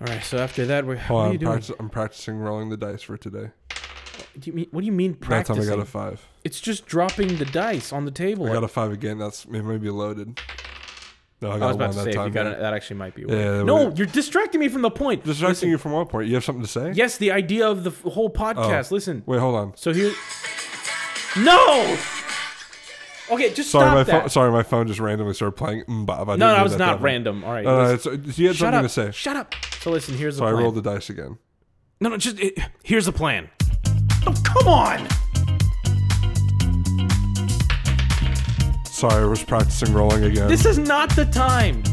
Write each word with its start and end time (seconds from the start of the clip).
All 0.00 0.06
right. 0.06 0.22
So 0.22 0.38
after 0.38 0.66
that, 0.66 0.86
we're, 0.86 0.96
Hold 0.96 1.18
what 1.18 1.22
on, 1.22 1.28
are 1.28 1.32
you 1.32 1.34
I'm, 1.34 1.38
doing? 1.38 1.52
practice- 1.52 1.76
I'm 1.78 1.90
practicing 1.90 2.38
rolling 2.38 2.68
the 2.68 2.76
dice 2.76 3.02
for 3.02 3.16
today. 3.16 3.50
Do 4.38 4.50
you 4.50 4.52
mean, 4.52 4.66
what 4.70 4.80
do 4.80 4.86
you 4.86 4.92
mean 4.92 5.12
That 5.12 5.20
time 5.20 5.28
practicing? 5.28 5.62
I 5.62 5.66
got 5.66 5.78
a 5.78 5.84
five. 5.86 6.26
It's 6.44 6.60
just 6.60 6.86
dropping 6.86 7.36
the 7.36 7.44
dice 7.46 7.92
on 7.92 8.04
the 8.04 8.10
table. 8.10 8.46
I 8.46 8.52
got 8.52 8.64
a 8.64 8.68
five 8.68 8.92
again. 8.92 9.18
That's 9.18 9.44
it 9.44 9.50
may 9.50 9.78
be 9.78 9.90
loaded. 9.90 10.38
No, 11.40 11.50
I 11.50 11.56
I 11.56 11.58
got 11.58 11.66
was 11.66 11.76
about 11.76 11.84
one 11.88 11.90
to 11.90 11.96
that 11.96 12.04
say 12.04 12.10
if 12.10 12.16
time. 12.16 12.26
you 12.28 12.32
got 12.32 12.46
yeah. 12.46 12.52
it, 12.52 12.60
that 12.60 12.72
actually 12.74 12.96
might 12.96 13.14
be. 13.14 13.22
Yeah, 13.22 13.58
that 13.58 13.64
no, 13.64 13.92
you're 13.94 14.06
distracting 14.06 14.60
me 14.60 14.68
from 14.68 14.82
the 14.82 14.90
point. 14.90 15.24
Distracting 15.24 15.68
you 15.68 15.76
from 15.76 15.92
what 15.92 16.08
point? 16.08 16.28
You 16.28 16.34
have 16.34 16.44
something 16.44 16.64
to 16.64 16.68
say? 16.70 16.92
Yes, 16.92 17.18
the 17.18 17.30
idea 17.30 17.68
of 17.68 17.84
the 17.84 17.90
f- 17.90 18.02
whole 18.02 18.32
oh. 18.34 18.38
podcast. 18.38 18.90
Listen. 18.90 19.22
Wait, 19.26 19.38
hold 19.38 19.54
on. 19.54 19.76
So 19.76 19.92
here. 19.92 20.12
No. 21.38 21.98
Okay, 23.30 23.52
just 23.52 23.70
Sorry, 23.70 23.84
stop 23.84 23.94
my 23.94 24.02
that. 24.04 24.20
phone. 24.20 24.28
Sorry, 24.30 24.52
my 24.52 24.62
phone 24.62 24.86
just 24.86 25.00
randomly 25.00 25.34
started 25.34 25.56
playing. 25.56 25.80
I 25.80 25.84
didn't 25.84 26.06
no, 26.06 26.24
no, 26.36 26.36
that 26.38 26.62
was 26.62 26.72
that 26.72 26.78
not 26.78 27.02
random. 27.02 27.44
All 27.44 27.52
right. 27.52 27.64
No, 27.64 27.82
no, 27.82 27.92
listen. 27.92 28.24
it's, 28.26 28.38
you 28.38 28.46
had 28.46 28.56
Shut 28.56 28.72
something 28.72 28.78
up. 28.78 28.82
to 28.84 28.88
say. 28.88 29.10
Shut 29.10 29.36
up. 29.36 29.54
So 29.86 29.92
listen, 29.92 30.16
here's 30.16 30.34
the 30.34 30.38
So 30.40 30.46
I 30.46 30.50
plan. 30.50 30.64
rolled 30.64 30.74
the 30.74 30.82
dice 30.82 31.10
again. 31.10 31.38
No, 32.00 32.08
no, 32.08 32.16
just 32.16 32.40
it, 32.40 32.58
here's 32.82 33.06
the 33.06 33.12
plan. 33.12 33.48
Oh, 34.26 34.34
come 34.42 34.66
on. 34.66 35.08
Sorry, 38.84 39.22
I 39.22 39.26
was 39.26 39.44
practicing 39.44 39.94
rolling 39.94 40.24
again. 40.24 40.48
This 40.48 40.66
is 40.66 40.76
not 40.76 41.10
the 41.14 41.24
time. 41.26 41.84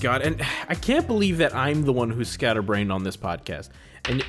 God, 0.00 0.22
and 0.22 0.42
I 0.68 0.74
can't 0.74 1.06
believe 1.06 1.38
that 1.38 1.54
I'm 1.54 1.84
the 1.84 1.92
one 1.92 2.10
who's 2.10 2.28
scatterbrained 2.28 2.90
on 2.90 3.04
this 3.04 3.16
podcast. 3.16 3.70
And 4.04 4.24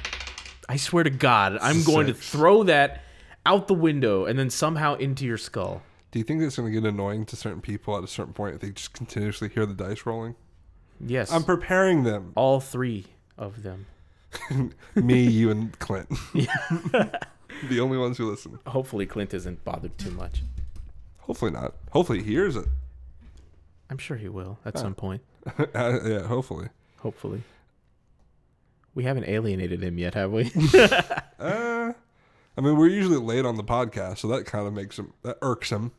I 0.70 0.78
swear 0.78 1.04
to 1.04 1.10
God, 1.10 1.58
I'm 1.62 1.84
going 1.84 2.08
to 2.08 2.14
throw 2.14 2.64
that 2.64 3.02
out 3.46 3.68
the 3.68 3.74
window 3.74 4.26
and 4.26 4.38
then 4.38 4.50
somehow 4.50 4.96
into 4.96 5.26
your 5.26 5.38
skull. 5.38 5.82
Do 6.12 6.20
you 6.20 6.26
think 6.26 6.42
it's 6.42 6.58
going 6.58 6.72
to 6.72 6.82
get 6.82 6.88
annoying 6.88 7.26
to 7.28 7.36
certain 7.36 7.62
people 7.62 7.98
at 7.98 8.04
a 8.04 8.08
certain 8.08 8.34
point 8.34 8.56
if 8.56 8.62
they 8.62 8.72
just 8.72 8.94
continuously 8.94 9.50
hear 9.50 9.66
the 9.66 9.74
dice 9.74 10.06
rolling? 10.06 10.36
Yes. 11.00 11.32
I'm 11.32 11.44
preparing 11.44 12.04
them. 12.04 12.34
all 12.36 12.60
three 12.60 13.06
of 13.38 13.64
them. 13.64 13.88
Me, 14.96 15.24
you, 15.24 15.50
and 15.52 15.78
Clint. 15.80 16.10
the 16.34 17.80
only 17.80 17.98
ones 17.98 18.18
who 18.18 18.30
listen. 18.30 18.60
Hopefully, 18.68 19.06
Clint 19.06 19.34
isn't 19.34 19.64
bothered 19.64 19.98
too 19.98 20.12
much. 20.12 20.44
Hopefully 21.20 21.52
not. 21.52 21.74
Hopefully 21.92 22.24
he 22.24 22.32
hears 22.32 22.56
it. 22.56 22.66
I'm 23.92 23.98
sure 23.98 24.18
he 24.18 24.30
will 24.30 24.58
at 24.66 24.80
some 24.80 24.96
point. 24.96 25.22
Uh, 25.74 26.00
yeah, 26.06 26.22
hopefully. 26.28 26.68
Hopefully. 27.00 27.42
We 28.94 29.06
haven't 29.06 29.28
alienated 29.28 29.82
him 29.82 29.98
yet, 29.98 30.14
have 30.14 30.32
we? 30.32 30.52
Uh, 31.40 31.94
I 32.56 32.62
mean, 32.62 32.78
we're 32.78 32.90
usually 32.90 33.18
late 33.18 33.44
on 33.46 33.58
the 33.58 33.64
podcast, 33.64 34.20
so 34.20 34.28
that 34.28 34.46
kind 34.46 34.68
of 34.68 34.74
makes 34.74 35.00
him, 35.00 35.14
that 35.24 35.40
irks 35.42 35.72
him. 35.72 35.92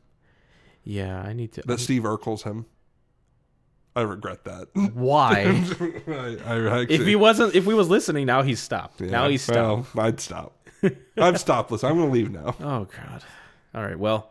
yeah, 0.85 1.21
I 1.21 1.33
need 1.33 1.53
to. 1.55 1.63
That 1.63 1.81
Steve 1.81 2.03
Urkels 2.03 2.45
him. 2.45 2.67
I 3.97 4.03
regret 4.03 4.45
that. 4.45 4.69
Why? 4.95 5.41
I, 6.07 6.39
I 6.47 6.83
actually, 6.83 6.95
if 6.95 7.05
he 7.05 7.17
wasn't, 7.17 7.57
if 7.57 7.67
we 7.67 7.75
was 7.75 7.89
listening, 7.89 8.27
now 8.27 8.43
he's 8.43 8.61
stopped. 8.61 9.01
Yeah, 9.01 9.11
now 9.11 9.29
he's 9.29 9.43
stopped. 9.43 9.93
Well, 9.97 10.07
I'd 10.07 10.21
stop. 10.21 10.57
I've 11.17 11.41
stopped. 11.41 11.73
Listen, 11.73 11.91
I'm 11.91 11.97
going 11.97 12.09
to 12.09 12.13
leave 12.13 12.31
now. 12.31 12.55
Oh 12.61 12.85
God. 12.85 13.25
All 13.75 13.83
right. 13.83 13.99
Well, 13.99 14.31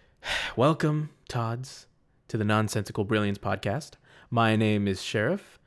welcome, 0.56 1.10
Todd's, 1.28 1.86
to 2.28 2.36
the 2.36 2.44
Nonsensical 2.44 3.04
Brilliance 3.04 3.38
podcast. 3.38 3.92
My 4.30 4.56
name 4.56 4.88
is 4.88 5.02
Sheriff. 5.02 5.58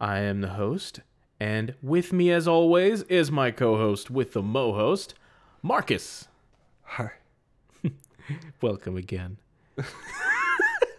I 0.00 0.18
am 0.20 0.40
the 0.40 0.48
host, 0.48 1.00
and 1.38 1.74
with 1.82 2.12
me, 2.12 2.30
as 2.30 2.48
always, 2.48 3.02
is 3.02 3.30
my 3.30 3.50
co-host 3.50 4.10
with 4.10 4.32
the 4.32 4.42
mo-host, 4.42 5.14
Marcus. 5.62 6.28
Hi. 6.82 7.12
Welcome 8.60 8.96
again. 8.96 9.38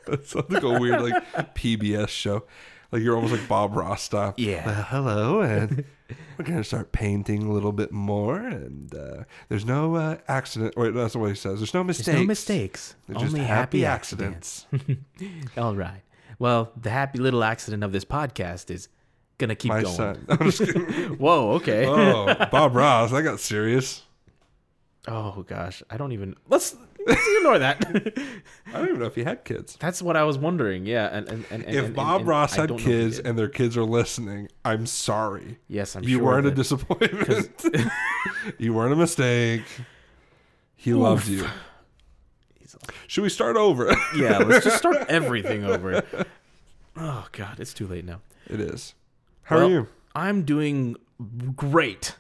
That 0.09 0.25
sounds 0.25 0.49
like 0.49 0.63
a 0.63 0.79
weird 0.79 1.01
like 1.03 1.23
PBS 1.55 2.09
show. 2.09 2.45
Like 2.91 3.03
you're 3.03 3.15
almost 3.15 3.33
like 3.33 3.47
Bob 3.47 3.75
Ross 3.75 4.01
style. 4.01 4.33
Yeah. 4.37 4.65
Well, 4.65 4.83
hello, 4.89 5.41
and 5.41 5.83
we're 6.37 6.45
gonna 6.45 6.63
start 6.63 6.91
painting 6.91 7.43
a 7.43 7.51
little 7.51 7.71
bit 7.71 7.91
more. 7.91 8.37
And 8.39 8.93
uh, 8.95 9.23
there's 9.47 9.65
no 9.65 9.95
uh, 9.95 10.17
accident. 10.27 10.75
Wait, 10.75 10.93
that's 10.95 11.15
what 11.15 11.29
he 11.29 11.35
says. 11.35 11.59
There's 11.59 11.73
no 11.73 11.83
mistakes. 11.83 12.07
There's 12.07 12.19
no 12.21 12.25
mistakes. 12.25 12.95
They're 13.07 13.17
only 13.17 13.39
happy, 13.41 13.81
happy 13.81 13.85
accidents. 13.85 14.65
accidents. 14.73 15.51
All 15.57 15.75
right. 15.75 16.01
Well, 16.39 16.71
the 16.81 16.89
happy 16.89 17.19
little 17.19 17.43
accident 17.43 17.83
of 17.83 17.91
this 17.91 18.05
podcast 18.05 18.71
is 18.71 18.87
gonna 19.37 19.55
keep 19.55 19.69
My 19.69 19.83
going. 19.83 19.95
son. 19.95 20.15
Whoa. 21.19 21.51
Okay. 21.53 21.85
oh, 21.85 22.33
Bob 22.51 22.75
Ross. 22.75 23.13
I 23.13 23.21
got 23.21 23.39
serious. 23.39 24.01
oh 25.07 25.43
gosh, 25.47 25.83
I 25.91 25.97
don't 25.97 26.11
even. 26.11 26.35
Let's, 26.47 26.75
let's 27.07 27.27
ignore 27.37 27.59
that. 27.59 27.85
I 28.67 28.71
don't 28.73 28.87
even 28.87 28.99
know 28.99 29.05
if 29.05 29.15
he 29.15 29.23
had 29.23 29.43
kids. 29.45 29.77
That's 29.79 30.01
what 30.01 30.15
I 30.15 30.23
was 30.23 30.37
wondering. 30.37 30.85
Yeah. 30.85 31.07
And 31.11 31.27
and, 31.29 31.45
and 31.51 31.63
If 31.65 31.85
and- 31.85 31.95
Bob 31.95 32.27
Ross 32.27 32.55
had 32.55 32.69
don't 32.69 32.77
know 32.77 32.81
if 32.81 32.85
he 32.87 32.91
kids 32.91 33.19
and 33.19 33.37
their 33.37 33.49
kids 33.49 33.75
are 33.77 33.83
listening, 33.83 34.49
I'm 34.65 34.85
sorry. 34.85 35.57
yes, 35.67 35.95
I'm 35.95 36.03
you 36.03 36.17
sure 36.17 36.25
weren't 36.25 36.47
a 36.47 36.51
disappointment. 36.51 37.65
you 38.57 38.73
weren't 38.73 38.93
a 38.93 38.97
mistake. 38.97 39.63
He 40.75 40.93
loved 40.93 41.27
you. 41.27 41.45
Should 43.07 43.23
we 43.23 43.29
start 43.29 43.57
over? 43.57 43.93
yeah. 44.15 44.37
Let's 44.39 44.65
just 44.65 44.77
start 44.77 44.97
everything 45.09 45.63
over. 45.65 46.03
Oh 46.95 47.27
god, 47.31 47.59
it's 47.59 47.73
too 47.73 47.87
late 47.87 48.05
now. 48.05 48.21
it 48.47 48.59
is. 48.59 48.93
How 49.43 49.57
Well, 49.57 49.67
are 49.67 49.69
you? 49.71 49.87
I'm 50.15 50.43
doing 50.43 50.95
great. 51.55 52.15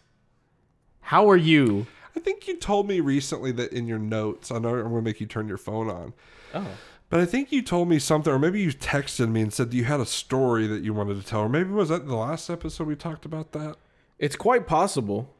How 1.01 1.29
are 1.29 1.37
you? 1.37 1.87
I 2.15 2.19
think 2.19 2.47
you 2.47 2.57
told 2.57 2.87
me 2.87 2.99
recently 2.99 3.51
that 3.53 3.71
in 3.73 3.87
your 3.87 3.99
notes, 3.99 4.51
I 4.51 4.59
know 4.59 4.69
I'm 4.75 4.83
going 4.83 4.95
to 4.95 5.01
make 5.01 5.19
you 5.21 5.27
turn 5.27 5.47
your 5.47 5.57
phone 5.57 5.89
on, 5.89 6.13
Oh. 6.53 6.67
but 7.09 7.19
I 7.19 7.25
think 7.25 7.51
you 7.51 7.61
told 7.61 7.87
me 7.87 7.99
something, 7.99 8.31
or 8.33 8.39
maybe 8.39 8.59
you 8.61 8.71
texted 8.71 9.29
me 9.29 9.41
and 9.41 9.53
said 9.53 9.73
you 9.73 9.83
had 9.85 9.99
a 9.99 10.05
story 10.05 10.67
that 10.67 10.83
you 10.83 10.93
wanted 10.93 11.21
to 11.21 11.25
tell, 11.25 11.41
or 11.41 11.49
maybe 11.49 11.69
was 11.71 11.89
that 11.89 12.07
the 12.07 12.15
last 12.15 12.49
episode 12.49 12.87
we 12.87 12.95
talked 12.95 13.25
about 13.25 13.51
that? 13.53 13.75
It's 14.17 14.35
quite 14.35 14.67
possible. 14.67 15.33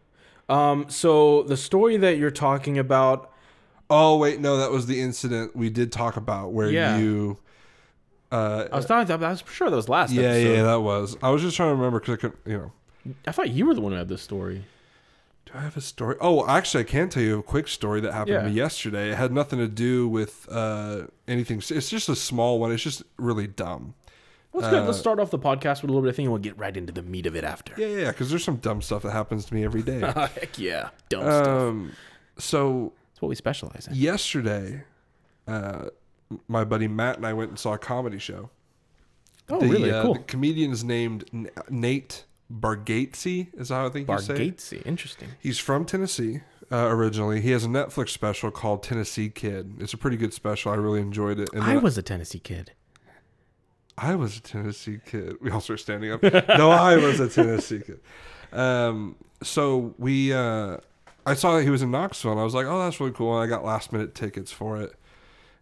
Um, 0.48 0.90
so 0.90 1.44
the 1.44 1.58
story 1.58 1.98
that 1.98 2.18
you're 2.18 2.32
talking 2.32 2.78
about, 2.78 3.32
Oh 3.92 4.18
wait, 4.18 4.40
no, 4.40 4.58
that 4.58 4.72
was 4.72 4.86
the 4.86 5.02
incident 5.02 5.56
we 5.56 5.70
did 5.72 5.92
talk 5.92 6.16
about 6.16 6.52
where 6.54 6.70
Yeah. 6.70 6.98
you. 6.98 7.40
Uh, 8.32 8.68
I 8.72 8.76
was 8.76 8.86
talking 8.86 9.12
about. 9.12 9.28
I 9.28 9.32
was 9.32 9.44
sure 9.52 9.70
that 9.72 9.76
was 9.76 9.90
last. 9.90 10.12
yeah, 10.14 10.22
episode. 10.30 10.54
yeah, 10.54 10.64
that 10.64 10.82
was. 10.82 11.18
I 11.24 11.32
was 11.32 11.42
just 11.42 11.58
trying 11.58 11.70
to 11.70 11.76
remember 11.76 12.00
because 12.00 12.14
I 12.14 12.18
couldn't, 12.18 12.40
you 12.46 12.58
know. 12.60 12.72
I 13.26 13.32
thought 13.32 13.50
you 13.50 13.66
were 13.66 13.74
the 13.74 13.82
one 13.82 13.92
who 13.92 13.98
had 13.98 14.08
this 14.08 14.22
story. 14.22 14.66
Do 15.52 15.58
I 15.58 15.62
have 15.62 15.78
a 15.78 15.82
story? 15.82 16.16
Oh, 16.22 16.48
actually, 16.48 16.82
I 16.82 16.88
can 16.88 17.10
tell 17.10 17.24
you 17.24 17.40
a 17.40 17.44
quick 17.44 17.68
story 17.68 18.02
that 18.02 18.14
happened 18.14 18.44
to 18.44 18.50
me 18.50 18.52
yesterday. 18.56 19.10
It 19.12 19.16
had 19.16 19.32
nothing 19.32 19.58
to 19.60 19.68
do 19.68 20.08
with 20.08 20.48
uh, 20.52 21.04
anything. 21.28 21.58
It's 21.58 21.90
just 21.90 22.08
a 22.08 22.16
small 22.16 22.60
one. 22.60 22.72
It's 22.72 22.84
just 22.84 23.02
really 23.18 23.48
dumb. 23.48 23.96
Well, 24.52 24.70
good. 24.70 24.86
Let's 24.86 25.00
start 25.00 25.20
off 25.20 25.32
the 25.32 25.40
podcast 25.40 25.82
with 25.82 25.90
a 25.90 25.94
little 25.94 26.02
bit 26.02 26.10
of 26.10 26.16
thing, 26.16 26.26
and 26.26 26.34
we'll 26.34 26.42
get 26.42 26.58
right 26.58 26.76
into 26.76 26.94
the 26.94 27.02
meat 27.02 27.26
of 27.26 27.36
it 27.36 27.44
after. 27.44 27.74
Yeah, 27.78 27.88
yeah, 27.88 28.12
because 28.12 28.30
there's 28.30 28.44
some 28.44 28.58
dumb 28.58 28.82
stuff 28.82 29.02
that 29.04 29.12
happens 29.12 29.46
to 29.46 29.54
me 29.56 29.64
every 29.64 29.82
day. 29.82 30.00
Heck 30.02 30.58
yeah, 30.60 30.90
dumb 31.10 31.22
stuff. 31.22 31.48
um, 31.48 31.92
so 32.38 32.94
That's 33.14 33.22
what 33.22 33.30
we 33.30 33.36
specialize 33.36 33.88
in. 33.88 33.96
yesterday, 33.96 34.84
uh, 35.48 35.86
my 36.48 36.64
buddy 36.64 36.88
Matt 36.88 37.18
and 37.18 37.26
I 37.26 37.34
went 37.34 37.50
and 37.50 37.60
saw 37.60 37.74
a 37.74 37.78
comedy 37.78 38.20
show. 38.20 38.50
Oh, 39.50 39.60
the, 39.60 39.68
really? 39.68 39.92
uh, 39.92 40.04
cool. 40.04 40.14
The 40.14 40.20
comedian 40.22 40.72
is 40.72 40.84
named 40.84 41.26
Nate 41.70 42.26
Bargatze. 42.52 43.48
Is 43.60 43.70
how 43.70 43.86
I 43.86 43.90
think 43.90 44.10
you 44.10 44.20
say. 44.20 44.34
Bargatze. 44.34 44.86
Interesting. 44.86 45.30
He's 45.40 45.60
from 45.60 45.86
Tennessee 45.86 46.42
uh, 46.72 46.88
originally. 46.90 47.42
He 47.42 47.52
has 47.52 47.66
a 47.66 47.68
Netflix 47.68 48.10
special 48.10 48.52
called 48.52 48.84
Tennessee 48.84 49.30
Kid. 49.30 49.76
It's 49.80 49.94
a 49.94 49.98
pretty 49.98 50.18
good 50.18 50.34
special. 50.34 50.72
I 50.72 50.76
really 50.76 51.02
enjoyed 51.02 51.40
it. 51.40 51.50
And 51.54 51.64
I 51.64 51.78
was 51.78 51.98
a 51.98 52.02
Tennessee 52.02 52.40
kid. 52.40 52.72
I 53.98 54.16
was 54.16 54.38
a 54.38 54.42
Tennessee 54.42 55.00
kid. 55.06 55.38
We 55.42 55.52
all 55.52 55.62
start 55.62 55.80
standing 55.80 56.12
up. 56.12 56.24
no, 56.24 56.72
I 56.72 56.96
was 56.98 57.20
a 57.20 57.28
Tennessee 57.30 57.82
kid. 57.86 58.00
Um, 58.52 59.16
so 59.44 59.94
we, 59.98 60.34
uh, 60.34 60.78
I 61.26 61.34
saw 61.34 61.58
that 61.58 61.64
he 61.64 61.70
was 61.70 61.82
in 61.82 61.92
Knoxville, 61.92 62.32
and 62.32 62.40
I 62.40 62.44
was 62.44 62.56
like, 62.56 62.66
"Oh, 62.66 62.80
that's 62.80 63.00
really 63.00 63.12
cool." 63.12 63.36
And 63.40 63.44
I 63.44 63.48
got 63.54 63.64
last 63.64 63.92
minute 63.92 64.16
tickets 64.16 64.52
for 64.52 64.82
it, 64.82 64.94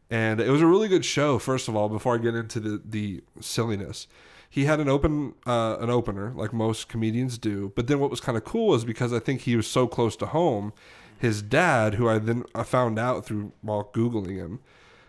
and 0.09 0.39
it 0.39 0.49
was 0.49 0.61
a 0.61 0.67
really 0.67 0.87
good 0.87 1.03
show. 1.03 1.39
First 1.39 1.67
of 1.67 1.75
all, 1.75 1.89
before 1.89 2.15
I 2.15 2.19
get 2.19 2.35
into 2.35 2.59
the 2.59 2.81
the 2.85 3.23
silliness, 3.41 4.07
he 4.49 4.65
had 4.65 4.79
an 4.79 4.89
open 4.89 5.33
uh, 5.45 5.77
an 5.79 5.89
opener 5.89 6.31
like 6.35 6.53
most 6.53 6.89
comedians 6.89 7.37
do. 7.37 7.71
But 7.75 7.87
then 7.87 7.99
what 7.99 8.09
was 8.09 8.19
kind 8.19 8.37
of 8.37 8.43
cool 8.43 8.67
was 8.69 8.85
because 8.85 9.13
I 9.13 9.19
think 9.19 9.41
he 9.41 9.55
was 9.55 9.67
so 9.67 9.87
close 9.87 10.15
to 10.17 10.27
home, 10.27 10.73
his 11.17 11.41
dad, 11.41 11.95
who 11.95 12.07
I 12.07 12.19
then 12.19 12.43
I 12.55 12.63
found 12.63 12.97
out 12.99 13.25
through 13.25 13.51
while 13.61 13.89
googling 13.93 14.37
him 14.37 14.59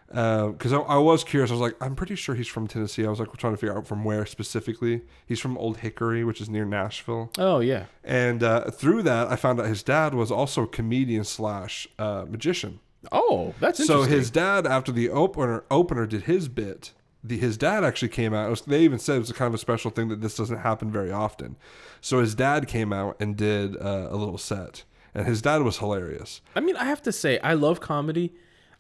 because 0.09 0.73
I, 0.73 0.79
I 0.79 0.97
was 0.97 1.23
curious. 1.23 1.51
I 1.51 1.55
was 1.55 1.61
like, 1.61 1.77
I'm 1.83 1.95
pretty 1.95 2.15
sure 2.15 2.35
he's 2.35 2.49
from 2.49 2.67
Tennessee. 2.67 3.05
I 3.05 3.11
was 3.11 3.21
like 3.21 3.29
we're 3.29 3.35
trying 3.35 3.53
to 3.53 3.59
figure 3.59 3.77
out 3.77 3.87
from 3.87 4.05
where 4.05 4.25
specifically. 4.25 5.03
He's 5.27 5.41
from 5.41 5.59
Old 5.59 5.79
Hickory, 5.79 6.25
which 6.25 6.41
is 6.41 6.49
near 6.49 6.65
Nashville. 6.65 7.31
Oh 7.39 7.61
yeah. 7.61 7.85
And 8.03 8.43
uh, 8.43 8.71
through 8.71 9.03
that, 9.03 9.29
I 9.29 9.37
found 9.37 9.61
out 9.61 9.67
his 9.67 9.83
dad 9.83 10.15
was 10.15 10.31
also 10.31 10.63
a 10.63 10.67
comedian 10.67 11.25
slash 11.25 11.87
uh, 11.99 12.25
magician. 12.29 12.81
Oh, 13.13 13.55
that's 13.61 13.87
So 13.87 14.03
his 14.03 14.31
dad, 14.31 14.67
after 14.67 14.91
the 14.91 15.09
opener, 15.11 15.63
opener 15.71 16.07
did 16.07 16.23
his 16.23 16.49
bit, 16.49 16.93
the 17.23 17.39
his 17.39 17.57
dad 17.57 17.85
actually 17.85 18.09
came 18.09 18.35
out. 18.35 18.51
Was, 18.51 18.63
they 18.63 18.83
even 18.83 18.99
said 18.99 19.17
it 19.17 19.21
was 19.21 19.31
a 19.31 19.35
kind 19.35 19.49
of 19.49 19.55
a 19.55 19.59
special 19.59 19.91
thing 19.91 20.09
that 20.09 20.21
this 20.21 20.37
doesn't 20.37 20.59
happen 20.59 20.91
very 20.91 21.11
often. 21.11 21.57
So 22.01 22.21
his 22.21 22.35
dad 22.35 22.69
came 22.69 22.93
out 22.93 23.17
and 23.21 23.37
did 23.37 23.77
uh, 23.77 24.09
a 24.11 24.17
little 24.17 24.39
set, 24.39 24.85
and 25.15 25.27
his 25.27 25.43
dad 25.43 25.63
was 25.63 25.79
hilarious. 25.79 26.41
I 26.55 26.61
mean, 26.61 26.77
I 26.77 26.85
have 26.85 27.03
to 27.03 27.13
say, 27.13 27.39
I 27.41 27.55
love 27.55 27.81
comedy. 27.81 28.35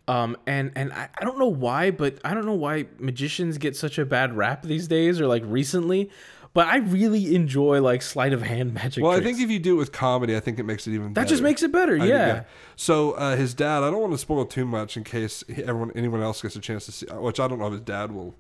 Um, 0.07 0.39
and 0.47 0.73
and 0.75 0.91
I, 0.95 1.11
I 1.19 1.25
don't 1.25 1.39
know 1.39 1.49
why, 1.49 1.91
but 1.91 2.19
I 2.25 2.33
don't 2.33 2.47
know 2.47 2.55
why 2.55 2.87
magicians 2.99 3.59
get 3.59 3.77
such 3.77 3.99
a 3.99 4.07
bad 4.07 4.35
rap 4.35 4.63
these 4.63 4.89
days 4.89 5.21
or 5.21 5.27
like 5.27 5.43
recently. 5.45 6.11
But 6.59 6.67
I 6.67 6.79
really 6.79 7.37
enjoy 7.37 7.81
like 7.81 8.03
sleight 8.03 8.33
of 8.33 8.43
hand 8.43 8.75
magic. 8.75 9.05
Well, 9.05 9.13
I 9.13 9.21
think 9.21 9.39
if 9.41 9.49
you 9.49 9.61
do 9.61 9.75
it 9.75 9.79
with 9.79 9.93
comedy, 9.93 10.37
I 10.37 10.41
think 10.41 10.59
it 10.59 10.65
makes 10.65 10.89
it 10.89 10.91
even. 10.93 11.13
that 11.13 11.15
better. 11.15 11.29
just 11.29 11.41
makes 11.41 11.63
it 11.63 11.71
better. 11.71 11.97
I 12.03 12.05
Yeah. 12.05 12.33
think, 12.35 12.47
So 12.75 13.13
uh, 13.13 13.37
his 13.37 13.55
dad, 13.55 13.85
I 13.85 13.93
don't 13.93 14.01
want 14.01 14.13
to 14.15 14.19
spoil 14.19 14.45
too 14.45 14.65
much 14.65 14.97
in 14.97 15.05
case 15.05 15.45
everyone, 15.49 15.93
anyone 15.95 16.21
else 16.21 16.43
gets 16.43 16.57
a 16.57 16.61
chance 16.61 16.85
to 16.87 16.91
see. 16.91 17.07
Which 17.07 17.39
I 17.39 17.47
don't 17.47 17.61
know 17.61 17.67
if 17.69 17.75
his 17.75 17.83
dad 17.83 18.11
will, 18.11 18.35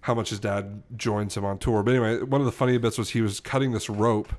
how 0.00 0.14
much 0.14 0.30
his 0.30 0.40
dad 0.40 0.82
joins 0.96 1.36
him 1.36 1.44
on 1.44 1.58
tour. 1.58 1.82
But 1.82 1.90
anyway, 1.90 2.22
one 2.22 2.40
of 2.40 2.46
the 2.46 2.52
funny 2.52 2.78
bits 2.78 2.96
was 2.96 3.10
he 3.10 3.20
was 3.20 3.38
cutting 3.38 3.72
this 3.72 3.90
rope, 3.90 4.32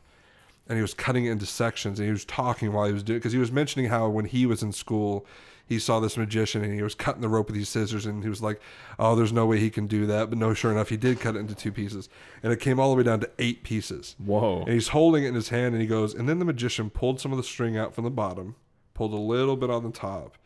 and 0.68 0.76
he 0.76 0.82
was 0.82 0.96
cutting 0.96 1.26
it 1.28 1.32
into 1.34 1.46
sections, 1.46 2.00
and 2.00 2.08
he 2.08 2.12
was 2.12 2.26
talking 2.26 2.74
while 2.74 2.88
he 2.88 2.94
was 2.94 3.04
doing 3.04 3.20
because 3.20 3.32
he 3.32 3.38
was 3.38 3.52
mentioning 3.52 3.92
how 3.92 4.10
when 4.10 4.26
he 4.26 4.48
was 4.48 4.64
in 4.64 4.72
school. 4.72 5.24
He 5.68 5.80
saw 5.80 6.00
this 6.00 6.18
magician 6.18 6.64
and 6.64 6.74
he 6.74 6.82
was 6.82 6.96
cutting 6.96 7.22
the 7.22 7.30
rope 7.30 7.48
with 7.48 7.56
these 7.56 7.70
scissors, 7.70 8.06
and 8.06 8.24
he 8.24 8.30
was 8.30 8.42
like, 8.42 8.62
"Oh, 8.98 9.16
there's 9.16 9.34
no 9.34 9.46
way 9.46 9.60
he 9.60 9.70
can 9.70 9.86
do 9.88 10.06
that." 10.06 10.30
But 10.30 10.40
no, 10.40 10.54
sure 10.54 10.72
enough, 10.72 10.90
he 10.90 10.98
did 10.98 11.20
cut 11.20 11.36
it 11.36 11.40
into 11.40 11.56
two 11.56 11.72
pieces, 11.72 12.10
and 12.42 12.54
it 12.54 12.60
came 12.60 12.80
all 12.80 12.90
the 12.92 12.96
way 12.98 13.04
down 13.04 13.20
to 13.20 13.30
eight 13.40 13.64
pieces. 13.64 14.16
Whoa. 14.18 14.62
And 14.62 14.74
he's 14.74 14.90
holding 14.90 15.24
it 15.24 15.30
in 15.30 15.36
his 15.36 15.50
hand 15.50 15.74
and 15.74 15.82
he 15.82 15.88
goes, 15.88 16.14
and 16.14 16.28
then 16.28 16.40
the 16.40 16.46
magician 16.46 16.90
pulled 16.90 17.20
some 17.20 17.32
of 17.32 17.38
the 17.38 17.44
string 17.44 17.78
out 17.78 17.94
from 17.94 18.04
the 18.04 18.10
bottom, 18.10 18.56
pulled 18.94 19.14
a 19.14 19.18
little 19.18 19.58
bit 19.58 19.70
on 19.70 19.84
the 19.84 19.92
top, 19.92 20.38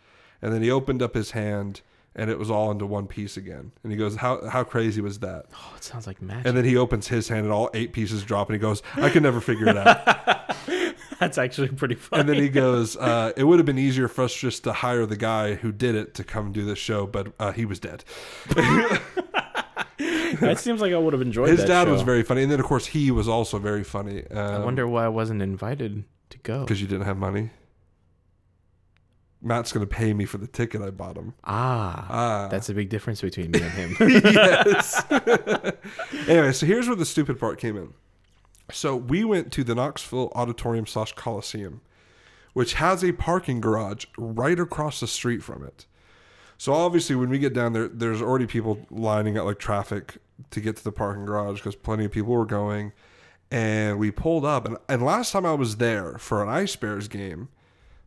and 0.41 0.53
then 0.53 0.61
he 0.61 0.71
opened 0.71 1.01
up 1.01 1.13
his 1.13 1.31
hand 1.31 1.81
and 2.15 2.29
it 2.29 2.37
was 2.37 2.51
all 2.51 2.71
into 2.71 2.85
one 2.85 3.07
piece 3.07 3.37
again. 3.37 3.71
And 3.83 3.91
he 3.91 3.97
goes, 3.97 4.17
How 4.17 4.47
how 4.49 4.63
crazy 4.63 5.01
was 5.01 5.19
that? 5.19 5.45
Oh, 5.53 5.73
it 5.77 5.83
sounds 5.83 6.07
like 6.07 6.21
magic. 6.21 6.45
And 6.45 6.57
then 6.57 6.65
he 6.65 6.75
opens 6.75 7.07
his 7.07 7.29
hand 7.29 7.45
and 7.45 7.53
all 7.53 7.69
eight 7.73 7.93
pieces 7.93 8.23
drop 8.23 8.49
and 8.49 8.55
he 8.55 8.59
goes, 8.59 8.83
I 8.95 9.09
could 9.09 9.23
never 9.23 9.39
figure 9.39 9.69
it 9.69 9.77
out. 9.77 10.40
That's 11.21 11.37
actually 11.37 11.67
pretty 11.69 11.95
funny. 11.95 12.21
and 12.21 12.29
then 12.29 12.35
he 12.37 12.49
goes, 12.63 12.97
uh, 12.97 13.31
it 13.37 13.43
would 13.43 13.59
have 13.59 13.65
been 13.65 13.77
easier 13.77 14.07
for 14.07 14.23
us 14.23 14.33
just 14.35 14.63
to 14.65 14.73
hire 14.73 15.05
the 15.05 15.15
guy 15.15 15.53
who 15.53 15.71
did 15.71 15.93
it 15.95 16.15
to 16.15 16.23
come 16.23 16.51
do 16.51 16.65
this 16.65 16.79
show, 16.79 17.05
but 17.05 17.31
uh, 17.39 17.51
he 17.51 17.63
was 17.63 17.79
dead. 17.79 18.03
that 18.47 19.01
seems 20.57 20.81
like 20.81 20.93
I 20.93 20.97
would 20.97 21.13
have 21.13 21.21
enjoyed 21.21 21.49
His 21.49 21.63
dad 21.63 21.87
was 21.87 22.01
very 22.01 22.23
funny. 22.23 22.43
And 22.43 22.51
then, 22.51 22.59
of 22.59 22.65
course, 22.65 22.87
he 22.87 23.11
was 23.11 23.27
also 23.27 23.59
very 23.59 23.83
funny. 23.83 24.23
I 24.31 24.55
Um, 24.55 24.63
wonder 24.65 24.87
why 24.87 25.05
I 25.05 25.09
wasn't 25.09 25.41
invited 25.41 26.03
to 26.31 26.37
go. 26.39 26.61
because 26.61 26.81
you 26.81 26.87
didn't 26.87 27.05
have 27.05 27.17
money. 27.17 27.51
Matt's 29.43 29.71
going 29.71 29.85
to 29.87 29.91
pay 29.91 30.13
me 30.13 30.25
for 30.25 30.37
the 30.37 30.47
ticket 30.47 30.81
I 30.81 30.91
bought 30.91 31.17
him. 31.17 31.33
Ah, 31.43 32.07
Ah. 32.09 32.47
that's 32.47 32.69
a 32.69 32.73
big 32.73 32.89
difference 32.89 33.21
between 33.21 33.51
me 33.51 33.61
and 33.61 33.71
him. 33.71 33.97
yes. 34.23 35.03
anyway, 36.27 36.51
so 36.51 36.65
here's 36.65 36.87
where 36.87 36.95
the 36.95 37.05
stupid 37.05 37.39
part 37.39 37.59
came 37.59 37.77
in. 37.77 37.93
So 38.73 38.95
we 38.95 39.23
went 39.23 39.51
to 39.53 39.63
the 39.63 39.75
Knoxville 39.75 40.31
Auditorium 40.35 40.85
slash 40.85 41.13
Coliseum, 41.13 41.81
which 42.53 42.73
has 42.75 43.03
a 43.03 43.11
parking 43.11 43.61
garage 43.61 44.05
right 44.17 44.59
across 44.59 44.99
the 44.99 45.07
street 45.07 45.43
from 45.43 45.63
it. 45.63 45.85
So 46.57 46.73
obviously, 46.73 47.15
when 47.15 47.29
we 47.29 47.39
get 47.39 47.53
down 47.53 47.73
there, 47.73 47.87
there's 47.87 48.21
already 48.21 48.45
people 48.45 48.85
lining 48.91 49.37
up 49.37 49.45
like 49.45 49.57
traffic 49.57 50.17
to 50.51 50.61
get 50.61 50.77
to 50.77 50.83
the 50.83 50.91
parking 50.91 51.25
garage 51.25 51.57
because 51.57 51.75
plenty 51.75 52.05
of 52.05 52.11
people 52.11 52.33
were 52.33 52.45
going. 52.45 52.93
And 53.49 53.99
we 53.99 54.11
pulled 54.11 54.45
up, 54.45 54.65
and, 54.65 54.77
and 54.87 55.03
last 55.03 55.31
time 55.33 55.45
I 55.45 55.53
was 55.53 55.77
there 55.77 56.17
for 56.17 56.41
an 56.41 56.47
Ice 56.47 56.75
Bears 56.75 57.07
game, 57.09 57.49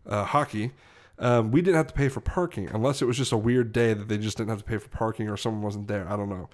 uh, 0.08 0.24
hockey, 0.24 0.70
um, 1.18 1.50
we 1.50 1.60
didn't 1.60 1.76
have 1.76 1.88
to 1.88 1.94
pay 1.94 2.08
for 2.08 2.20
parking 2.20 2.68
unless 2.72 3.02
it 3.02 3.04
was 3.04 3.16
just 3.16 3.32
a 3.32 3.36
weird 3.36 3.72
day 3.72 3.92
that 3.92 4.08
they 4.08 4.18
just 4.18 4.38
didn't 4.38 4.50
have 4.50 4.60
to 4.60 4.64
pay 4.64 4.78
for 4.78 4.88
parking 4.88 5.28
or 5.28 5.36
someone 5.36 5.62
wasn't 5.62 5.88
there. 5.88 6.08
I 6.08 6.16
don't 6.16 6.28
know. 6.28 6.48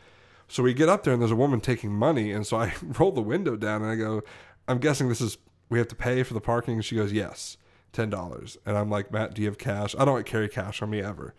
So 0.50 0.64
we 0.64 0.74
get 0.74 0.88
up 0.88 1.04
there 1.04 1.12
and 1.12 1.22
there's 1.22 1.30
a 1.30 1.36
woman 1.36 1.60
taking 1.60 1.92
money, 1.92 2.32
and 2.32 2.44
so 2.44 2.56
I 2.56 2.74
roll 2.98 3.12
the 3.12 3.22
window 3.22 3.56
down 3.56 3.82
and 3.82 3.90
I 3.90 3.94
go, 3.94 4.22
"I'm 4.66 4.78
guessing 4.78 5.08
this 5.08 5.20
is 5.20 5.38
we 5.68 5.78
have 5.78 5.88
to 5.88 5.94
pay 5.94 6.24
for 6.24 6.34
the 6.34 6.40
parking." 6.40 6.74
And 6.74 6.84
she 6.84 6.96
goes, 6.96 7.12
"Yes, 7.12 7.56
ten 7.92 8.10
dollars." 8.10 8.58
And 8.66 8.76
I'm 8.76 8.90
like, 8.90 9.12
"Matt, 9.12 9.34
do 9.34 9.42
you 9.42 9.48
have 9.48 9.58
cash?" 9.58 9.94
I 9.96 10.04
don't 10.04 10.26
carry 10.26 10.48
cash 10.48 10.82
on 10.82 10.90
me 10.90 11.00
ever. 11.00 11.34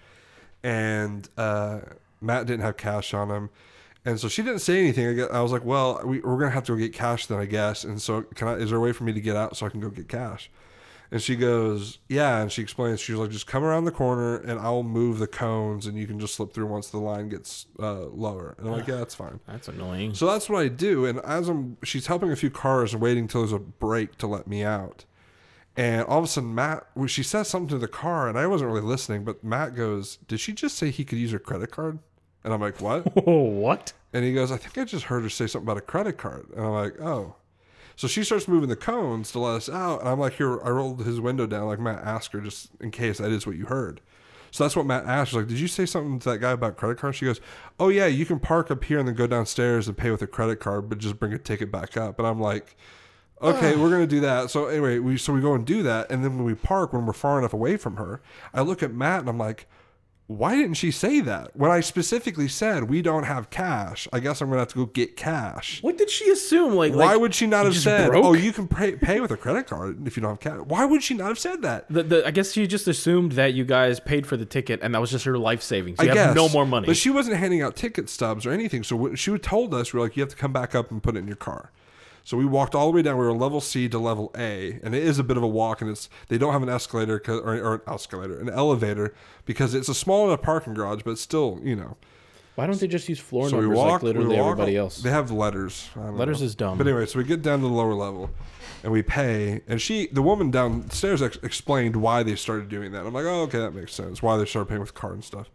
And 0.63 1.29
uh, 1.37 1.79
Matt 2.21 2.45
didn't 2.45 2.63
have 2.63 2.77
cash 2.77 3.13
on 3.13 3.29
him. 3.29 3.49
And 4.05 4.19
so 4.19 4.27
she 4.27 4.41
didn't 4.41 4.59
say 4.59 4.79
anything. 4.79 5.21
I, 5.31 5.41
was 5.41 5.51
like, 5.51 5.65
well, 5.65 6.01
we, 6.03 6.21
we're 6.21 6.39
gonna 6.39 6.51
have 6.51 6.63
to 6.65 6.71
go 6.71 6.77
get 6.77 6.93
cash 6.93 7.27
then, 7.27 7.39
I 7.39 7.45
guess. 7.45 7.83
And 7.83 8.01
so, 8.01 8.23
can 8.23 8.47
I? 8.47 8.53
Is 8.55 8.69
there 8.69 8.77
a 8.77 8.81
way 8.81 8.93
for 8.93 9.03
me 9.03 9.13
to 9.13 9.21
get 9.21 9.35
out 9.35 9.57
so 9.57 9.65
I 9.65 9.69
can 9.69 9.79
go 9.79 9.89
get 9.89 10.07
cash? 10.07 10.49
And 11.11 11.21
she 11.21 11.35
goes, 11.35 11.99
yeah. 12.07 12.41
And 12.41 12.49
she 12.49 12.61
explains, 12.61 13.01
she's 13.01 13.17
like, 13.17 13.31
just 13.31 13.45
come 13.45 13.65
around 13.65 13.83
the 13.83 13.91
corner 13.91 14.37
and 14.37 14.57
I'll 14.59 14.81
move 14.81 15.19
the 15.19 15.27
cones 15.27 15.85
and 15.85 15.97
you 15.97 16.07
can 16.07 16.19
just 16.19 16.35
slip 16.35 16.53
through 16.53 16.67
once 16.67 16.89
the 16.89 16.99
line 16.99 17.27
gets 17.27 17.65
uh, 17.79 18.05
lower. 18.05 18.55
And 18.57 18.67
I'm 18.67 18.73
like, 18.73 18.87
yeah, 18.87 18.95
that's 18.95 19.13
fine. 19.13 19.41
That's 19.45 19.67
annoying. 19.67 20.13
So 20.13 20.25
that's 20.25 20.49
what 20.49 20.61
I 20.61 20.69
do. 20.69 21.05
And 21.05 21.19
as 21.19 21.49
I'm, 21.49 21.75
she's 21.83 22.07
helping 22.07 22.31
a 22.31 22.35
few 22.37 22.49
cars 22.49 22.93
and 22.93 23.01
waiting 23.01 23.27
till 23.27 23.41
there's 23.41 23.51
a 23.51 23.59
break 23.59 24.17
to 24.19 24.27
let 24.27 24.47
me 24.47 24.63
out. 24.63 25.03
And 25.75 26.05
all 26.05 26.19
of 26.19 26.25
a 26.25 26.27
sudden, 26.27 26.55
Matt, 26.55 26.87
well, 26.95 27.07
she 27.07 27.23
says 27.23 27.47
something 27.47 27.69
to 27.69 27.77
the 27.77 27.87
car, 27.87 28.27
and 28.27 28.37
I 28.37 28.45
wasn't 28.45 28.71
really 28.71 28.85
listening, 28.85 29.23
but 29.23 29.41
Matt 29.41 29.73
goes, 29.73 30.17
Did 30.27 30.41
she 30.41 30.51
just 30.51 30.77
say 30.77 30.91
he 30.91 31.05
could 31.05 31.17
use 31.17 31.31
her 31.31 31.39
credit 31.39 31.71
card? 31.71 31.99
And 32.43 32.53
I'm 32.53 32.59
like, 32.59 32.81
What? 32.81 33.11
Oh, 33.25 33.41
what? 33.43 33.93
And 34.11 34.25
he 34.25 34.33
goes, 34.33 34.51
I 34.51 34.57
think 34.57 34.77
I 34.77 34.83
just 34.83 35.05
heard 35.05 35.23
her 35.23 35.29
say 35.29 35.47
something 35.47 35.65
about 35.65 35.77
a 35.77 35.85
credit 35.85 36.17
card. 36.17 36.47
And 36.55 36.65
I'm 36.65 36.71
like, 36.71 36.99
Oh. 36.99 37.35
So 37.95 38.07
she 38.07 38.23
starts 38.23 38.47
moving 38.47 38.69
the 38.69 38.75
cones 38.75 39.31
to 39.31 39.39
let 39.39 39.55
us 39.55 39.69
out. 39.69 40.01
And 40.01 40.09
I'm 40.09 40.19
like, 40.19 40.33
Here, 40.33 40.61
I 40.61 40.69
rolled 40.69 41.03
his 41.05 41.19
window 41.19 41.45
down, 41.45 41.67
like, 41.67 41.79
Matt, 41.79 42.03
asked 42.03 42.33
her 42.33 42.41
just 42.41 42.69
in 42.79 42.91
case 42.91 43.17
that 43.17 43.31
is 43.31 43.45
what 43.45 43.55
you 43.55 43.65
heard. 43.65 44.01
So 44.51 44.63
that's 44.63 44.75
what 44.75 44.85
Matt 44.85 45.05
asked. 45.05 45.31
She's 45.31 45.37
like, 45.37 45.47
Did 45.47 45.59
you 45.59 45.67
say 45.67 45.85
something 45.85 46.19
to 46.19 46.29
that 46.29 46.39
guy 46.39 46.51
about 46.51 46.77
credit 46.77 46.97
cards? 46.97 47.17
She 47.17 47.25
goes, 47.25 47.41
Oh, 47.79 47.89
yeah, 47.89 48.07
you 48.07 48.25
can 48.25 48.39
park 48.39 48.71
up 48.71 48.83
here 48.83 48.99
and 48.99 49.07
then 49.07 49.15
go 49.15 49.27
downstairs 49.27 49.87
and 49.87 49.97
pay 49.97 50.11
with 50.11 50.21
a 50.21 50.27
credit 50.27 50.59
card, 50.59 50.89
but 50.89 50.97
just 50.97 51.19
bring 51.19 51.33
a 51.33 51.37
ticket 51.37 51.71
back 51.71 51.97
up. 51.97 52.19
And 52.19 52.27
I'm 52.27 52.39
like, 52.39 52.75
Okay, 53.41 53.75
we're 53.75 53.89
gonna 53.89 54.05
do 54.05 54.19
that. 54.19 54.51
So 54.51 54.67
anyway, 54.67 54.99
we 54.99 55.17
so 55.17 55.33
we 55.33 55.41
go 55.41 55.55
and 55.55 55.65
do 55.65 55.81
that, 55.81 56.11
and 56.11 56.23
then 56.23 56.35
when 56.35 56.45
we 56.45 56.53
park, 56.53 56.93
when 56.93 57.07
we're 57.07 57.13
far 57.13 57.39
enough 57.39 57.53
away 57.53 57.75
from 57.75 57.95
her, 57.95 58.21
I 58.53 58.61
look 58.61 58.83
at 58.83 58.93
Matt 58.93 59.21
and 59.21 59.29
I'm 59.29 59.39
like, 59.39 59.67
why 60.37 60.55
didn't 60.55 60.75
she 60.75 60.91
say 60.91 61.19
that? 61.21 61.55
When 61.55 61.69
I 61.71 61.79
specifically 61.81 62.47
said 62.47 62.89
we 62.89 63.01
don't 63.01 63.23
have 63.23 63.49
cash, 63.49 64.07
I 64.13 64.19
guess 64.19 64.41
I'm 64.41 64.49
gonna 64.49 64.59
have 64.61 64.69
to 64.69 64.75
go 64.75 64.85
get 64.85 65.15
cash. 65.17 65.81
What 65.83 65.97
did 65.97 66.09
she 66.09 66.29
assume? 66.29 66.73
Like, 66.73 66.93
Why 66.93 67.13
like, 67.13 67.19
would 67.19 67.35
she 67.35 67.47
not 67.47 67.65
have 67.65 67.75
said, 67.75 68.09
broke? 68.09 68.23
"Oh, 68.25 68.33
you 68.33 68.51
can 68.53 68.67
pay, 68.67 68.93
pay 68.93 69.19
with 69.19 69.31
a 69.31 69.37
credit 69.37 69.67
card 69.67 70.07
if 70.07 70.15
you 70.17 70.21
don't 70.21 70.31
have 70.31 70.39
cash"? 70.39 70.65
Why 70.65 70.85
would 70.85 71.03
she 71.03 71.13
not 71.13 71.27
have 71.27 71.39
said 71.39 71.61
that? 71.63 71.85
the, 71.89 72.03
the, 72.03 72.27
I 72.27 72.31
guess 72.31 72.53
she 72.53 72.65
just 72.67 72.87
assumed 72.87 73.33
that 73.33 73.53
you 73.53 73.63
guys 73.65 73.99
paid 73.99 74.25
for 74.25 74.37
the 74.37 74.45
ticket 74.45 74.79
and 74.81 74.93
that 74.95 74.99
was 75.01 75.11
just 75.11 75.25
her 75.25 75.37
life 75.37 75.61
savings. 75.61 75.99
You 75.99 76.05
I 76.11 76.15
have 76.15 76.15
guess 76.15 76.35
no 76.35 76.49
more 76.49 76.65
money. 76.65 76.85
but 76.87 76.97
she 76.97 77.09
wasn't 77.09 77.37
handing 77.37 77.61
out 77.61 77.75
ticket 77.75 78.09
stubs 78.09 78.45
or 78.45 78.51
anything. 78.51 78.83
So 78.83 79.15
she 79.15 79.37
told 79.37 79.73
us, 79.73 79.93
we 79.93 79.99
are 79.99 80.03
like, 80.03 80.15
you 80.15 80.21
have 80.21 80.29
to 80.29 80.35
come 80.35 80.53
back 80.53 80.73
up 80.75 80.91
and 80.91 81.01
put 81.03 81.15
it 81.15 81.19
in 81.19 81.27
your 81.27 81.35
car. 81.35 81.71
So 82.23 82.37
we 82.37 82.45
walked 82.45 82.75
all 82.75 82.91
the 82.91 82.95
way 82.95 83.01
down. 83.01 83.17
We 83.17 83.25
were 83.25 83.33
level 83.33 83.61
C 83.61 83.89
to 83.89 83.97
level 83.99 84.31
A, 84.37 84.79
and 84.83 84.93
it 84.93 85.03
is 85.03 85.19
a 85.19 85.23
bit 85.23 85.37
of 85.37 85.43
a 85.43 85.47
walk. 85.47 85.81
And 85.81 85.89
it's 85.89 86.09
they 86.27 86.37
don't 86.37 86.53
have 86.53 86.63
an 86.63 86.69
escalator 86.69 87.21
or, 87.27 87.57
or 87.57 87.73
an 87.75 87.81
escalator, 87.87 88.39
an 88.39 88.49
elevator 88.49 89.13
because 89.45 89.73
it's 89.73 89.89
a 89.89 89.95
small 89.95 90.27
enough 90.27 90.41
parking 90.41 90.73
garage, 90.73 91.01
but 91.03 91.17
still, 91.17 91.59
you 91.63 91.75
know. 91.75 91.97
Why 92.55 92.67
don't 92.67 92.79
they 92.79 92.87
just 92.87 93.07
use 93.07 93.19
floor 93.19 93.49
So 93.49 93.57
we 93.57 93.63
numbers 93.63 93.77
walk. 93.77 93.91
like 93.93 94.03
literally 94.03 94.37
walk 94.37 94.51
everybody 94.51 94.77
else? 94.77 94.97
They 94.97 95.09
have 95.09 95.31
letters. 95.31 95.89
Letters 95.95 96.41
know. 96.41 96.45
is 96.45 96.55
dumb. 96.55 96.77
But 96.77 96.85
anyway, 96.85 97.05
so 97.05 97.17
we 97.17 97.25
get 97.25 97.41
down 97.41 97.59
to 97.59 97.67
the 97.67 97.73
lower 97.73 97.93
level, 97.93 98.29
and 98.83 98.91
we 98.91 99.01
pay. 99.01 99.61
And 99.67 99.81
she, 99.81 100.07
the 100.11 100.21
woman 100.21 100.51
downstairs, 100.51 101.21
ex- 101.21 101.39
explained 101.43 101.95
why 101.95 102.23
they 102.23 102.35
started 102.35 102.67
doing 102.67 102.91
that. 102.91 103.05
I'm 103.05 103.13
like, 103.13 103.25
oh, 103.25 103.43
okay, 103.43 103.59
that 103.59 103.73
makes 103.73 103.93
sense. 103.93 104.21
Why 104.21 104.37
they 104.37 104.45
started 104.45 104.67
paying 104.67 104.81
with 104.81 104.93
card 104.93 105.13
and 105.13 105.23
stuff. 105.23 105.49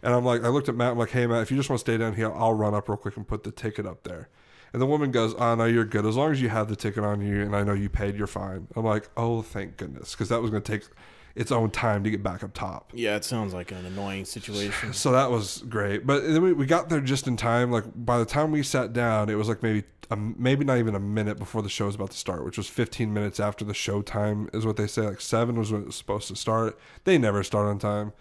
And 0.00 0.14
I'm 0.14 0.24
like, 0.24 0.44
I 0.44 0.48
looked 0.48 0.68
at 0.68 0.76
Matt. 0.76 0.92
I'm 0.92 0.98
like, 0.98 1.10
hey, 1.10 1.26
Matt, 1.26 1.42
if 1.42 1.50
you 1.50 1.56
just 1.56 1.68
want 1.68 1.78
to 1.78 1.84
stay 1.84 1.96
down 1.96 2.14
here, 2.14 2.32
I'll 2.32 2.54
run 2.54 2.72
up 2.72 2.88
real 2.88 2.96
quick 2.96 3.16
and 3.16 3.26
put 3.26 3.42
the 3.42 3.50
ticket 3.50 3.84
up 3.84 4.04
there. 4.04 4.28
And 4.72 4.82
the 4.82 4.86
woman 4.86 5.10
goes, 5.10 5.34
oh, 5.34 5.54
no, 5.54 5.64
you're 5.64 5.84
good. 5.84 6.04
As 6.04 6.16
long 6.16 6.30
as 6.32 6.42
you 6.42 6.48
have 6.48 6.68
the 6.68 6.76
ticket 6.76 7.04
on 7.04 7.20
you 7.20 7.42
and 7.42 7.56
I 7.56 7.64
know 7.64 7.72
you 7.72 7.88
paid, 7.88 8.16
you're 8.16 8.26
fine. 8.26 8.68
I'm 8.76 8.84
like, 8.84 9.08
oh, 9.16 9.42
thank 9.42 9.76
goodness. 9.76 10.12
Because 10.12 10.28
that 10.28 10.42
was 10.42 10.50
going 10.50 10.62
to 10.62 10.72
take 10.78 10.88
its 11.34 11.52
own 11.52 11.70
time 11.70 12.02
to 12.02 12.10
get 12.10 12.22
back 12.22 12.42
up 12.42 12.52
top. 12.52 12.90
yeah, 12.94 13.14
it 13.14 13.24
sounds 13.24 13.54
like 13.54 13.70
an 13.70 13.86
annoying 13.86 14.24
situation. 14.24 14.92
So 14.92 15.12
that 15.12 15.30
was 15.30 15.62
great. 15.68 16.04
But 16.06 16.26
then 16.26 16.42
we, 16.42 16.52
we 16.52 16.66
got 16.66 16.88
there 16.88 17.00
just 17.00 17.28
in 17.28 17.36
time. 17.36 17.70
Like 17.70 17.84
by 17.94 18.18
the 18.18 18.24
time 18.24 18.50
we 18.50 18.62
sat 18.62 18.92
down, 18.92 19.28
it 19.30 19.36
was 19.36 19.48
like 19.48 19.62
maybe 19.62 19.84
a, 20.10 20.16
maybe 20.16 20.64
not 20.64 20.78
even 20.78 20.94
a 20.96 21.00
minute 21.00 21.38
before 21.38 21.62
the 21.62 21.68
show 21.68 21.86
was 21.86 21.94
about 21.94 22.10
to 22.10 22.16
start, 22.16 22.44
which 22.44 22.56
was 22.58 22.66
15 22.66 23.12
minutes 23.12 23.38
after 23.38 23.64
the 23.64 23.74
show 23.74 24.02
time 24.02 24.48
is 24.52 24.66
what 24.66 24.76
they 24.76 24.86
say. 24.88 25.02
Like 25.02 25.20
seven 25.20 25.56
was 25.58 25.70
when 25.70 25.82
it 25.82 25.86
was 25.86 25.96
supposed 25.96 26.28
to 26.28 26.36
start. 26.36 26.76
They 27.04 27.18
never 27.18 27.42
start 27.44 27.66
on 27.68 27.78
time, 27.78 28.12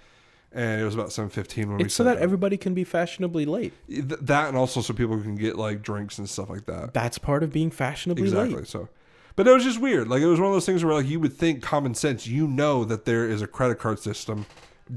and 0.52 0.82
it 0.82 0.84
was 0.86 0.94
about 0.96 1.10
7:15 1.10 1.68
when 1.68 1.78
we. 1.78 1.84
It's 1.86 1.94
so 1.94 2.04
that 2.04 2.16
down. 2.16 2.24
everybody 2.24 2.58
can 2.58 2.74
be 2.74 2.84
fashionably 2.84 3.46
late. 3.46 3.74
Th- 3.88 4.06
that 4.08 4.48
and 4.50 4.58
also 4.58 4.82
so 4.82 4.94
people 4.94 5.20
can 5.22 5.36
get 5.36 5.58
like 5.58 5.82
drinks 5.82 6.18
and 6.18 6.30
stuff 6.30 6.50
like 6.50 6.66
that. 6.66 6.94
That's 6.94 7.18
part 7.18 7.44
of 7.44 7.52
being 7.52 7.72
fashionably 7.72 8.24
Exactly. 8.24 8.56
late. 8.56 8.68
So. 8.68 8.90
But 9.36 9.48
it 9.48 9.52
was 9.52 9.64
just 9.64 9.80
weird. 9.80 10.08
Like 10.08 10.22
it 10.22 10.28
was 10.28 10.40
one 10.40 10.48
of 10.48 10.54
those 10.54 10.66
things 10.66 10.84
where 10.84 10.94
like 10.96 11.06
you 11.08 11.20
would 11.20 11.34
think 11.34 11.62
common 11.62 11.94
sense, 11.94 12.26
you 12.26 12.48
know 12.48 12.84
that 12.86 13.06
there 13.06 13.30
is 13.30 13.42
a 13.42 13.48
credit 13.48 13.78
card 13.78 14.00
system 14.00 14.46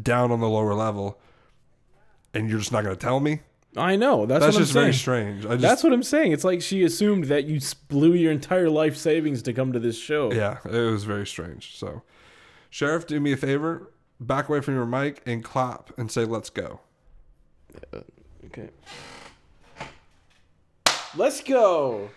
down 0.02 0.30
on 0.32 0.40
the 0.40 0.48
lower 0.48 0.72
level, 0.74 1.18
and 2.32 2.48
you're 2.48 2.58
just 2.58 2.72
not 2.72 2.82
going 2.84 2.94
to 2.96 3.00
tell 3.00 3.20
me. 3.20 3.40
I 3.76 3.94
know. 3.96 4.26
That's, 4.26 4.44
That's 4.44 4.54
what 4.54 4.60
I'm 4.60 4.62
just 4.62 4.72
saying. 4.72 4.84
very 4.84 4.94
strange. 4.94 5.44
I 5.46 5.50
just, 5.50 5.60
That's 5.62 5.84
what 5.84 5.92
I'm 5.92 6.02
saying. 6.02 6.32
It's 6.32 6.42
like 6.42 6.60
she 6.62 6.82
assumed 6.82 7.24
that 7.24 7.44
you 7.44 7.60
blew 7.88 8.14
your 8.14 8.32
entire 8.32 8.68
life 8.70 8.96
savings 8.96 9.42
to 9.42 9.52
come 9.52 9.72
to 9.74 9.78
this 9.78 9.96
show. 9.98 10.32
yeah, 10.32 10.58
it 10.64 10.90
was 10.90 11.04
very 11.04 11.26
strange. 11.26 11.76
So, 11.76 12.02
sheriff, 12.68 13.06
do 13.06 13.20
me 13.20 13.32
a 13.32 13.36
favor, 13.36 13.92
back 14.20 14.48
away 14.48 14.60
from 14.60 14.74
your 14.74 14.86
mic 14.86 15.22
and 15.26 15.42
clap 15.42 15.96
and 15.98 16.10
say, 16.10 16.24
"Let's 16.24 16.50
go." 16.50 16.80
Uh, 17.92 18.00
okay. 18.46 18.68
Let's 21.16 21.42
go. 21.42 22.10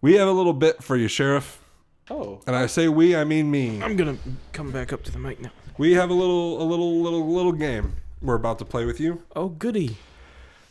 We 0.00 0.14
have 0.14 0.26
a 0.28 0.32
little 0.32 0.52
bit 0.52 0.82
for 0.82 0.96
you, 0.96 1.08
Sheriff. 1.08 1.62
Oh. 2.10 2.40
And 2.46 2.56
I 2.56 2.66
say 2.66 2.88
we, 2.88 3.14
I 3.14 3.24
mean 3.24 3.50
me. 3.50 3.80
I'm 3.82 3.96
gonna 3.96 4.16
come 4.52 4.72
back 4.72 4.92
up 4.92 5.04
to 5.04 5.12
the 5.12 5.18
mic 5.18 5.40
now. 5.40 5.50
We 5.78 5.92
have 5.94 6.10
a 6.10 6.14
little, 6.14 6.60
a 6.60 6.64
little, 6.64 7.00
little, 7.02 7.26
little 7.32 7.52
game 7.52 7.94
we're 8.20 8.34
about 8.34 8.58
to 8.58 8.64
play 8.64 8.84
with 8.84 9.00
you. 9.00 9.22
Oh, 9.36 9.48
goody. 9.48 9.96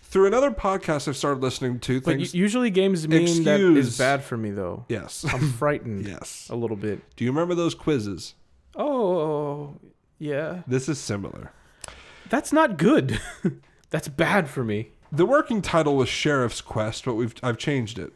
Through 0.03 0.27
another 0.27 0.51
podcast 0.51 1.07
I've 1.07 1.15
started 1.17 1.41
listening 1.41 1.79
to, 1.81 2.01
But 2.01 2.17
things. 2.17 2.33
u- 2.33 2.41
usually 2.41 2.69
games 2.69 3.07
mean 3.07 3.43
that 3.43 3.55
Excuse- 3.59 3.87
is 3.87 3.97
bad 3.97 4.23
for 4.23 4.37
me, 4.37 4.51
though. 4.51 4.85
yes. 4.89 5.23
I'm 5.27 5.51
frightened 5.53 6.05
yes. 6.07 6.47
a 6.49 6.55
little 6.55 6.75
bit. 6.77 6.99
Do 7.15 7.23
you 7.23 7.31
remember 7.31 7.55
those 7.55 7.73
quizzes? 7.75 8.33
Oh, 8.75 9.75
yeah. 10.19 10.61
This 10.67 10.87
is 10.89 10.99
similar. 10.99 11.51
That's 12.29 12.53
not 12.53 12.77
good. 12.77 13.19
That's 13.89 14.07
bad 14.07 14.49
for 14.49 14.63
me. 14.63 14.91
The 15.11 15.25
working 15.25 15.61
title 15.63 15.95
was 15.95 16.07
Sheriff's 16.09 16.61
Quest, 16.61 17.05
but 17.05 17.15
we've 17.15 17.33
I've 17.41 17.57
changed 17.57 17.97
it. 17.97 18.13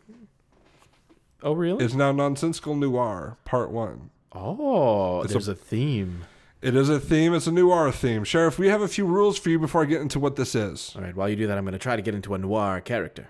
Oh, 1.41 1.53
really? 1.53 1.83
It's 1.83 1.93
now 1.95 2.11
Nonsensical 2.11 2.75
Noir 2.75 3.37
Part 3.45 3.71
One. 3.71 4.11
oh, 4.31 5.21
It's 5.21 5.31
a- 5.31 5.33
there's 5.33 5.47
a, 5.47 5.55
theme. 5.55 6.25
It 6.61 6.75
is 6.77 6.87
a 6.87 6.99
theme. 6.99 7.33
It's 7.33 7.47
a 7.47 7.51
noir 7.51 7.91
theme. 7.91 8.23
Sheriff, 8.23 8.57
we 8.57 8.69
have 8.69 8.81
a 8.81 8.87
few 8.87 9.05
rules 9.05 9.37
for 9.37 9.49
you 9.49 9.59
before 9.59 9.81
I 9.81 9.85
get 9.85 9.99
into 10.01 10.17
what 10.19 10.37
this 10.37 10.55
is. 10.55 10.93
All 10.95 11.01
right, 11.01 11.13
while 11.13 11.27
you 11.27 11.35
do 11.35 11.47
that, 11.47 11.57
I'm 11.57 11.65
going 11.65 11.73
to 11.73 11.79
try 11.79 11.97
to 11.97 12.01
get 12.01 12.15
into 12.15 12.33
a 12.33 12.37
noir 12.37 12.79
character. 12.79 13.27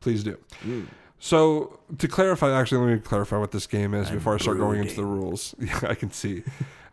Please 0.00 0.24
do. 0.24 0.36
Mm. 0.64 0.86
So 1.20 1.78
to 1.98 2.08
clarify, 2.08 2.50
actually, 2.58 2.84
let 2.84 2.94
me 2.94 2.98
clarify 3.00 3.36
what 3.38 3.52
this 3.52 3.68
game 3.68 3.94
is 3.94 4.08
I'm 4.08 4.16
before 4.16 4.34
I 4.34 4.38
start 4.38 4.58
going 4.58 4.80
into 4.80 4.96
the 4.96 5.04
rules. 5.04 5.54
Yeah, 5.60 5.78
I 5.88 5.94
can 5.94 6.10
see. 6.10 6.42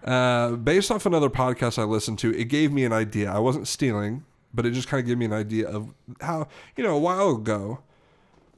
Uh, 0.03 0.51
based 0.51 0.91
off 0.91 1.05
another 1.05 1.29
podcast 1.29 1.77
I 1.77 1.83
listened 1.83 2.19
to, 2.19 2.33
it 2.37 2.45
gave 2.45 2.71
me 2.71 2.85
an 2.85 2.93
idea. 2.93 3.31
I 3.31 3.39
wasn't 3.39 3.67
stealing, 3.67 4.23
but 4.53 4.65
it 4.65 4.71
just 4.71 4.87
kind 4.87 5.01
of 5.01 5.07
gave 5.07 5.17
me 5.17 5.25
an 5.25 5.33
idea 5.33 5.67
of 5.67 5.93
how 6.21 6.47
you 6.77 6.83
know 6.83 6.95
a 6.95 6.99
while 6.99 7.31
ago 7.31 7.79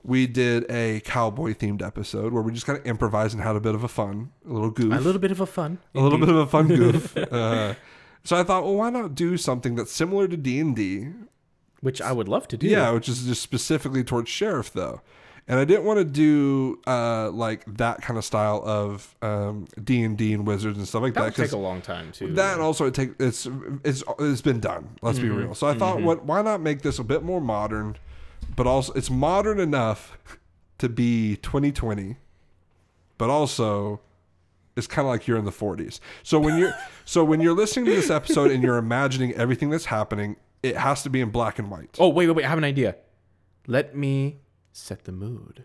we 0.04 0.26
did 0.28 0.66
a 0.70 1.00
cowboy 1.02 1.54
themed 1.54 1.86
episode 1.86 2.34
where 2.34 2.42
we 2.42 2.52
just 2.52 2.66
kind 2.66 2.80
of 2.80 2.86
improvised 2.88 3.34
and 3.36 3.44
had 3.44 3.56
a 3.56 3.60
bit 3.60 3.76
of 3.76 3.84
a 3.84 3.88
fun, 3.88 4.32
a 4.50 4.52
little 4.52 4.72
goof, 4.72 4.92
A 4.94 5.00
little 5.00 5.22
bit 5.22 5.32
of 5.32 5.40
a 5.40 5.46
fun. 5.46 5.78
a 5.94 6.00
little 6.00 6.18
bit 6.18 6.30
of 6.30 6.36
a 6.38 6.48
fun 6.48 6.68
goof. 6.68 7.16
uh, 7.32 7.76
so 8.24 8.36
I 8.36 8.44
thought, 8.44 8.64
well, 8.64 8.76
why 8.76 8.90
not 8.90 9.14
do 9.16 9.38
something 9.38 9.76
that's 9.76 9.92
similar 9.92 10.28
to 10.28 10.36
D 10.38 10.60
and 10.60 10.76
D, 10.76 11.10
Which 11.82 12.02
I 12.02 12.12
would 12.14 12.28
love 12.28 12.48
to 12.50 12.58
do. 12.58 12.68
yeah, 12.68 12.90
which 12.92 13.08
is 13.10 13.26
just 13.26 13.42
specifically 13.44 14.04
towards 14.04 14.30
sheriff 14.30 14.72
though. 14.74 15.02
And 15.52 15.60
I 15.60 15.66
didn't 15.66 15.84
want 15.84 15.98
to 16.00 16.06
do 16.06 16.80
uh, 16.88 17.30
like 17.30 17.66
that 17.76 18.02
kind 18.02 18.18
of 18.18 18.24
style 18.24 18.64
of 18.66 19.14
um, 19.22 19.68
D 19.84 20.02
and 20.02 20.18
D 20.18 20.32
and 20.34 20.48
wizards 20.48 20.78
and 20.78 20.88
stuff 20.88 21.02
like 21.02 21.14
That 21.14 21.20
that 21.20 21.38
would 21.38 21.44
take 21.46 21.52
a 21.52 21.58
long 21.58 21.82
time, 21.82 22.14
too. 22.14 22.34
that 22.36 22.54
and 22.54 22.62
also 22.62 22.86
it 22.86 22.94
take 22.94 23.12
it's 23.20 23.50
it's 23.84 24.02
it's 24.18 24.42
been 24.42 24.62
done. 24.62 24.88
Let's 25.02 25.20
be 25.20 25.28
real. 25.28 25.54
So 25.54 25.68
I 25.68 25.74
thought, 25.78 26.02
what 26.02 26.24
why 26.24 26.42
not 26.42 26.62
make 26.62 26.84
this 26.84 27.00
a 27.00 27.04
bit 27.04 27.22
more 27.24 27.42
modern, 27.42 27.98
but 28.56 28.66
also 28.66 28.94
it's 28.94 29.10
modern 29.10 29.60
enough 29.60 30.18
to 30.78 30.88
be 30.88 31.36
2020, 31.36 32.16
but 33.18 33.30
also 33.30 34.00
it's 34.78 34.88
kind 34.88 35.06
of 35.06 35.10
like 35.10 35.28
you're 35.28 35.38
in 35.38 35.44
the 35.44 35.52
40s. 35.52 36.00
So 36.24 36.40
when 36.40 36.58
you're 36.58 36.74
so 37.04 37.26
when 37.26 37.42
you're 37.42 37.54
listening 37.54 37.88
to 37.88 37.92
this 37.92 38.10
episode 38.10 38.52
and 38.52 38.64
you're 38.64 38.78
imagining 38.78 39.34
everything 39.34 39.70
that's 39.70 39.84
happening, 39.84 40.38
it 40.64 40.78
has 40.78 41.04
to 41.04 41.10
be 41.10 41.20
in 41.20 41.30
black 41.30 41.60
and 41.60 41.70
white. 41.70 41.98
Oh, 42.00 42.08
wait, 42.08 42.28
wait, 42.28 42.38
wait. 42.38 42.46
I 42.46 42.48
have 42.48 42.58
an 42.58 42.64
idea. 42.64 42.96
Let 43.68 43.98
me 43.98 44.38
set 44.72 45.04
the 45.04 45.12
mood. 45.12 45.64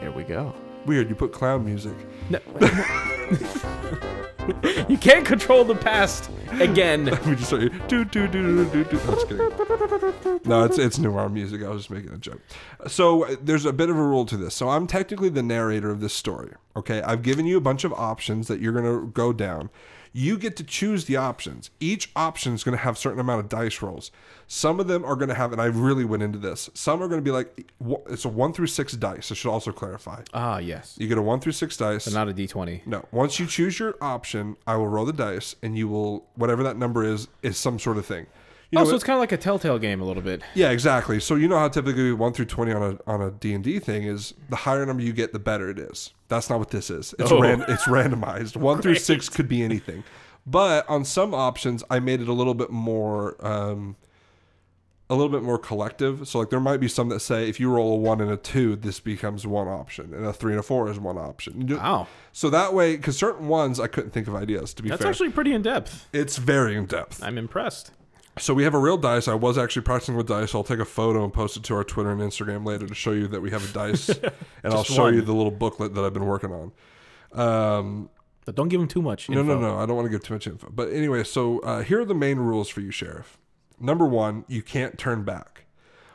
There 0.00 0.12
we 0.12 0.24
go. 0.24 0.54
Weird, 0.86 1.08
you 1.08 1.14
put 1.14 1.32
clown 1.32 1.64
music. 1.64 1.94
No. 2.28 2.40
you 4.88 4.96
can't 4.98 5.24
control 5.24 5.64
the 5.64 5.74
past 5.74 6.30
again. 6.52 7.04
we 7.26 7.34
just 7.34 7.46
start 7.46 7.72
do 7.88 8.04
do 8.04 8.26
do 8.26 8.64
do 8.64 8.64
do 8.70 8.84
do. 8.84 8.96
No, 8.96 9.14
just 9.14 9.28
kidding. 9.28 10.40
No, 10.44 10.64
it's 10.64 10.78
it's 10.78 10.98
noir 10.98 11.28
music. 11.28 11.62
I 11.62 11.68
was 11.68 11.82
just 11.82 11.90
making 11.90 12.12
a 12.12 12.18
joke. 12.18 12.40
So 12.86 13.24
uh, 13.26 13.36
there's 13.40 13.64
a 13.64 13.72
bit 13.72 13.90
of 13.90 13.96
a 13.96 14.02
rule 14.02 14.24
to 14.26 14.36
this. 14.36 14.54
So 14.54 14.68
I'm 14.70 14.86
technically 14.86 15.28
the 15.28 15.42
narrator 15.42 15.90
of 15.90 16.00
this 16.00 16.14
story. 16.14 16.52
Okay, 16.76 17.02
I've 17.02 17.22
given 17.22 17.46
you 17.46 17.56
a 17.56 17.60
bunch 17.60 17.84
of 17.84 17.92
options 17.92 18.48
that 18.48 18.60
you're 18.60 18.72
gonna 18.72 19.06
go 19.06 19.32
down. 19.32 19.70
You 20.14 20.36
get 20.36 20.56
to 20.56 20.64
choose 20.64 21.06
the 21.06 21.16
options. 21.16 21.70
Each 21.80 22.10
option 22.14 22.52
is 22.52 22.62
going 22.64 22.76
to 22.76 22.82
have 22.82 22.96
a 22.96 22.98
certain 22.98 23.18
amount 23.18 23.40
of 23.40 23.48
dice 23.48 23.80
rolls. 23.80 24.10
Some 24.46 24.78
of 24.78 24.86
them 24.86 25.06
are 25.06 25.16
going 25.16 25.30
to 25.30 25.34
have, 25.34 25.52
and 25.52 25.60
I 25.60 25.66
really 25.66 26.04
went 26.04 26.22
into 26.22 26.38
this. 26.38 26.68
Some 26.74 27.02
are 27.02 27.08
going 27.08 27.20
to 27.20 27.24
be 27.24 27.30
like, 27.30 27.72
it's 28.10 28.26
a 28.26 28.28
one 28.28 28.52
through 28.52 28.66
six 28.66 28.92
dice. 28.92 29.32
I 29.32 29.34
should 29.34 29.50
also 29.50 29.72
clarify. 29.72 30.22
Ah, 30.34 30.58
yes. 30.58 30.96
You 30.98 31.08
get 31.08 31.16
a 31.16 31.22
one 31.22 31.40
through 31.40 31.52
six 31.52 31.78
dice. 31.78 32.04
But 32.04 32.12
not 32.12 32.28
a 32.28 32.34
d20. 32.34 32.86
No. 32.86 33.06
Once 33.10 33.40
you 33.40 33.46
choose 33.46 33.78
your 33.78 33.94
option, 34.02 34.31
I 34.66 34.76
will 34.76 34.88
roll 34.88 35.04
the 35.04 35.12
dice, 35.12 35.54
and 35.62 35.76
you 35.76 35.88
will 35.88 36.26
whatever 36.34 36.62
that 36.62 36.76
number 36.76 37.04
is 37.04 37.28
is 37.42 37.56
some 37.56 37.78
sort 37.78 37.98
of 37.98 38.06
thing. 38.06 38.26
You 38.70 38.78
know, 38.78 38.84
Oh, 38.86 38.88
so 38.88 38.94
it's 38.94 39.04
kind 39.04 39.16
of 39.16 39.20
like 39.20 39.32
a 39.32 39.36
Telltale 39.36 39.78
game 39.78 40.00
a 40.00 40.04
little 40.04 40.22
bit. 40.22 40.40
yeah, 40.54 40.70
exactly. 40.70 41.20
So 41.20 41.34
you 41.34 41.46
know 41.46 41.58
how 41.58 41.68
typically 41.68 42.10
one 42.12 42.32
through 42.32 42.46
twenty 42.46 42.72
on 42.72 42.82
a 42.82 43.10
on 43.10 43.20
a 43.20 43.30
D 43.30 43.52
and 43.54 43.62
D 43.62 43.78
thing 43.78 44.04
is 44.04 44.32
the 44.48 44.56
higher 44.56 44.86
number 44.86 45.02
you 45.02 45.12
get, 45.12 45.32
the 45.32 45.38
better 45.38 45.68
it 45.68 45.78
is. 45.78 46.12
That's 46.28 46.48
not 46.48 46.58
what 46.58 46.70
this 46.70 46.88
is. 46.90 47.14
It's 47.18 47.30
Oh. 47.30 47.40
ran, 47.40 47.64
it's 47.68 47.84
randomized. 47.84 48.56
One 48.56 48.80
through 48.80 48.94
six 49.10 49.28
could 49.28 49.46
be 49.48 49.62
anything, 49.62 50.04
but 50.46 50.88
on 50.88 51.04
some 51.04 51.34
options, 51.34 51.84
I 51.90 52.00
made 52.00 52.20
it 52.22 52.28
a 52.28 52.32
little 52.32 52.54
bit 52.54 52.70
more. 52.70 53.36
Um, 53.46 53.96
a 55.12 55.16
little 55.16 55.28
bit 55.28 55.42
more 55.42 55.58
collective. 55.58 56.26
So 56.26 56.38
like 56.38 56.50
there 56.50 56.60
might 56.60 56.78
be 56.78 56.88
some 56.88 57.08
that 57.10 57.20
say 57.20 57.48
if 57.48 57.60
you 57.60 57.70
roll 57.70 57.92
a 57.92 57.96
one 57.96 58.20
and 58.20 58.30
a 58.30 58.36
two, 58.36 58.76
this 58.76 58.98
becomes 59.00 59.46
one 59.46 59.68
option, 59.68 60.14
and 60.14 60.24
a 60.24 60.32
three 60.32 60.52
and 60.52 60.60
a 60.60 60.62
four 60.62 60.90
is 60.90 60.98
one 60.98 61.18
option. 61.18 61.66
Wow. 61.66 62.06
So 62.32 62.48
that 62.50 62.72
way, 62.72 62.96
because 62.96 63.16
certain 63.18 63.46
ones 63.48 63.78
I 63.78 63.86
couldn't 63.88 64.10
think 64.12 64.26
of 64.28 64.34
ideas. 64.34 64.72
To 64.74 64.82
be 64.82 64.88
That's 64.88 65.02
fair, 65.02 65.10
actually 65.10 65.30
pretty 65.30 65.52
in 65.52 65.62
depth. 65.62 66.08
it's 66.12 66.38
very 66.38 66.76
in 66.76 66.86
depth. 66.86 67.22
I'm 67.22 67.36
impressed. 67.38 67.90
So 68.38 68.54
we 68.54 68.64
have 68.64 68.72
a 68.72 68.78
real 68.78 68.96
dice. 68.96 69.28
I 69.28 69.34
was 69.34 69.58
actually 69.58 69.82
practicing 69.82 70.16
with 70.16 70.26
dice. 70.28 70.52
so 70.52 70.58
I'll 70.60 70.64
take 70.64 70.78
a 70.78 70.86
photo 70.86 71.22
and 71.22 71.30
post 71.32 71.58
it 71.58 71.64
to 71.64 71.74
our 71.74 71.84
Twitter 71.84 72.10
and 72.10 72.20
Instagram 72.22 72.64
later 72.66 72.86
to 72.86 72.94
show 72.94 73.12
you 73.12 73.28
that 73.28 73.42
we 73.42 73.50
have 73.50 73.68
a 73.68 73.72
dice, 73.74 74.08
and 74.64 74.72
I'll 74.72 74.82
show 74.84 75.02
one. 75.02 75.14
you 75.14 75.20
the 75.20 75.34
little 75.34 75.50
booklet 75.50 75.94
that 75.94 76.02
I've 76.02 76.14
been 76.14 76.24
working 76.24 76.50
on. 76.50 76.72
Um, 77.38 78.08
But 78.46 78.54
don't 78.54 78.68
give 78.68 78.80
him 78.80 78.88
too 78.88 79.02
much. 79.02 79.28
no, 79.28 79.42
no, 79.42 79.58
no. 79.58 79.78
I 79.78 79.84
don't 79.86 79.96
want 79.96 80.06
to 80.06 80.10
give 80.10 80.22
too 80.22 80.32
much 80.34 80.46
info. 80.46 80.68
But 80.70 80.90
anyway, 80.92 81.24
so 81.24 81.58
uh, 81.60 81.82
here 81.82 82.00
are 82.00 82.04
the 82.06 82.14
main 82.14 82.38
rules 82.38 82.68
for 82.70 82.80
you, 82.80 82.90
Sheriff. 82.90 83.38
Number 83.82 84.06
one, 84.06 84.44
you 84.46 84.62
can't 84.62 84.96
turn 84.96 85.24
back. 85.24 85.64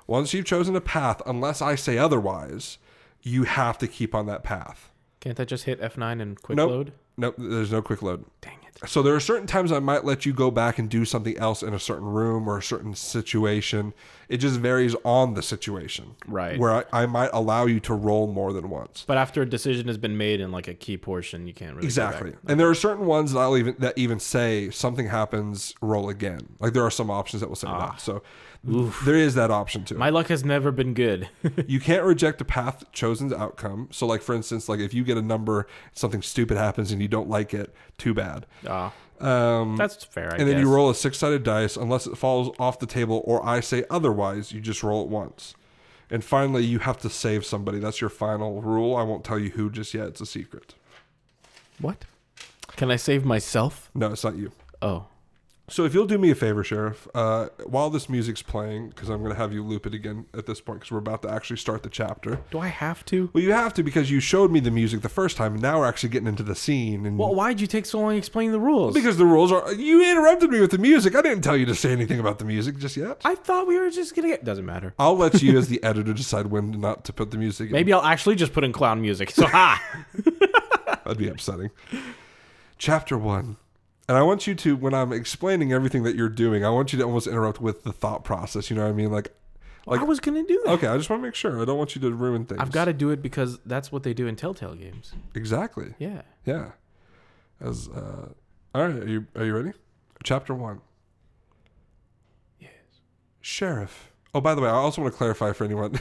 Once 0.08 0.34
you've 0.34 0.46
chosen 0.46 0.76
a 0.76 0.82
path, 0.82 1.22
unless 1.26 1.62
I 1.62 1.76
say 1.76 1.98
otherwise, 1.98 2.78
you 3.22 3.44
have 3.44 3.78
to 3.80 3.88
keep 3.88 4.16
on 4.16 4.26
that 4.28 4.44
path. 4.44 4.90
Can't 5.20 5.38
I 5.40 5.44
just 5.44 5.66
hit 5.66 5.82
F9 5.82 6.22
and 6.22 6.42
quick 6.42 6.56
Nope. 6.56 6.70
load? 6.72 6.94
Nope, 7.18 7.36
there's 7.38 7.72
no 7.72 7.82
quick 7.82 8.02
load. 8.02 8.24
Dang 8.40 8.58
it. 8.66 8.67
So 8.86 9.02
there 9.02 9.16
are 9.16 9.20
certain 9.20 9.48
times 9.48 9.72
I 9.72 9.80
might 9.80 10.06
let 10.06 10.26
you 10.26 10.34
go 10.34 10.52
back 10.52 10.78
and 10.78 10.90
do 10.90 11.04
something 11.04 11.36
else 11.38 11.64
in 11.64 11.74
a 11.74 11.80
certain 11.80 12.06
room 12.06 12.48
or 12.48 12.60
a 12.60 12.64
certain 12.64 12.94
situation. 12.94 13.94
It 14.30 14.38
just 14.38 14.60
varies 14.60 14.96
on 15.04 15.34
the 15.34 15.42
situation. 15.42 16.16
Right. 16.28 16.60
Where 16.60 16.72
I, 16.72 16.84
I 17.04 17.06
might 17.08 17.32
allow 17.34 17.66
you 17.66 17.80
to 17.82 17.94
roll 17.94 18.28
more 18.28 18.54
than 18.54 18.70
once. 18.70 19.04
But 19.08 19.18
after 19.18 19.42
a 19.42 19.46
decision 19.46 19.88
has 19.88 19.98
been 19.98 20.18
made 20.18 20.40
in 20.42 20.52
like 20.52 20.68
a 20.68 20.74
key 20.74 20.98
portion, 20.98 21.48
you 21.48 21.54
can't 21.54 21.76
really 21.76 21.86
Exactly. 21.86 22.36
And 22.48 22.60
there 22.60 22.70
are 22.70 22.76
certain 22.76 23.06
ones 23.06 23.34
that 23.34 23.40
I'll 23.40 23.58
even 23.58 23.76
that 23.80 23.98
even 23.98 24.20
say 24.20 24.70
something 24.70 25.08
happens, 25.08 25.74
roll 25.82 26.10
again. 26.10 26.56
Like 26.60 26.74
there 26.74 26.86
are 26.86 26.92
some 26.92 27.10
options 27.10 27.42
that 27.42 27.50
will 27.50 27.56
say 27.56 27.68
ah. 27.68 27.92
that. 27.92 28.02
So 28.02 28.22
there 28.68 29.16
is 29.16 29.36
that 29.36 29.50
option 29.50 29.86
too. 29.86 29.96
My 29.96 30.10
luck 30.10 30.28
has 30.28 30.44
never 30.44 30.72
been 30.72 30.94
good. 30.94 31.30
you 31.68 31.80
can't 31.80 32.04
reject 32.04 32.42
a 32.42 32.46
path 32.46 32.84
chosen's 32.92 33.32
outcome. 33.34 33.88
So 33.92 34.06
like 34.06 34.22
for 34.22 34.36
instance, 34.36 34.68
like 34.68 34.80
if 34.80 34.94
you 34.94 35.04
get 35.04 35.18
a 35.18 35.22
number, 35.22 35.68
something 35.94 36.22
stupid 36.22 36.58
happens 36.58 36.92
and 36.92 37.02
you 37.02 37.08
don't 37.08 37.30
like 37.30 37.54
it, 37.54 37.74
too 37.98 38.14
bad. 38.14 38.46
Ah, 38.68 38.94
Um, 39.20 39.76
that's 39.78 40.04
fair. 40.04 40.34
I 40.34 40.38
and 40.38 40.48
then 40.48 40.56
guess. 40.58 40.62
you 40.64 40.70
roll 40.74 40.90
a 40.90 40.96
six 40.96 41.18
sided 41.18 41.44
dice 41.44 41.78
unless 41.78 42.06
it 42.08 42.18
falls 42.18 42.56
off 42.60 42.78
the 42.80 42.86
table 42.86 43.22
or 43.26 43.44
I 43.46 43.62
say 43.62 43.86
otherwise, 43.90 44.52
you 44.52 44.60
just 44.60 44.84
roll 44.84 45.02
it 45.04 45.10
once. 45.10 45.56
And 46.10 46.24
finally, 46.24 46.64
you 46.64 46.80
have 46.80 46.98
to 47.00 47.10
save 47.10 47.46
somebody. 47.46 47.80
That's 47.80 48.00
your 48.00 48.10
final 48.10 48.62
rule. 48.62 48.96
I 48.96 49.04
won't 49.04 49.24
tell 49.26 49.38
you 49.40 49.50
who 49.52 49.70
just 49.70 49.94
yet. 49.94 50.08
It's 50.08 50.22
a 50.22 50.26
secret. 50.26 50.74
What? 51.80 52.06
Can 52.78 52.92
I 52.92 52.96
save 52.96 53.26
myself? 53.26 53.90
No, 53.94 54.12
it's 54.14 54.24
not 54.24 54.36
you. 54.38 54.52
Oh. 54.82 55.06
So 55.70 55.84
if 55.84 55.94
you'll 55.94 56.06
do 56.06 56.18
me 56.18 56.32
a 56.32 56.36
favor, 56.36 56.64
Sheriff, 56.64 57.10
uh, 57.14 57.48
while 57.66 57.90
this 57.90 58.08
music's 58.08 58.42
playing, 58.42 58.88
because 58.88 59.10
I'm 59.10 59.20
going 59.20 59.34
to 59.34 59.38
have 59.38 59.52
you 59.52 59.62
loop 59.62 59.86
it 59.86 59.94
again 59.94 60.26
at 60.34 60.46
this 60.46 60.62
point, 60.62 60.80
because 60.80 60.92
we're 60.94 60.98
about 61.00 61.24
to 61.24 61.30
actually 61.30 61.58
start 61.58 61.84
the 61.84 61.90
chapter. 61.90 62.40
Do 62.52 62.60
I 62.60 62.70
have 62.70 63.04
to? 63.08 63.30
Well, 63.34 63.44
you 63.44 63.52
have 63.52 63.74
to 63.74 63.84
because 63.84 64.10
you 64.10 64.22
showed 64.22 64.50
me 64.50 64.62
the 64.62 64.72
music 64.72 65.02
the 65.02 65.10
first 65.10 65.36
time, 65.36 65.54
and 65.54 65.62
now 65.62 65.80
we're 65.80 65.86
actually 65.88 66.08
getting 66.10 66.30
into 66.30 66.44
the 66.44 66.56
scene. 66.56 67.06
And 67.06 67.18
Well, 67.20 67.36
why'd 67.36 67.60
you 67.60 67.68
take 67.68 67.86
so 67.86 68.00
long 68.00 68.16
explaining 68.16 68.54
the 68.54 68.62
rules? 68.62 68.94
because 68.94 69.18
the 69.18 69.26
rules 69.26 69.52
are, 69.52 69.74
you 69.74 70.10
interrupted 70.10 70.50
me 70.52 70.62
with 70.62 70.72
the 70.72 70.78
music. 70.78 71.16
I 71.16 71.22
didn't 71.22 71.42
tell 71.44 71.58
you 71.58 71.66
to 71.66 71.76
say 71.76 71.92
anything 71.92 72.22
about 72.22 72.40
the 72.40 72.46
music 72.46 72.78
just 72.78 72.96
yet. 72.96 73.20
I 73.26 73.36
thought 73.36 73.68
we 73.68 73.78
were 73.78 73.90
just 73.90 74.16
gonna 74.16 74.30
get. 74.30 74.46
Doesn't 74.46 74.66
matter. 74.66 74.94
I'll 74.98 75.18
let 75.18 75.42
you, 75.44 75.58
as 75.58 75.68
the 75.70 75.84
editor, 75.84 76.14
decide 76.14 76.48
when 76.48 76.80
not 76.80 77.04
to 77.04 77.12
put 77.14 77.32
the 77.32 77.38
music. 77.38 77.68
in. 77.68 77.74
Maybe 77.74 77.92
I'll 77.92 78.02
actually 78.06 78.36
just 78.36 78.54
put 78.54 78.64
in 78.64 78.72
clown 78.72 79.02
music. 79.02 79.32
So 79.32 79.46
ha! 79.46 79.84
That'd 81.04 81.18
be 81.18 81.28
upsetting. 81.28 81.72
Chapter 82.78 83.18
one. 83.18 83.58
And 84.08 84.18
I 84.18 84.24
want 84.24 84.48
you 84.48 84.56
to, 84.56 84.76
when 84.76 84.94
I'm 84.94 85.12
explaining 85.12 85.74
everything 85.74 86.04
that 86.04 86.16
you're 86.16 86.30
doing, 86.30 86.64
I 86.64 86.70
want 86.70 86.94
you 86.94 87.00
to 87.00 87.06
almost 87.06 87.28
interrupt 87.28 87.60
with 87.60 87.84
the 87.84 87.92
thought 87.92 88.24
process. 88.24 88.70
You 88.70 88.78
know 88.78 88.84
what 88.84 88.90
I 88.90 88.94
mean? 88.94 89.12
Like, 89.12 89.34
like 89.86 90.02
I 90.02 90.04
was 90.04 90.20
gonna 90.20 90.44
do 90.44 90.62
that. 90.66 90.72
okay, 90.74 90.88
I 90.88 90.98
just 90.98 91.10
want 91.10 91.22
to 91.22 91.28
make 91.28 91.36
sure. 91.36 91.62
I 91.62 91.66
don't 91.66 91.78
want 91.78 91.96
you 91.96 92.02
to 92.02 92.12
ruin 92.12 92.46
things. 92.46 92.60
I've 92.60 92.72
got 92.72 92.86
to 92.86 92.94
do 92.94 93.10
it 93.10 93.22
because 93.22 93.60
that's 93.66 93.92
what 93.92 94.04
they 94.04 94.14
do 94.14 94.28
in 94.28 94.36
Telltale 94.36 94.76
games. 94.76 95.14
exactly. 95.34 95.94
Yeah. 95.98 96.24
Yeah. 96.46 96.72
As 97.62 97.88
uh, 97.88 98.30
all 98.76 98.88
right, 98.88 98.96
are 98.96 99.08
you 99.08 99.28
are 99.36 99.46
you 99.46 99.56
ready? 99.56 99.72
Chapter 100.24 100.54
one. 100.54 100.82
Yes. 102.60 102.72
Sheriff. 103.42 104.12
Oh, 104.34 104.42
by 104.42 104.56
the 104.56 104.62
way, 104.62 104.70
I 104.70 104.74
also 104.74 105.02
want 105.02 105.14
to 105.14 105.18
clarify 105.18 105.54
for 105.54 105.64
anyone. 105.64 106.00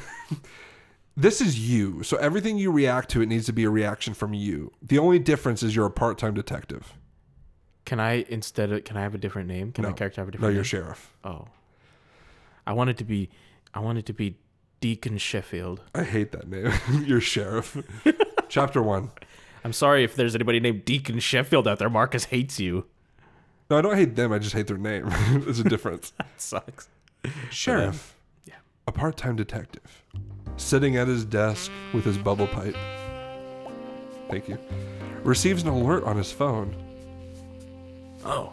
this 1.16 1.40
is 1.40 1.58
you. 1.58 2.02
So 2.02 2.16
everything 2.18 2.58
you 2.58 2.72
react 2.72 3.08
to, 3.10 3.22
it 3.22 3.26
needs 3.26 3.46
to 3.46 3.52
be 3.52 3.64
a 3.64 3.70
reaction 3.70 4.14
from 4.14 4.34
you. 4.34 4.72
The 4.82 4.98
only 4.98 5.18
difference 5.18 5.62
is 5.62 5.76
you're 5.76 5.86
a 5.86 5.90
part 5.90 6.18
time 6.18 6.34
detective. 6.34 6.92
Can 7.86 7.98
I 8.00 8.26
instead 8.28 8.70
of 8.72 8.84
can 8.84 8.96
I 8.98 9.02
have 9.02 9.14
a 9.14 9.18
different 9.18 9.48
name? 9.48 9.72
Can 9.72 9.84
my 9.84 9.92
character 9.92 10.20
have 10.20 10.28
a 10.28 10.32
No, 10.32 10.32
different 10.32 10.54
you're 10.54 10.62
name? 10.62 10.64
sheriff. 10.64 11.12
Oh. 11.24 11.48
I 12.66 12.72
want 12.74 12.90
it 12.90 12.98
to 12.98 13.04
be 13.04 13.30
I 13.72 13.80
want 13.80 13.96
it 13.98 14.04
to 14.06 14.12
be 14.12 14.36
Deacon 14.80 15.16
Sheffield. 15.16 15.80
I 15.94 16.02
hate 16.02 16.32
that 16.32 16.48
name. 16.48 16.70
you're 17.06 17.20
sheriff. 17.20 17.76
Chapter 18.48 18.82
one. 18.82 19.10
I'm 19.64 19.72
sorry 19.72 20.04
if 20.04 20.14
there's 20.14 20.34
anybody 20.34 20.60
named 20.60 20.84
Deacon 20.84 21.18
Sheffield 21.20 21.66
out 21.66 21.78
there. 21.78 21.88
Marcus 21.90 22.24
hates 22.26 22.60
you. 22.60 22.86
No, 23.70 23.78
I 23.78 23.82
don't 23.82 23.96
hate 23.96 24.14
them. 24.14 24.32
I 24.32 24.38
just 24.38 24.54
hate 24.54 24.68
their 24.68 24.78
name. 24.78 25.08
There's 25.40 25.58
a 25.58 25.64
difference. 25.64 26.12
That 26.18 26.28
sucks. 26.36 26.88
Sheriff. 27.50 28.14
Um, 28.14 28.52
yeah. 28.52 28.54
A 28.86 28.92
part 28.92 29.16
time 29.16 29.34
detective. 29.34 30.04
Sitting 30.56 30.96
at 30.96 31.08
his 31.08 31.24
desk 31.24 31.72
with 31.92 32.04
his 32.04 32.16
bubble 32.16 32.46
pipe. 32.46 32.76
Thank 34.30 34.48
you. 34.48 34.56
Receives 35.24 35.62
an 35.64 35.68
alert 35.68 36.04
on 36.04 36.16
his 36.16 36.30
phone. 36.30 36.76
Oh. 38.26 38.52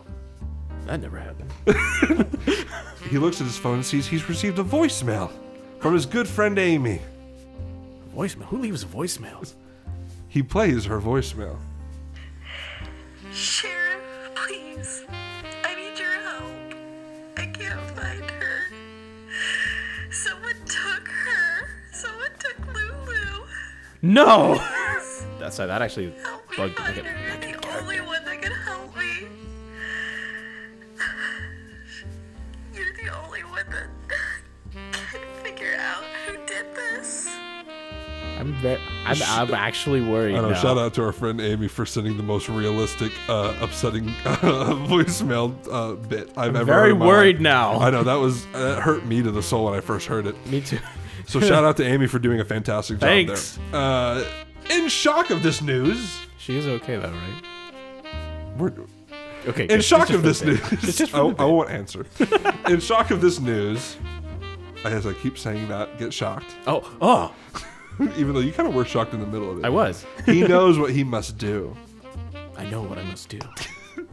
That 0.86 1.02
never 1.02 1.18
happened. 1.20 1.52
He 3.10 3.20
looks 3.20 3.40
at 3.42 3.46
his 3.46 3.58
phone 3.58 3.76
and 3.76 3.86
sees 3.86 4.08
he's 4.08 4.28
received 4.28 4.58
a 4.58 4.64
voicemail 4.64 5.30
from 5.80 5.94
his 5.94 6.06
good 6.06 6.28
friend 6.28 6.58
Amy. 6.58 7.00
Voicemail. 8.16 8.46
Who 8.46 8.58
leaves 8.60 8.84
voicemails? 8.86 9.54
He 10.30 10.42
plays 10.42 10.86
her 10.86 11.00
voicemail. 11.00 11.58
Sheriff, 13.32 14.02
please. 14.34 15.04
I 15.64 15.76
need 15.76 16.00
your 16.00 16.12
help. 16.12 16.74
I 17.38 17.46
can't 17.48 17.82
find 17.92 18.32
her. 18.32 18.60
Someone 20.10 20.56
took 20.66 21.08
her. 21.08 21.68
Someone 21.92 22.32
took 22.40 22.74
Lulu. 22.74 23.46
No. 24.02 24.56
Please 24.56 25.26
That's 25.40 25.58
that 25.58 25.70
actually 25.82 26.14
help 26.24 26.50
me 26.50 26.58
bugged 26.58 26.80
me. 26.80 26.86
find 26.86 26.98
Like 26.98 27.06
her. 27.06 27.23
I'm 39.06 39.18
I'm, 39.50 39.54
actually 39.54 40.02
worried 40.02 40.36
I 40.36 40.42
know. 40.42 40.50
now. 40.52 40.62
Shout 40.62 40.78
out 40.78 40.94
to 40.96 41.04
our 41.04 41.12
friend 41.12 41.40
Amy 41.42 41.68
for 41.68 41.86
sending 41.86 42.16
the 42.18 42.24
most 42.24 42.48
realistic, 42.50 43.12
uh, 43.28 43.54
upsetting 43.62 44.10
uh, 44.26 44.36
voicemail 44.88 45.56
uh, 45.72 45.94
bit 45.96 46.30
I've 46.38 46.50
I'm 46.50 46.56
ever. 46.56 46.66
very 46.66 46.82
heard 46.88 46.92
in 46.94 46.98
my 47.00 47.06
worried 47.08 47.36
life. 47.38 47.42
now. 47.44 47.80
I 47.80 47.90
know 47.90 48.04
that 48.04 48.16
was 48.16 48.46
that 48.48 48.82
hurt 48.82 49.06
me 49.06 49.22
to 49.22 49.32
the 49.32 49.44
soul 49.44 49.66
when 49.66 49.74
I 49.74 49.82
first 49.82 50.08
heard 50.08 50.26
it. 50.28 50.36
Me 50.48 50.62
too. 50.62 50.80
So 51.26 51.40
shout 51.40 51.64
out 51.64 51.78
to 51.78 51.86
Amy 51.86 52.08
for 52.08 52.20
doing 52.20 52.40
a 52.40 52.46
fantastic 52.46 53.00
job 53.00 53.08
Thanks. 53.10 53.58
there. 53.72 53.80
Uh, 53.82 54.26
in 54.70 54.88
shock 54.90 55.30
of 55.30 55.42
this 55.44 55.62
news, 55.62 56.18
She 56.38 56.58
is 56.58 56.66
okay 56.68 56.98
though, 56.98 57.12
right? 57.12 57.44
we're 58.58 58.74
Okay. 59.48 59.66
in 59.70 59.82
shock 59.82 60.10
of 60.12 60.22
this 60.24 60.42
news. 60.44 60.60
Just- 60.82 60.98
just 61.00 61.12
for 61.12 61.18
I, 61.40 61.44
I 61.44 61.46
won't 61.46 61.70
answer. 61.70 62.06
in 62.70 62.80
shock 62.80 63.12
of 63.12 63.20
this 63.22 63.40
news, 63.42 63.98
as 64.86 65.06
I 65.06 65.14
keep 65.14 65.38
saying 65.38 65.68
that, 65.68 65.98
get 65.98 66.14
shocked. 66.14 66.56
Oh, 66.68 66.90
oh, 67.02 67.34
Even 68.18 68.34
though 68.34 68.40
you 68.40 68.52
kind 68.52 68.68
of 68.68 68.76
were 68.76 68.86
shocked 68.86 69.14
in 69.14 69.20
the 69.20 69.28
middle 69.28 69.52
of 69.52 69.60
it. 69.60 69.66
I 69.66 69.70
was. 69.70 70.06
He 70.26 70.42
knows 70.48 70.78
what 70.80 70.92
he 70.92 71.04
must 71.04 71.38
do. 71.38 71.76
I 72.58 72.66
know 72.70 72.82
what 72.82 72.98
I 72.98 73.04
must 73.04 73.30
do. 73.30 73.40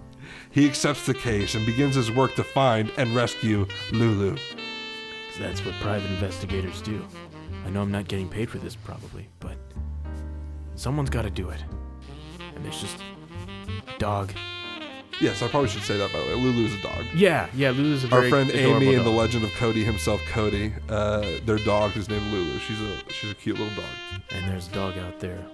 He 0.53 0.67
accepts 0.67 1.07
the 1.07 1.15
case 1.15 1.55
and 1.55 1.65
begins 1.65 1.95
his 1.95 2.11
work 2.11 2.35
to 2.35 2.43
find 2.43 2.91
and 2.97 3.15
rescue 3.15 3.69
Lulu. 3.93 4.35
'Cause 4.35 5.39
that's 5.39 5.65
what 5.65 5.75
private 5.77 6.11
investigators 6.11 6.83
do. 6.83 7.07
I 7.65 7.71
know 7.71 7.83
I'm 7.83 7.93
not 7.93 8.09
getting 8.09 8.29
paid 8.29 8.51
for 8.51 8.59
this 8.59 8.75
probably, 8.75 9.29
but 9.39 9.57
someone's 10.75 11.09
got 11.11 11.23
to 11.23 11.31
do 11.31 11.51
it. 11.51 11.63
And 12.57 12.65
there's 12.65 12.81
just 12.81 12.97
a 12.99 13.99
dog. 14.01 14.33
Yes, 15.21 15.43
I 15.43 15.49
probably 15.49 15.69
should 15.69 15.83
say 15.83 15.99
that 15.99 16.13
by 16.13 16.19
the 16.19 16.25
way. 16.27 16.35
Lulu's 16.35 16.75
a 16.75 16.81
dog. 16.83 17.05
Yeah, 17.15 17.49
yeah. 17.55 17.71
Lulu's 17.71 18.05
a 18.05 18.09
dog. 18.09 18.23
Our 18.25 18.29
friend 18.31 18.51
Amy 18.53 18.95
and 18.95 19.05
the 19.05 19.11
legend 19.11 19.45
of 19.45 19.53
Cody 19.53 19.85
himself, 19.85 20.21
Cody. 20.29 20.73
Uh, 20.89 21.21
their 21.45 21.59
dog 21.59 21.91
whose 21.93 22.09
name 22.09 22.19
is 22.19 22.33
named 22.33 22.35
Lulu. 22.49 22.59
She's 22.61 22.81
a 22.81 22.99
she's 23.13 23.31
a 23.31 23.35
cute 23.35 23.59
little 23.59 23.75
dog. 23.75 24.23
And 24.31 24.49
there's 24.51 24.69
a 24.69 24.73
dog 24.73 24.97
out 24.99 25.21
there, 25.21 25.45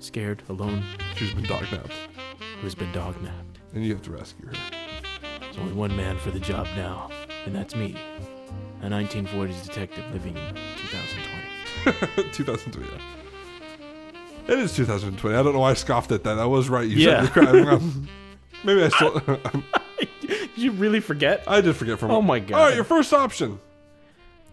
scared, 0.00 0.42
alone, 0.48 0.82
She's 1.16 1.32
been 1.32 1.44
dog 1.44 1.62
napped, 1.72 1.92
who's 2.60 2.74
been 2.74 2.92
dog 2.92 3.20
napped. 3.22 3.58
and 3.74 3.84
you 3.84 3.92
have 3.94 4.02
to 4.02 4.10
rescue 4.10 4.46
her. 4.48 4.52
There's 5.40 5.58
only 5.58 5.72
one 5.72 5.96
man 5.96 6.18
for 6.18 6.30
the 6.30 6.40
job 6.40 6.66
now, 6.76 7.10
and 7.46 7.54
that's 7.54 7.74
me, 7.74 7.96
a 8.82 8.86
1940s 8.88 9.64
detective 9.64 10.04
living 10.12 10.36
in 10.36 10.54
2020. 10.88 12.30
2020. 12.32 12.86
Yeah. 12.90 14.52
It 14.52 14.58
is 14.58 14.74
2020. 14.76 15.34
I 15.36 15.42
don't 15.42 15.54
know 15.54 15.60
why 15.60 15.70
I 15.70 15.74
scoffed 15.74 16.12
at 16.12 16.22
that. 16.24 16.34
That 16.34 16.48
was 16.48 16.68
right. 16.68 16.86
You 16.86 16.96
Yeah. 16.96 17.28
said 18.64 18.70
you're 18.70 18.90
crying. 18.90 19.18
Maybe 19.20 19.42
I 19.42 19.48
still. 19.50 19.62
Did 20.56 20.64
you 20.64 20.72
really 20.72 21.00
forget? 21.00 21.44
I 21.46 21.60
did 21.60 21.76
forget 21.76 21.98
from. 21.98 22.10
Oh 22.10 22.22
my 22.22 22.38
God. 22.38 22.58
All 22.58 22.64
right, 22.66 22.74
your 22.74 22.84
first 22.84 23.12
option. 23.12 23.60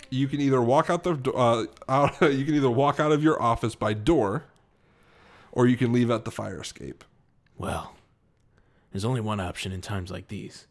You 0.09 0.27
can 0.27 0.41
either 0.41 0.61
walk 0.61 0.89
out 0.89 1.03
the 1.03 1.31
uh, 1.33 1.65
out. 1.89 2.21
You 2.33 2.45
can 2.45 2.55
either 2.55 2.69
walk 2.69 2.99
out 2.99 3.11
of 3.11 3.23
your 3.23 3.41
office 3.41 3.73
by 3.75 3.93
door, 3.93 4.43
or 5.51 5.65
you 5.65 5.77
can 5.77 5.91
leave 5.93 6.11
out 6.11 6.25
the 6.25 6.31
fire 6.31 6.61
escape. 6.61 7.03
Well, 7.57 7.95
there's 8.91 9.05
only 9.05 9.21
one 9.21 9.39
option 9.39 9.71
in 9.71 9.81
times 9.81 10.11
like 10.11 10.27
these. 10.27 10.67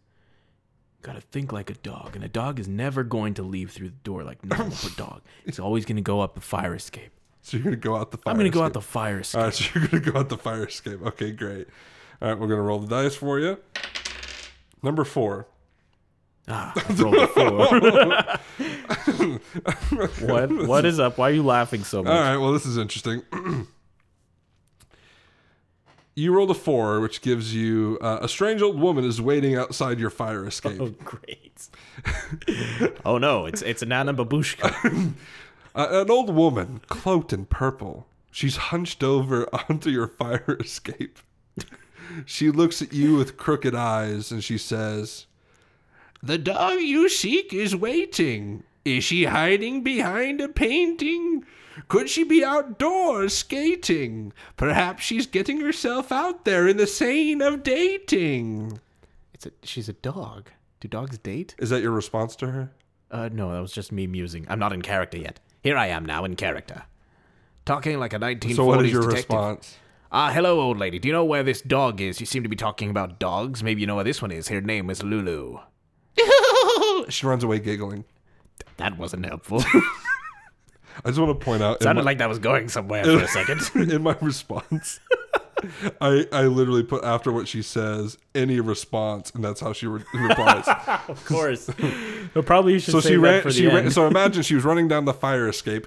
Gotta 1.00 1.20
think 1.20 1.50
like 1.50 1.70
a 1.70 1.74
dog, 1.74 2.14
and 2.14 2.24
a 2.24 2.28
dog 2.28 2.60
is 2.60 2.68
never 2.68 3.02
going 3.02 3.34
to 3.34 3.42
leave 3.42 3.72
through 3.72 3.88
the 3.88 3.96
door 4.04 4.22
like 4.22 4.44
normal 4.44 4.70
for 4.70 4.96
dog. 4.96 5.22
It's 5.44 5.58
always 5.58 5.84
gonna 5.84 6.02
go 6.02 6.20
up 6.20 6.34
the 6.34 6.40
fire 6.40 6.74
escape. 6.74 7.10
So 7.40 7.56
you're 7.56 7.64
gonna 7.64 7.76
go 7.76 7.96
out 7.96 8.12
the 8.12 8.18
fire. 8.18 8.20
Escape. 8.20 8.30
I'm 8.32 8.36
gonna 8.36 8.50
go 8.50 8.62
out 8.62 8.72
the 8.74 8.80
fire 8.80 9.20
escape. 9.20 9.38
All 9.38 9.44
right, 9.46 9.54
so 9.54 9.64
you're 9.74 9.88
gonna 9.88 10.12
go 10.12 10.18
out 10.20 10.28
the 10.28 10.38
fire 10.38 10.66
escape. 10.66 11.02
Okay, 11.06 11.32
great. 11.32 11.66
All 12.22 12.28
right, 12.28 12.38
we're 12.38 12.46
gonna 12.46 12.62
roll 12.62 12.78
the 12.78 12.86
dice 12.86 13.16
for 13.16 13.40
you. 13.40 13.58
Number 14.80 15.02
four. 15.02 15.48
Ah, 16.46 16.72
I 16.76 16.92
rolled 16.92 17.16
a 17.16 17.26
four. 17.26 17.66
what? 20.28 20.52
What 20.68 20.84
is 20.84 21.00
up? 21.00 21.18
Why 21.18 21.30
are 21.30 21.32
you 21.32 21.42
laughing 21.42 21.82
so 21.82 22.00
much? 22.04 22.12
All 22.12 22.20
right, 22.20 22.36
well, 22.36 22.52
this 22.52 22.64
is 22.64 22.78
interesting. 22.78 23.22
you 26.14 26.32
rolled 26.32 26.52
a 26.52 26.54
four, 26.54 27.00
which 27.00 27.22
gives 27.22 27.56
you 27.56 27.98
uh, 28.00 28.20
a 28.22 28.28
strange 28.28 28.62
old 28.62 28.78
woman 28.78 29.04
is 29.04 29.20
waiting 29.20 29.56
outside 29.56 29.98
your 29.98 30.10
fire 30.10 30.46
escape. 30.46 30.80
Oh, 30.80 30.90
great. 30.90 31.68
oh 33.04 33.18
no, 33.18 33.46
it's 33.46 33.62
it's 33.62 33.82
a 33.82 33.86
Nana 33.86 34.14
Babushka. 34.14 35.12
Uh, 35.74 36.02
an 36.02 36.10
old 36.10 36.28
woman, 36.28 36.82
cloaked 36.88 37.32
in 37.32 37.46
purple. 37.46 38.06
She's 38.30 38.56
hunched 38.58 39.02
over 39.02 39.48
onto 39.70 39.88
your 39.88 40.06
fire 40.06 40.58
escape. 40.60 41.18
She 42.26 42.50
looks 42.50 42.82
at 42.82 42.92
you 42.92 43.16
with 43.16 43.36
crooked 43.36 43.74
eyes 43.74 44.30
and 44.30 44.42
she 44.42 44.58
says, 44.58 45.26
The 46.22 46.38
dog 46.38 46.80
you 46.80 47.08
seek 47.08 47.52
is 47.52 47.74
waiting. 47.76 48.64
Is 48.84 49.04
she 49.04 49.24
hiding 49.24 49.82
behind 49.82 50.40
a 50.40 50.48
painting? 50.48 51.44
Could 51.88 52.10
she 52.10 52.24
be 52.24 52.44
outdoors 52.44 53.32
skating? 53.34 54.32
Perhaps 54.56 55.02
she's 55.04 55.26
getting 55.26 55.60
herself 55.60 56.10
out 56.12 56.44
there 56.44 56.68
in 56.68 56.76
the 56.76 56.86
scene 56.86 57.40
of 57.40 57.62
dating. 57.62 58.78
It's 59.32 59.46
a 59.46 59.52
she's 59.62 59.88
a 59.88 59.94
dog. 59.94 60.50
Do 60.80 60.88
dogs 60.88 61.16
date? 61.18 61.54
Is 61.58 61.70
that 61.70 61.80
your 61.80 61.92
response 61.92 62.34
to 62.36 62.48
her? 62.50 62.70
Uh, 63.10 63.28
no, 63.32 63.52
that 63.52 63.60
was 63.60 63.72
just 63.72 63.92
me 63.92 64.06
musing. 64.06 64.46
I'm 64.48 64.58
not 64.58 64.72
in 64.72 64.82
character 64.82 65.16
yet. 65.18 65.38
Here 65.62 65.76
I 65.76 65.86
am 65.88 66.04
now 66.04 66.24
in 66.24 66.34
character, 66.34 66.82
talking 67.64 67.98
like 68.00 68.12
a 68.12 68.18
1940s 68.18 68.56
So, 68.56 68.64
what 68.64 68.84
is 68.84 68.90
your 68.90 69.02
detective. 69.02 69.28
response? 69.30 69.76
Ah, 70.14 70.30
hello, 70.30 70.60
old 70.60 70.78
lady. 70.78 70.98
Do 70.98 71.08
you 71.08 71.12
know 71.14 71.24
where 71.24 71.42
this 71.42 71.62
dog 71.62 72.00
is? 72.00 72.20
You 72.20 72.26
seem 72.26 72.42
to 72.42 72.48
be 72.48 72.56
talking 72.56 72.90
about 72.90 73.18
dogs. 73.18 73.62
Maybe 73.62 73.80
you 73.80 73.86
know 73.86 73.94
where 73.94 74.04
this 74.04 74.20
one 74.20 74.30
is. 74.30 74.48
Her 74.48 74.60
name 74.60 74.90
is 74.90 75.02
Lulu. 75.02 75.58
she 77.08 77.26
runs 77.26 77.42
away 77.42 77.58
giggling. 77.60 78.04
That 78.76 78.98
wasn't 78.98 79.24
helpful. 79.24 79.62
I 81.04 81.08
just 81.08 81.18
want 81.18 81.38
to 81.40 81.42
point 81.44 81.62
out. 81.62 81.78
in 81.80 81.84
Sounded 81.84 82.02
my- 82.02 82.10
like 82.10 82.18
that 82.18 82.28
was 82.28 82.38
going 82.38 82.68
somewhere 82.68 83.04
for 83.04 83.22
a 83.24 83.28
second. 83.28 83.62
in 83.90 84.02
my 84.02 84.14
response. 84.20 85.00
I 86.00 86.26
I 86.32 86.42
literally 86.42 86.82
put 86.82 87.04
after 87.04 87.32
what 87.32 87.48
she 87.48 87.62
says 87.62 88.18
any 88.34 88.60
response, 88.60 89.30
and 89.30 89.42
that's 89.44 89.60
how 89.60 89.72
she 89.72 89.86
re- 89.86 90.02
replies. 90.12 90.64
of 91.08 91.24
course. 91.24 91.70
But 92.34 92.44
probably 92.44 92.74
you 92.74 92.80
should 92.80 92.92
so 92.92 93.00
save 93.00 93.10
she 93.12 93.16
that 93.16 93.22
ran. 93.22 93.42
for 93.42 93.48
the 93.48 93.54
She 93.54 93.66
ran. 93.68 93.90
So 93.92 94.06
imagine 94.08 94.42
she 94.42 94.56
was 94.56 94.64
running 94.64 94.88
down 94.88 95.04
the 95.06 95.14
fire 95.14 95.48
escape, 95.48 95.86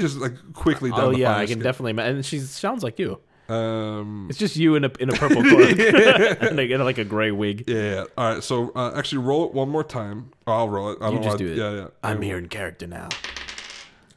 just 0.00 0.18
like 0.18 0.34
quickly 0.54 0.90
down 0.90 1.00
oh 1.00 1.10
yeah, 1.10 1.30
I 1.30 1.46
can 1.46 1.58
escape. 1.58 1.62
definitely. 1.62 2.02
And 2.02 2.24
she 2.24 2.38
sounds 2.40 2.82
like 2.82 2.98
you. 2.98 3.20
um. 3.48 4.26
It's 4.30 4.38
just 4.38 4.56
you 4.56 4.74
in 4.76 4.84
a 4.84 4.90
in 4.98 5.08
a 5.10 5.12
purple 5.12 5.42
cloak 5.42 5.78
and 5.78 6.56
like, 6.56 6.70
in 6.70 6.84
like 6.84 6.98
a 6.98 7.04
gray 7.04 7.30
wig. 7.30 7.64
Yeah, 7.66 7.76
yeah. 7.76 8.04
All 8.16 8.34
right. 8.34 8.42
So 8.42 8.72
uh, 8.74 8.92
actually, 8.96 9.18
roll 9.18 9.44
it 9.46 9.54
one 9.54 9.68
more 9.68 9.84
time. 9.84 10.30
Oh, 10.46 10.52
I'll 10.52 10.68
roll 10.68 10.90
it. 10.92 10.98
I 11.00 11.06
You 11.08 11.14
don't 11.14 11.22
just 11.22 11.38
do 11.38 11.46
it. 11.52 11.56
Yeah, 11.56 11.70
yeah. 11.72 11.86
I'm 12.02 12.22
here 12.22 12.38
in 12.38 12.48
character 12.48 12.86
now. 12.86 13.08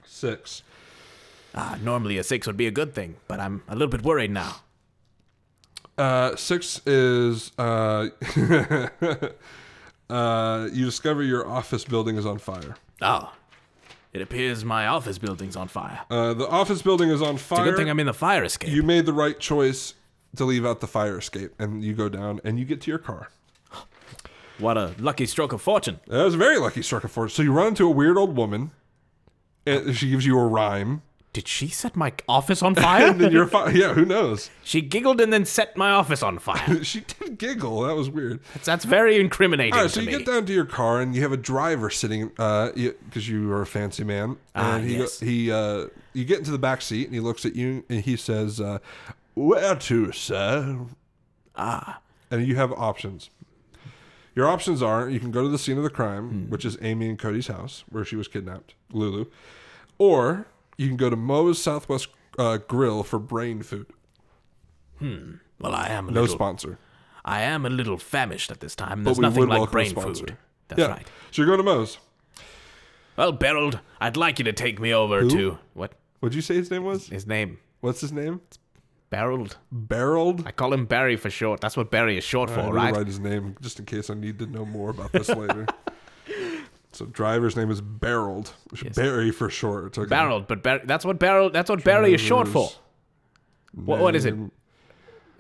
Six. 0.05 0.63
Ah, 1.55 1.77
normally 1.83 2.17
a 2.17 2.23
six 2.23 2.47
would 2.47 2.57
be 2.57 2.65
a 2.67 2.71
good 2.71 2.93
thing, 2.95 3.15
but 3.27 3.39
I'm 3.39 3.61
a 3.67 3.73
little 3.73 3.89
bit 3.89 4.01
worried 4.03 4.31
now. 4.31 4.55
Uh, 5.97 6.35
six 6.35 6.81
is 6.87 7.51
uh, 7.59 8.07
Uh, 10.09 10.69
you 10.73 10.85
discover 10.85 11.23
your 11.23 11.47
office 11.47 11.83
building 11.85 12.17
is 12.17 12.25
on 12.25 12.37
fire. 12.37 12.75
Oh. 13.01 13.31
It 14.13 14.21
appears 14.21 14.63
my 14.63 14.85
office 14.85 15.17
building's 15.17 15.55
on 15.55 15.67
fire. 15.67 16.01
Uh, 16.09 16.35
the 16.35 16.47
office 16.47 16.83
building 16.83 17.09
is 17.09 17.19
on 17.21 17.37
fire. 17.37 17.37
It's 17.37 17.41
a 17.41 17.55
fire. 17.55 17.65
good 17.65 17.77
thing 17.77 17.89
I'm 17.89 17.99
in 17.99 18.05
the 18.05 18.13
fire 18.13 18.43
escape. 18.43 18.69
you 18.69 18.83
made 18.83 19.07
the 19.07 19.13
right 19.13 19.39
choice 19.39 19.95
to 20.35 20.45
leave 20.45 20.65
out 20.65 20.81
the 20.81 20.87
fire 20.87 21.17
escape, 21.17 21.51
and 21.57 21.83
you 21.83 21.93
go 21.95 22.09
down 22.09 22.39
and 22.43 22.59
you 22.59 22.65
get 22.65 22.79
to 22.81 22.91
your 22.91 22.99
car. 22.99 23.29
what 24.59 24.77
a 24.77 24.93
lucky 24.99 25.25
stroke 25.25 25.51
of 25.51 25.63
fortune. 25.63 25.99
That 26.07 26.23
was 26.23 26.35
a 26.35 26.37
very 26.37 26.59
lucky 26.59 26.83
stroke 26.83 27.03
of 27.03 27.11
fortune. 27.11 27.35
So 27.35 27.41
you 27.41 27.51
run 27.51 27.69
into 27.69 27.87
a 27.87 27.91
weird 27.91 28.17
old 28.17 28.35
woman, 28.35 28.69
and 29.65 29.95
she 29.95 30.11
gives 30.11 30.27
you 30.27 30.37
a 30.37 30.45
rhyme, 30.45 31.01
Did 31.33 31.47
she 31.47 31.67
set 31.67 31.95
my 31.95 32.13
office 32.29 32.61
on 32.61 32.75
fire? 32.75 33.07
and 33.11 33.19
then. 33.19 33.31
Yeah, 33.33 33.93
who 33.93 34.05
knows? 34.05 34.51
she 34.63 34.81
giggled 34.81 35.19
and 35.19 35.33
then 35.33 35.45
set 35.45 35.75
my 35.75 35.89
office 35.89 36.21
on 36.21 36.37
fire. 36.37 36.83
she 36.83 36.99
did 37.01 37.39
giggle. 37.39 37.81
That 37.81 37.95
was 37.95 38.07
weird. 38.09 38.39
That's, 38.53 38.65
that's 38.67 38.85
very 38.85 39.19
incriminating 39.19 39.73
All 39.73 39.81
right, 39.81 39.89
so 39.89 39.99
you 39.99 40.05
me. 40.05 40.11
get 40.19 40.27
down 40.27 40.45
to 40.45 40.53
your 40.53 40.65
car 40.65 41.01
and 41.01 41.15
you 41.15 41.23
have 41.23 41.31
a 41.31 41.37
driver 41.37 41.89
sitting, 41.89 42.31
uh, 42.37 42.69
because 42.73 43.27
you 43.27 43.51
are 43.51 43.63
a 43.63 43.65
fancy 43.65 44.03
man, 44.03 44.37
Ah, 44.53 44.75
and 44.75 44.87
he 44.87 44.97
yes. 44.97 45.19
he 45.19 45.51
uh, 45.51 45.87
you 46.13 46.23
get 46.23 46.37
into 46.37 46.51
the 46.51 46.59
back 46.59 46.81
seat 46.83 47.05
and 47.07 47.15
he 47.15 47.19
looks 47.19 47.45
at 47.45 47.55
you 47.55 47.83
and 47.89 48.01
he 48.05 48.15
says, 48.15 48.61
uh, 48.61 48.77
"Where 49.33 49.75
to, 49.75 50.11
sir?" 50.11 50.81
ah, 51.55 51.99
And 52.29 52.45
you 52.47 52.55
have 52.57 52.71
options. 52.73 53.31
Your 54.35 54.47
options 54.47 54.81
are 54.83 55.09
you 55.09 55.19
can 55.19 55.31
go 55.31 55.41
to 55.41 55.49
the 55.49 55.57
scene 55.57 55.77
of 55.77 55.83
the 55.83 55.89
crime, 55.89 56.29
Hmm. 56.29 56.49
which 56.51 56.63
is 56.65 56.77
Amy 56.81 57.09
and 57.09 57.17
Cody's 57.17 57.47
house 57.47 57.83
where 57.89 58.05
she 58.05 58.15
was 58.15 58.27
kidnapped, 58.27 58.75
Lulu, 58.91 59.25
or 59.97 60.45
you 60.77 60.87
can 60.87 60.97
go 60.97 61.09
to 61.09 61.15
Moe's 61.15 61.61
Southwest 61.61 62.07
uh, 62.37 62.57
Grill 62.57 63.03
for 63.03 63.19
brain 63.19 63.61
food. 63.61 63.87
Hmm. 64.99 65.35
Well, 65.59 65.73
I 65.73 65.87
am 65.89 66.09
a 66.09 66.11
No 66.11 66.21
little, 66.21 66.35
sponsor. 66.35 66.77
I 67.25 67.41
am 67.41 67.65
a 67.65 67.69
little 67.69 67.97
famished 67.97 68.51
at 68.51 68.59
this 68.59 68.75
time. 68.75 68.99
But 69.03 69.09
There's 69.15 69.19
nothing 69.19 69.47
like 69.47 69.71
brain 69.71 69.93
food. 69.95 70.35
That's 70.67 70.79
yeah. 70.79 70.87
right. 70.87 71.07
So 71.31 71.41
you're 71.41 71.47
going 71.47 71.59
to 71.59 71.63
Moe's. 71.63 71.97
Well, 73.15 73.31
Beryl, 73.31 73.73
I'd 74.01 74.17
like 74.17 74.39
you 74.39 74.45
to 74.45 74.53
take 74.53 74.79
me 74.79 74.93
over 74.93 75.27
to 75.27 75.59
what 75.73 75.93
What'd 76.19 76.35
you 76.35 76.41
say 76.41 76.55
his 76.55 76.71
name 76.71 76.83
was? 76.83 77.07
his 77.07 77.27
name? 77.27 77.59
What's 77.81 78.01
his 78.01 78.11
name? 78.11 78.41
Beryl. 79.09 79.47
Barreled. 79.71 80.47
I 80.47 80.51
call 80.51 80.73
him 80.73 80.85
Barry 80.85 81.17
for 81.17 81.29
short. 81.29 81.61
That's 81.61 81.77
what 81.77 81.91
Barry 81.91 82.17
is 82.17 82.23
short 82.23 82.49
I 82.49 82.55
for, 82.55 82.63
will 82.63 82.73
right? 82.73 82.95
write 82.95 83.05
his 83.05 83.19
name 83.19 83.55
just 83.61 83.77
in 83.77 83.85
case 83.85 84.09
I 84.09 84.15
need 84.15 84.39
to 84.39 84.47
know 84.47 84.65
more 84.65 84.89
about 84.89 85.11
this 85.11 85.29
later. 85.35 85.67
So 86.93 87.05
driver's 87.07 87.55
name 87.55 87.71
is 87.71 87.81
Barreled. 87.81 88.53
Barry 88.95 89.31
for 89.31 89.49
short. 89.49 89.97
Okay. 89.97 90.07
Barrel, 90.07 90.41
but 90.41 90.61
Bar- 90.63 90.81
that's 90.85 91.03
what 91.05 91.19
Barrel. 91.19 91.49
That's 91.49 91.69
what 91.69 91.83
Barry 91.83 92.13
is 92.13 92.21
short 92.21 92.47
for. 92.47 92.69
What, 93.73 93.99
what 93.99 94.15
is 94.15 94.25
it? 94.25 94.35
Name- 94.37 94.51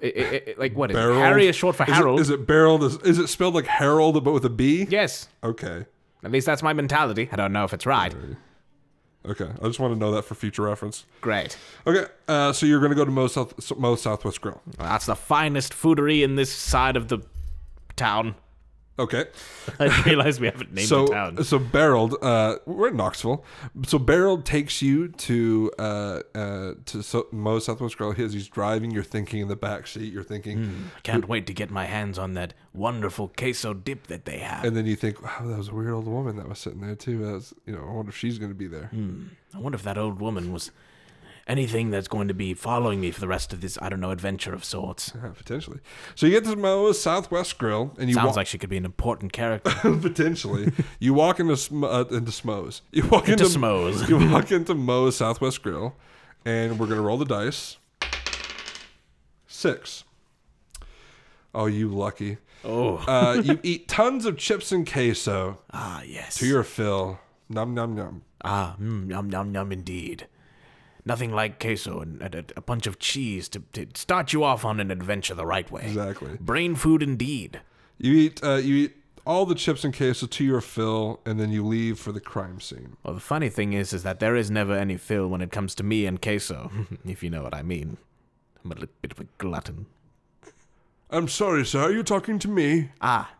I- 0.01 0.05
I- 0.17 0.41
I- 0.51 0.55
like 0.57 0.75
what 0.75 0.89
is 0.91 0.95
Barreled. 0.95 1.17
it? 1.17 1.21
Harry 1.21 1.47
is 1.47 1.55
short 1.55 1.75
for 1.75 1.83
Is 1.83 1.89
it- 1.89 1.93
Harold. 1.93 2.19
Is 2.19 2.29
it 2.29 2.45
barreled? 2.47 2.83
Is, 2.83 2.97
is 3.01 3.19
it 3.19 3.27
spelled 3.27 3.53
like 3.53 3.67
Harold 3.67 4.21
but 4.23 4.33
with 4.33 4.43
a 4.45 4.49
B? 4.49 4.85
yes, 4.89 5.27
Okay. 5.43 5.85
at 6.23 6.31
least 6.31 6.45
that's 6.45 6.63
my 6.63 6.73
mentality. 6.73 7.29
I 7.31 7.35
don't 7.35 7.53
know 7.53 7.63
if 7.63 7.73
it's 7.73 7.85
right. 7.85 8.13
Okay. 9.25 9.49
I 9.61 9.67
just 9.67 9.79
want 9.79 9.93
to 9.93 9.99
know 9.99 10.11
that 10.11 10.23
for 10.25 10.35
future 10.35 10.63
reference. 10.63 11.05
Great. 11.21 11.55
Okay. 11.87 12.11
Uh, 12.27 12.51
so 12.51 12.65
you're 12.65 12.79
going 12.79 12.89
to 12.91 12.95
go 12.95 13.05
to 13.05 13.11
Moe's, 13.11 13.33
South, 13.33 13.77
Moe's 13.77 14.01
Southwest 14.01 14.41
Grill. 14.41 14.61
Well, 14.77 14.89
that's 14.89 15.05
the 15.05 15.15
finest 15.15 15.73
foodery 15.73 16.23
in 16.23 16.35
this 16.35 16.51
side 16.51 16.97
of 16.97 17.07
the 17.07 17.19
town. 17.95 18.35
Okay. 18.99 19.25
I 19.79 20.03
realize 20.05 20.39
we 20.39 20.45
haven't 20.47 20.71
named 20.71 20.87
so 20.87 21.05
the 21.07 21.13
town. 21.13 21.43
so 21.43 21.57
barreled 21.57 22.15
uh 22.21 22.57
we're 22.67 22.89
in 22.89 22.97
knoxville. 22.97 23.43
So 23.87 23.97
barreled 23.97 24.45
takes 24.45 24.81
you 24.83 25.07
to 25.07 25.71
uh 25.79 26.19
uh 26.35 26.73
to 26.85 27.01
so, 27.01 27.27
moe's 27.31 27.65
southwest 27.65 27.97
grill 27.97 28.11
he's, 28.11 28.33
he's 28.33 28.47
driving. 28.47 28.91
You're 28.91 29.03
thinking 29.03 29.41
in 29.41 29.47
the 29.47 29.55
back 29.55 29.87
seat. 29.87 30.13
You're 30.13 30.23
thinking 30.23 30.89
Can't 31.01 31.27
wait 31.27 31.47
to 31.47 31.53
get 31.53 31.71
my 31.71 31.85
hands 31.85 32.19
on 32.19 32.33
that 32.35 32.53
wonderful 32.73 33.29
queso 33.29 33.73
dip 33.73 34.07
that 34.07 34.25
they 34.25 34.37
have. 34.39 34.63
and 34.63 34.77
then 34.77 34.85
you 34.85 34.95
think 34.95 35.23
wow 35.23 35.47
that 35.47 35.57
was 35.57 35.69
a 35.69 35.73
weird 35.73 35.91
old 35.91 36.07
woman 36.07 36.35
that 36.35 36.47
was 36.47 36.59
sitting 36.59 36.81
there 36.81 36.95
too. 36.95 37.17
That 37.25 37.33
was, 37.33 37.53
you 37.65 37.73
know 37.73 37.83
i 37.87 37.91
wonder 37.91 38.09
if 38.09 38.17
she's 38.17 38.37
going 38.37 38.51
to 38.51 38.55
be 38.57 38.67
there. 38.67 38.91
I 39.55 39.57
wonder 39.59 39.75
if 39.75 39.83
that 39.83 39.97
old 39.97 40.19
woman 40.19 40.53
was 40.53 40.69
anything 41.47 41.89
that's 41.91 42.07
going 42.07 42.27
to 42.29 42.33
be 42.33 42.53
following 42.53 43.01
me 43.01 43.11
for 43.11 43.19
the 43.19 43.27
rest 43.27 43.51
of 43.53 43.59
this, 43.61 43.77
I 43.81 43.89
don't 43.89 43.99
know, 43.99 44.11
adventure 44.11 44.53
of 44.53 44.63
sorts. 44.63 45.11
Yeah, 45.15 45.29
potentially 45.35 45.79
so 46.15 46.25
you 46.25 46.31
get 46.31 46.45
to 46.45 46.55
moe's 46.55 47.01
southwest 47.01 47.57
grill 47.57 47.93
and 47.99 48.09
you 48.09 48.15
Sounds 48.15 48.27
walk 48.27 48.35
like 48.37 48.47
she 48.47 48.57
could 48.57 48.69
be 48.69 48.77
an 48.77 48.85
important 48.85 49.33
character. 49.33 49.71
potentially 50.01 50.71
you 50.99 51.13
walk 51.13 51.39
into 51.39 51.57
Sm- 51.57 51.83
uh, 51.83 52.03
into 52.05 52.31
smo's 52.31 52.81
you 52.91 53.05
walk 53.07 53.27
Into 53.27 53.43
into 53.43 53.45
Smo's. 53.53 54.07
you 54.09 54.29
walk 54.31 54.51
into 54.51 54.73
moe's 54.73 55.17
southwest 55.17 55.61
grill 55.63 55.95
and 56.45 56.79
we're 56.79 56.87
going 56.87 56.97
to 56.99 57.03
roll 57.05 57.17
the 57.17 57.25
dice 57.25 57.77
six 59.47 60.03
oh 61.53 61.65
you 61.65 61.87
lucky 61.89 62.37
Oh, 62.65 62.95
Uh, 63.07 63.41
you 63.43 63.59
eat 63.63 63.89
tons 63.89 64.25
of 64.25 64.37
chips 64.37 64.71
and 64.71 64.89
queso 64.89 65.59
ah, 65.73 66.01
yes. 66.03 66.35
to 66.37 66.45
your 66.47 66.63
fill. 66.63 67.19
Num 67.49 67.73
num 67.73 67.93
num. 67.93 68.21
Ah, 68.41 68.77
mm, 68.81 69.09
yum, 69.09 69.29
yum, 69.29 69.53
yum, 69.53 69.71
indeed. 69.73 70.27
Nothing 71.05 71.31
like 71.33 71.59
queso 71.59 71.99
and, 71.99 72.21
and 72.21 72.35
a, 72.35 72.45
a 72.55 72.61
bunch 72.61 72.87
of 72.87 72.97
cheese 72.99 73.49
to, 73.49 73.61
to 73.73 73.87
start 73.95 74.31
you 74.31 74.43
off 74.43 74.63
on 74.63 74.79
an 74.79 74.89
adventure 74.89 75.33
the 75.33 75.45
right 75.45 75.69
way. 75.69 75.83
Exactly. 75.83 76.37
Brain 76.39 76.75
food 76.75 77.03
indeed. 77.03 77.59
You 77.97 78.13
eat 78.13 78.43
uh, 78.43 78.55
you 78.55 78.75
eat 78.75 78.95
all 79.25 79.45
the 79.45 79.55
chips 79.55 79.83
and 79.83 79.95
queso 79.95 80.27
to 80.27 80.43
your 80.43 80.61
fill, 80.61 81.19
and 81.25 81.39
then 81.39 81.51
you 81.51 81.65
leave 81.65 81.97
for 81.99 82.11
the 82.11 82.19
crime 82.19 82.59
scene. 82.59 82.97
Well, 83.03 83.13
the 83.13 83.21
funny 83.21 83.49
thing 83.49 83.73
is, 83.73 83.93
is 83.93 84.03
that 84.03 84.19
there 84.19 84.35
is 84.35 84.51
never 84.51 84.73
any 84.73 84.97
fill 84.97 85.27
when 85.27 85.41
it 85.41 85.51
comes 85.51 85.75
to 85.75 85.83
me 85.83 86.05
and 86.05 86.21
queso, 86.21 86.71
if 87.05 87.23
you 87.23 87.29
know 87.29 87.43
what 87.43 87.53
I 87.53 87.61
mean. 87.61 87.97
I'm 88.63 88.71
a 88.71 88.75
little 88.75 88.89
bit 89.01 89.11
of 89.11 89.19
a 89.19 89.27
glutton. 89.37 89.85
I'm 91.09 91.27
sorry, 91.27 91.65
sir. 91.65 91.81
Are 91.81 91.91
you 91.91 92.03
talking 92.03 92.39
to 92.39 92.47
me? 92.47 92.89
Ah, 93.01 93.33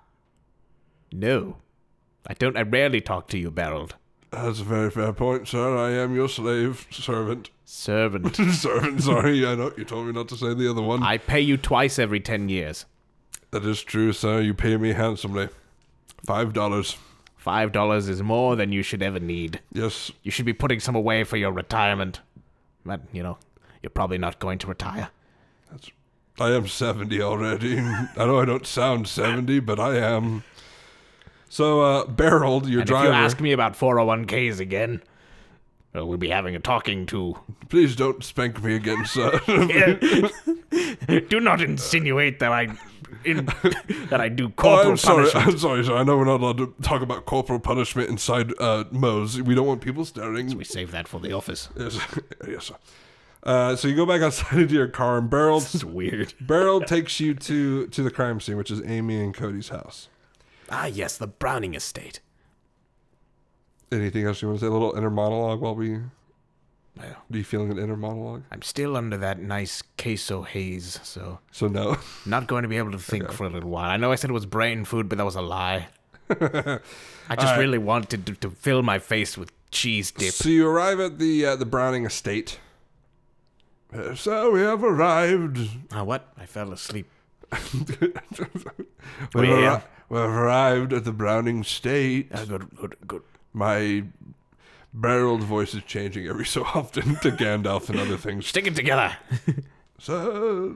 no. 1.11 1.57
I 2.27 2.33
don't, 2.33 2.55
I 2.57 2.61
rarely 2.61 3.01
talk 3.01 3.27
to 3.29 3.37
you, 3.37 3.51
Barreled. 3.51 3.95
That's 4.33 4.59
a 4.61 4.63
very 4.63 4.89
fair 4.89 5.13
point, 5.13 5.47
sir. 5.47 5.77
I 5.77 5.91
am 5.91 6.15
your 6.15 6.27
slave 6.27 6.87
servant. 6.89 7.49
Servant. 7.65 8.35
servant. 8.53 9.01
Sorry, 9.01 9.45
I 9.45 9.55
know 9.55 9.71
you 9.77 9.85
told 9.85 10.07
me 10.07 10.11
not 10.11 10.27
to 10.29 10.35
say 10.35 10.53
the 10.53 10.69
other 10.69 10.81
one. 10.81 11.03
I 11.03 11.17
pay 11.17 11.39
you 11.39 11.55
twice 11.57 11.99
every 11.99 12.19
ten 12.19 12.49
years. 12.49 12.85
that 13.51 13.65
is 13.65 13.83
true, 13.83 14.11
sir. 14.11 14.41
You 14.41 14.53
pay 14.53 14.77
me 14.77 14.93
handsomely. 14.93 15.49
Five 16.25 16.53
dollars. 16.53 16.97
Five 17.37 17.71
dollars 17.71 18.09
is 18.09 18.23
more 18.23 18.55
than 18.55 18.71
you 18.71 18.81
should 18.81 19.03
ever 19.03 19.19
need. 19.19 19.59
Yes. 19.71 20.11
You 20.23 20.31
should 20.31 20.45
be 20.45 20.53
putting 20.53 20.79
some 20.79 20.95
away 20.95 21.23
for 21.23 21.37
your 21.37 21.51
retirement. 21.51 22.21
But, 22.85 23.01
you 23.11 23.21
know, 23.21 23.37
you're 23.81 23.89
probably 23.89 24.17
not 24.17 24.39
going 24.39 24.57
to 24.59 24.67
retire. 24.67 25.09
I 26.39 26.49
am 26.51 26.67
70 26.67 27.21
already. 27.21 27.77
I 27.79 28.07
know 28.17 28.39
I 28.39 28.45
don't 28.45 28.65
sound 28.65 29.07
70, 29.07 29.59
but 29.59 29.79
I 29.79 29.97
am. 29.97 30.43
So, 31.49 31.81
uh, 31.81 32.05
Barreled, 32.07 32.67
your 32.67 32.81
And 32.81 32.87
driver. 32.87 33.07
if 33.09 33.13
you 33.13 33.19
ask 33.19 33.39
me 33.39 33.51
about 33.51 33.73
401ks 33.73 34.59
again, 34.59 35.01
well, 35.93 36.07
we'll 36.07 36.17
be 36.17 36.29
having 36.29 36.55
a 36.55 36.59
talking 36.59 37.05
to. 37.07 37.37
Please 37.69 37.95
don't 37.95 38.23
spank 38.23 38.63
me 38.63 38.75
again, 38.75 39.05
sir. 39.05 39.39
Do 41.29 41.39
not 41.39 41.61
insinuate 41.61 42.39
that 42.39 42.51
I, 42.51 42.67
in, 43.23 43.45
that 44.09 44.19
I 44.19 44.29
do 44.29 44.45
oh, 44.45 44.49
corporal 44.49 44.91
I'm 44.91 44.97
sorry. 44.97 45.29
punishment. 45.29 45.47
I'm 45.47 45.57
sorry, 45.59 45.85
sir. 45.85 45.95
I 45.95 46.03
know 46.03 46.17
we're 46.17 46.25
not 46.25 46.41
allowed 46.41 46.57
to 46.57 46.73
talk 46.81 47.03
about 47.03 47.25
corporal 47.25 47.59
punishment 47.59 48.09
inside 48.09 48.51
uh, 48.59 48.85
Moe's. 48.89 49.39
We 49.39 49.53
don't 49.53 49.67
want 49.67 49.81
people 49.81 50.03
staring. 50.05 50.57
We 50.57 50.63
save 50.63 50.89
that 50.91 51.07
for 51.07 51.19
the 51.19 51.31
office. 51.33 51.69
Yes, 51.77 51.99
yes 52.47 52.65
sir. 52.65 52.75
Uh, 53.43 53.75
so 53.75 53.87
you 53.87 53.95
go 53.95 54.05
back 54.05 54.21
outside 54.21 54.57
into 54.57 54.73
your 54.73 54.87
car, 54.87 55.17
and 55.17 55.29
Barreled, 55.29 55.63
It's 55.73 55.83
weird. 55.83 56.33
Barreled 56.41 56.87
takes 56.87 57.19
you 57.19 57.35
to 57.35 57.87
to 57.87 58.01
the 58.01 58.09
crime 58.09 58.39
scene, 58.39 58.57
which 58.57 58.71
is 58.71 58.81
Amy 58.85 59.21
and 59.21 59.33
Cody's 59.33 59.69
house. 59.69 60.07
Ah, 60.69 60.85
yes, 60.85 61.17
the 61.17 61.27
Browning 61.27 61.75
estate. 61.75 62.19
Anything 63.91 64.25
else 64.25 64.41
you 64.41 64.47
want 64.47 64.59
to 64.59 64.65
say? 64.65 64.69
A 64.69 64.71
little 64.71 64.95
inner 64.95 65.09
monologue 65.11 65.61
while 65.61 65.75
we. 65.75 65.99
Well, 66.97 67.07
Are 67.31 67.37
you 67.37 67.43
feeling 67.43 67.71
an 67.71 67.79
inner 67.79 67.97
monologue? 67.97 68.43
I'm 68.51 68.61
still 68.61 68.95
under 68.95 69.17
that 69.17 69.39
nice 69.39 69.81
queso 69.97 70.43
haze, 70.43 70.99
so 71.03 71.39
So 71.51 71.67
no. 71.67 71.97
not 72.25 72.47
going 72.47 72.63
to 72.63 72.69
be 72.69 72.77
able 72.77 72.91
to 72.91 72.99
think 72.99 73.31
for 73.31 73.45
a 73.45 73.49
little 73.49 73.69
while. 73.69 73.89
I 73.89 73.97
know 73.97 74.11
I 74.11 74.15
said 74.15 74.29
it 74.29 74.33
was 74.33 74.45
brain 74.45 74.85
food, 74.85 75.09
but 75.09 75.17
that 75.17 75.25
was 75.25 75.35
a 75.35 75.41
lie. 75.41 75.87
I 76.29 77.35
just 77.37 77.57
really 77.57 77.77
wanted 77.79 78.25
to, 78.27 78.33
to 78.35 78.49
fill 78.51 78.81
my 78.83 78.99
face 78.99 79.37
with 79.37 79.51
cheese 79.71 80.11
dip. 80.11 80.33
So 80.33 80.49
you 80.49 80.67
arrive 80.67 80.99
at 80.99 81.19
the 81.19 81.45
uh, 81.45 81.55
the 81.55 81.65
Browning 81.65 82.05
estate. 82.05 82.59
Uh, 83.93 84.15
so 84.15 84.51
we 84.51 84.61
have 84.61 84.83
arrived. 84.83 85.59
Ah, 85.91 86.03
what? 86.03 86.31
I 86.37 86.45
fell 86.45 86.71
asleep. 86.71 87.07
We've, 89.33 89.49
yeah. 89.49 89.81
arri- 90.09 90.27
arrived 90.27 90.93
at 90.93 91.05
the 91.05 91.11
Browning 91.11 91.61
estate. 91.61 92.29
Ah, 92.33 92.45
good, 92.45 92.75
good, 92.75 92.95
good. 93.07 93.21
My 93.53 94.03
barreled 94.93 95.43
voice 95.43 95.73
is 95.73 95.83
changing 95.83 96.27
every 96.27 96.45
so 96.45 96.63
often 96.63 97.15
to 97.17 97.31
Gandalf 97.31 97.89
and 97.89 97.99
other 97.99 98.17
things. 98.17 98.47
Stick 98.47 98.67
it 98.67 98.75
together. 98.75 99.15
Sir, 99.99 100.73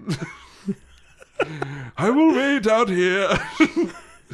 I 1.97 2.09
will 2.09 2.33
wait 2.33 2.67
out 2.67 2.89
here. 2.89 3.27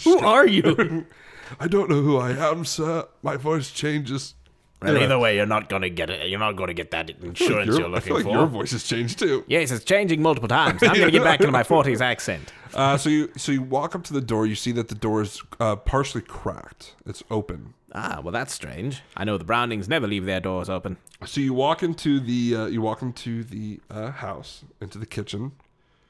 Who 0.04 0.20
are 0.20 0.48
you? 0.48 1.06
I 1.60 1.68
don't 1.68 1.90
know 1.90 2.02
who 2.02 2.18
I 2.18 2.32
am, 2.32 2.66
sir. 2.66 3.06
My 3.22 3.38
voice 3.38 3.72
changes. 3.72 4.36
Well, 4.84 4.98
either 4.98 5.18
way, 5.20 5.36
you're 5.36 5.46
not 5.46 5.70
gonna 5.70 5.90
get 5.90 6.10
it. 6.10 6.30
You're 6.30 6.40
not 6.40 6.56
gonna 6.56 6.74
get 6.74 6.92
that 6.92 7.10
insurance 7.22 7.68
Your- 7.68 7.80
you're 7.80 7.88
I 7.88 7.92
looking 7.92 8.08
feel 8.08 8.16
like 8.18 8.24
for. 8.26 8.32
your 8.32 8.46
voice 8.48 8.72
has 8.72 8.84
changed 8.84 9.20
too. 9.20 9.44
Yes, 9.48 9.72
it's 9.72 9.84
changing 9.86 10.22
multiple 10.22 10.48
times. 10.50 10.82
I'm 10.84 10.94
gonna 10.94 11.12
get 11.20 11.24
back 11.24 11.40
into 11.40 11.52
my 11.52 11.64
40s 11.64 12.02
accent. 12.02 12.52
Uh, 12.74 12.98
so 12.98 13.10
you 13.10 13.30
so 13.38 13.52
you 13.52 13.62
walk 13.62 13.96
up 13.96 14.04
to 14.06 14.14
the 14.14 14.22
door. 14.22 14.46
You 14.48 14.56
see 14.56 14.72
that 14.74 14.88
the 14.90 14.96
door 14.96 15.22
is 15.22 15.42
uh, 15.60 15.76
partially 15.76 16.22
cracked. 16.22 16.96
It's 17.06 17.24
open. 17.30 17.74
Ah, 17.96 18.22
well, 18.24 18.32
that's 18.32 18.52
strange. 18.52 19.04
I 19.16 19.24
know 19.24 19.38
the 19.38 19.44
Brownings 19.44 19.88
never 19.88 20.08
leave 20.08 20.26
their 20.26 20.40
doors 20.40 20.68
open. 20.70 20.98
So 21.26 21.40
you 21.42 21.54
walk 21.54 21.84
into 21.84 22.20
the 22.20 22.56
uh, 22.56 22.66
you 22.66 22.82
walk 22.82 23.02
into 23.04 23.44
the 23.44 23.80
uh, 23.92 24.10
house 24.12 24.64
into 24.82 24.98
the 24.98 25.06
kitchen. 25.06 25.52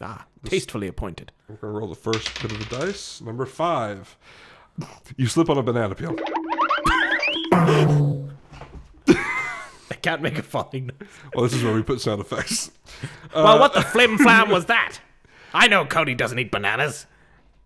Ah, 0.01 0.25
tastefully 0.45 0.87
appointed. 0.87 1.31
We're 1.49 1.55
gonna 1.57 1.73
roll 1.73 1.89
the 1.89 1.95
first 1.95 2.41
bit 2.41 2.51
of 2.53 2.69
the 2.69 2.77
dice. 2.77 3.19
Number 3.21 3.45
five. 3.45 4.17
You 5.17 5.27
slip 5.27 5.49
on 5.49 5.57
a 5.57 5.61
banana 5.63 5.93
peel. 5.95 6.15
Can't 10.03 10.21
make 10.21 10.37
a 10.37 10.41
noise. 10.41 10.89
Well, 11.33 11.43
this 11.43 11.53
is 11.53 11.63
where 11.63 11.73
we 11.73 11.81
put 11.81 12.01
sound 12.01 12.21
effects. 12.21 12.69
well, 13.35 13.57
what 13.59 13.73
the 13.73 13.81
flim 13.81 14.17
flam 14.17 14.49
was 14.49 14.65
that? 14.67 14.99
I 15.53 15.67
know 15.67 15.85
Cody 15.85 16.13
doesn't 16.13 16.37
eat 16.37 16.51
bananas. 16.51 17.07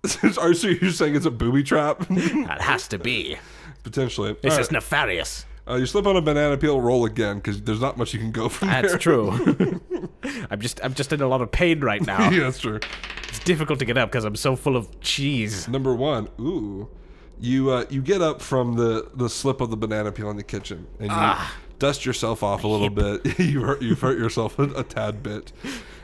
Are 0.40 0.54
so 0.54 0.68
you're 0.68 0.92
saying 0.92 1.16
it's 1.16 1.26
a 1.26 1.32
booby 1.32 1.64
trap? 1.64 2.08
That 2.08 2.62
has 2.62 2.88
to 2.90 3.00
be. 3.00 3.38
Potentially. 3.84 4.36
This 4.42 4.54
All 4.54 4.60
is 4.60 4.68
right. 4.68 4.74
nefarious. 4.74 5.46
Uh, 5.68 5.76
you 5.76 5.86
slip 5.86 6.06
on 6.06 6.16
a 6.16 6.22
banana 6.22 6.58
peel, 6.58 6.80
roll 6.80 7.04
again 7.06 7.38
because 7.38 7.62
there's 7.64 7.82
not 7.82 7.98
much 7.98 8.14
you 8.14 8.20
can 8.20 8.32
go 8.32 8.48
from 8.48 8.70
That's 8.70 8.90
there. 8.90 8.98
true. 8.98 9.82
I'm 10.50 10.62
just 10.62 10.80
I'm 10.84 10.94
just 10.94 11.12
in 11.12 11.20
a 11.22 11.28
lot 11.28 11.42
of 11.42 11.52
pain 11.52 11.82
right 11.82 12.06
now. 12.06 12.30
yeah, 12.30 12.44
that's 12.44 12.60
true. 12.60 12.80
It's 13.28 13.40
difficult 13.40 13.80
to 13.80 13.86
get 13.86 13.98
up 13.98 14.10
because 14.12 14.24
I'm 14.24 14.36
so 14.38 14.56
full 14.56 14.78
of 14.78 15.02
cheese. 15.02 15.68
Number 15.68 15.94
one. 15.94 16.30
Ooh, 16.40 16.88
you 17.40 17.72
uh, 17.72 17.86
you 17.90 18.02
get 18.02 18.22
up 18.22 18.42
from 18.42 18.76
the 18.76 19.10
the 19.16 19.28
slip 19.30 19.60
of 19.60 19.70
the 19.72 19.78
banana 19.78 20.12
peel 20.12 20.30
in 20.30 20.38
the 20.38 20.44
kitchen 20.44 20.88
and 21.00 21.10
you 21.10 21.18
dust 21.80 22.06
yourself 22.06 22.44
off 22.44 22.64
a 22.64 22.68
little 22.68 22.90
bit. 22.90 23.40
you 23.40 23.62
hurt 23.62 23.82
you've 23.82 24.02
hurt 24.02 24.18
yourself 24.18 24.58
a, 24.60 24.64
a 24.64 24.84
tad 24.84 25.24
bit, 25.24 25.52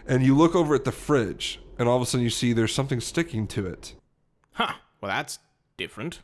and 0.08 0.24
you 0.24 0.36
look 0.36 0.56
over 0.56 0.76
at 0.76 0.86
the 0.86 0.92
fridge 0.92 1.60
and 1.78 1.90
all 1.90 1.96
of 1.96 2.02
a 2.02 2.06
sudden 2.06 2.24
you 2.24 2.30
see 2.30 2.54
there's 2.54 2.74
something 2.74 3.00
sticking 3.00 3.48
to 3.48 3.66
it. 3.68 3.96
Huh. 4.54 4.74
Well, 5.02 5.10
that's 5.10 5.40
different. 5.78 6.22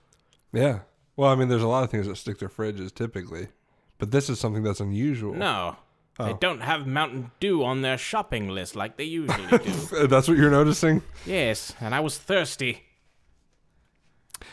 Yeah. 0.53 0.79
Well, 1.15 1.29
I 1.29 1.35
mean, 1.35 1.49
there's 1.49 1.63
a 1.63 1.67
lot 1.67 1.83
of 1.83 1.91
things 1.91 2.07
that 2.07 2.15
stick 2.15 2.37
to 2.39 2.47
fridges 2.47 2.93
typically, 2.93 3.49
but 3.97 4.11
this 4.11 4.29
is 4.29 4.39
something 4.39 4.63
that's 4.63 4.79
unusual. 4.79 5.33
No. 5.33 5.77
Oh. 6.19 6.25
They 6.25 6.33
don't 6.33 6.61
have 6.61 6.85
Mountain 6.85 7.31
Dew 7.39 7.63
on 7.63 7.81
their 7.81 7.97
shopping 7.97 8.49
list 8.49 8.75
like 8.75 8.97
they 8.97 9.05
usually 9.05 9.47
do. 9.57 10.07
That's 10.07 10.27
what 10.27 10.37
you're 10.37 10.51
noticing. 10.51 11.01
yes, 11.25 11.73
and 11.79 11.95
I 11.95 11.99
was 12.01 12.17
thirsty. 12.17 12.83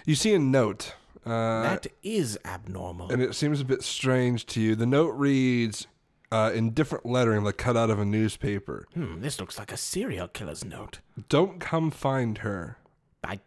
You 0.05 0.15
see 0.15 0.35
a 0.35 0.39
note. 0.39 0.95
Uh, 1.27 1.63
That 1.63 1.87
is 2.03 2.39
abnormal. 2.45 3.11
and 3.11 3.21
it 3.21 3.35
seems 3.35 3.61
a 3.61 3.65
bit 3.65 3.83
strange 3.83 4.47
to 4.47 4.61
you. 4.61 4.75
The 4.77 4.87
note 4.87 5.11
reads 5.11 5.87
uh, 6.31 6.53
in 6.55 6.71
different 6.71 7.05
lettering, 7.05 7.43
like 7.45 7.57
cut 7.57 7.77
out 7.77 7.91
of 7.91 7.99
a 7.99 8.05
newspaper. 8.05 8.87
Hmm, 8.95 9.21
this 9.21 9.41
looks 9.41 9.59
like 9.59 9.73
a 9.73 9.77
serial 9.77 10.29
killer's 10.29 10.65
note. 10.65 11.01
Don't 11.29 11.59
come 11.61 11.91
find 11.91 12.39
her, 12.39 12.79
I, 13.25 13.41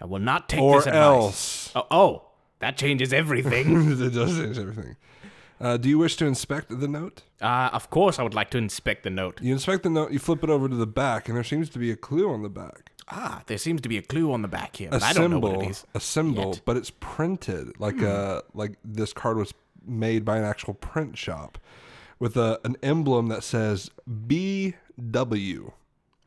I 0.00 0.04
will 0.06 0.20
not 0.20 0.48
take 0.48 0.60
or 0.60 0.78
this 0.78 0.86
advice. 0.86 1.02
else. 1.02 1.72
Oh, 1.74 1.86
oh, 1.90 2.22
that 2.60 2.76
changes 2.76 3.12
everything. 3.12 3.90
it 4.00 4.10
does 4.14 4.36
change 4.38 4.58
everything. 4.58 4.96
Uh, 5.60 5.76
do 5.78 5.88
you 5.88 5.98
wish 5.98 6.16
to 6.16 6.26
inspect 6.26 6.68
the 6.80 6.86
note? 6.88 7.22
uh, 7.40 7.70
of 7.72 7.88
course, 7.90 8.18
I 8.18 8.22
would 8.22 8.34
like 8.34 8.50
to 8.50 8.58
inspect 8.58 9.04
the 9.04 9.10
note. 9.10 9.40
You 9.40 9.52
inspect 9.52 9.84
the 9.84 9.90
note. 9.90 10.12
You 10.12 10.18
flip 10.18 10.44
it 10.44 10.50
over 10.50 10.68
to 10.68 10.74
the 10.76 10.86
back, 10.86 11.28
and 11.28 11.36
there 11.36 11.44
seems 11.44 11.70
to 11.70 11.78
be 11.78 11.90
a 11.90 11.96
clue 11.96 12.30
on 12.30 12.42
the 12.42 12.50
back. 12.50 12.90
Ah, 13.08 13.42
there 13.46 13.58
seems 13.58 13.80
to 13.82 13.88
be 13.88 13.98
a 13.98 14.02
clue 14.02 14.32
on 14.32 14.42
the 14.42 14.48
back 14.48 14.76
here, 14.76 14.88
A 14.88 14.92
but 14.92 15.02
I 15.04 15.12
don't 15.12 15.30
know 15.30 15.36
symbol, 15.36 15.52
what 15.58 15.64
it 15.66 15.70
is. 15.70 15.84
a 15.94 16.00
symbol, 16.00 16.44
yet. 16.46 16.54
Hmm. 16.56 16.62
but 16.64 16.76
it's 16.76 16.90
printed 16.90 17.78
like 17.78 18.02
uh 18.02 18.42
like 18.54 18.72
this 18.84 19.12
card 19.12 19.36
was 19.36 19.54
made 19.86 20.24
by 20.24 20.38
an 20.38 20.44
actual 20.44 20.74
print 20.74 21.16
shop 21.16 21.58
with 22.18 22.36
a 22.36 22.60
an 22.64 22.76
emblem 22.82 23.28
that 23.28 23.44
says 23.44 23.90
BW. 24.10 25.72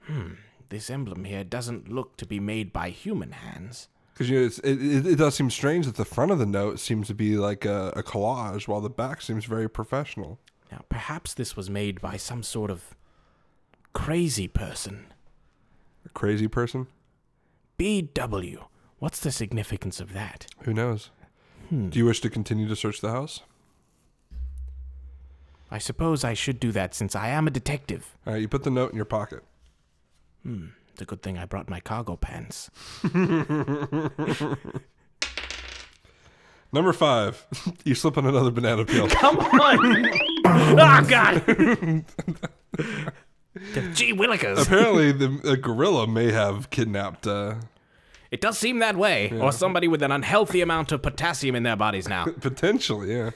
Hmm. 0.06 0.34
This 0.70 0.90
emblem 0.90 1.24
here 1.26 1.44
doesn't 1.44 1.92
look 1.92 2.16
to 2.18 2.26
be 2.26 2.40
made 2.40 2.72
by 2.72 2.90
human 2.92 3.32
hands. 3.32 3.90
Because 4.14 4.30
you 4.30 4.40
know, 4.40 4.46
it, 4.46 4.60
it, 4.64 5.06
it 5.08 5.16
does 5.16 5.36
seem 5.36 5.50
strange 5.50 5.86
that 5.86 5.96
the 5.96 6.06
front 6.06 6.32
of 6.32 6.40
the 6.40 6.46
note 6.46 6.80
seems 6.80 7.08
to 7.08 7.14
be 7.14 7.38
like 7.38 7.66
a, 7.66 7.92
a 7.96 8.04
collage, 8.04 8.68
while 8.68 8.82
the 8.82 8.90
back 8.90 9.22
seems 9.22 9.46
very 9.46 9.70
professional. 9.70 10.40
Now, 10.72 10.82
perhaps 10.90 11.34
this 11.34 11.56
was 11.56 11.70
made 11.70 12.00
by 12.02 12.18
some 12.18 12.44
sort 12.44 12.70
of 12.70 12.96
crazy 13.94 14.48
person. 14.48 15.08
A 16.10 16.12
crazy 16.14 16.48
person? 16.48 16.88
BW. 17.78 18.66
What's 18.98 19.20
the 19.20 19.32
significance 19.32 20.00
of 20.00 20.14
that? 20.14 20.48
Who 20.64 20.74
knows? 20.74 21.12
Hmm. 21.70 21.90
Do 21.90 22.00
you 22.00 22.06
wish 22.06 22.20
to 22.22 22.30
continue 22.30 22.68
to 22.68 22.76
search 22.76 23.00
the 23.00 23.12
house? 23.12 23.42
I 25.72 25.78
suppose 25.78 26.24
I 26.24 26.34
should 26.34 26.60
do 26.60 26.72
that 26.72 26.96
since 26.96 27.16
I 27.16 27.30
am 27.30 27.46
a 27.46 27.52
detective. 27.52 28.18
All 28.26 28.34
right, 28.34 28.42
you 28.42 28.48
put 28.48 28.64
the 28.64 28.72
note 28.72 28.90
in 28.90 28.96
your 28.96 29.06
pocket. 29.06 29.44
Hmm, 30.42 30.70
it's 30.92 31.02
a 31.02 31.06
good 31.06 31.22
thing 31.22 31.38
I 31.38 31.46
brought 31.46 31.70
my 31.70 31.80
cargo 31.80 32.16
pants. 32.16 32.72
Number 36.72 36.94
five, 36.94 37.46
you 37.84 37.94
slip 37.94 38.18
on 38.18 38.26
another 38.26 38.52
banana 38.52 38.84
peel. 38.84 39.08
Come 39.10 39.38
on! 39.38 40.10
oh, 40.46 41.06
God! 41.08 42.04
Gee 43.94 44.14
willikers. 44.14 44.62
Apparently, 44.64 45.12
the, 45.12 45.28
the 45.28 45.58
gorilla 45.58 46.08
may 46.08 46.32
have 46.32 46.70
kidnapped. 46.70 47.26
Uh, 47.28 47.56
It 48.32 48.42
does 48.42 48.58
seem 48.60 48.80
that 48.80 48.96
way. 48.96 49.32
Or 49.40 49.52
somebody 49.52 49.88
with 49.88 50.04
an 50.04 50.12
unhealthy 50.12 50.62
amount 50.62 50.92
of 50.92 51.02
potassium 51.02 51.56
in 51.56 51.64
their 51.64 51.76
bodies 51.76 52.08
now. 52.08 52.26
potentially, 52.40 53.12
yeah. 53.16 53.32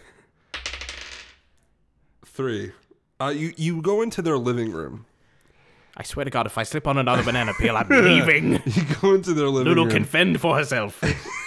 Three. 2.26 2.72
Uh, 3.22 3.28
you 3.30 3.54
you 3.58 3.82
go 3.82 4.02
into 4.02 4.22
their 4.22 4.38
living 4.38 4.72
room. 4.72 5.06
I 5.96 6.02
swear 6.04 6.26
to 6.26 6.32
God, 6.32 6.48
if 6.48 6.58
I 6.58 6.64
slip 6.64 6.88
on 6.88 6.98
another 6.98 7.22
banana 7.24 7.54
peel, 7.54 7.78
I'm 7.78 7.88
leaving. 7.90 8.54
You 8.66 8.84
go 9.02 9.14
into 9.14 9.34
their 9.34 9.48
living 9.48 9.74
Lulu 9.74 9.84
room. 9.86 9.92
can 9.94 10.04
fend 10.06 10.42
for 10.42 10.56
herself. 10.58 11.00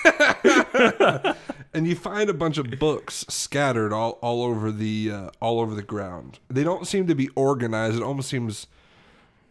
and 1.74 1.86
you 1.86 1.94
find 1.94 2.30
a 2.30 2.34
bunch 2.34 2.58
of 2.58 2.78
books 2.78 3.24
scattered 3.28 3.92
all, 3.92 4.18
all 4.22 4.42
over 4.42 4.70
the 4.72 5.10
uh, 5.10 5.30
all 5.40 5.60
over 5.60 5.74
the 5.74 5.82
ground. 5.82 6.38
They 6.48 6.64
don't 6.64 6.86
seem 6.86 7.06
to 7.06 7.14
be 7.14 7.28
organized. 7.34 7.96
It 7.96 8.02
almost 8.02 8.28
seems 8.28 8.66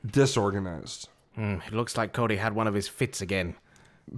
disorganized. 0.05 1.09
Hmm, 1.35 1.57
it 1.67 1.73
looks 1.73 1.97
like 1.97 2.13
Cody 2.13 2.37
had 2.37 2.53
one 2.53 2.67
of 2.67 2.73
his 2.73 2.87
fits 2.87 3.21
again. 3.21 3.55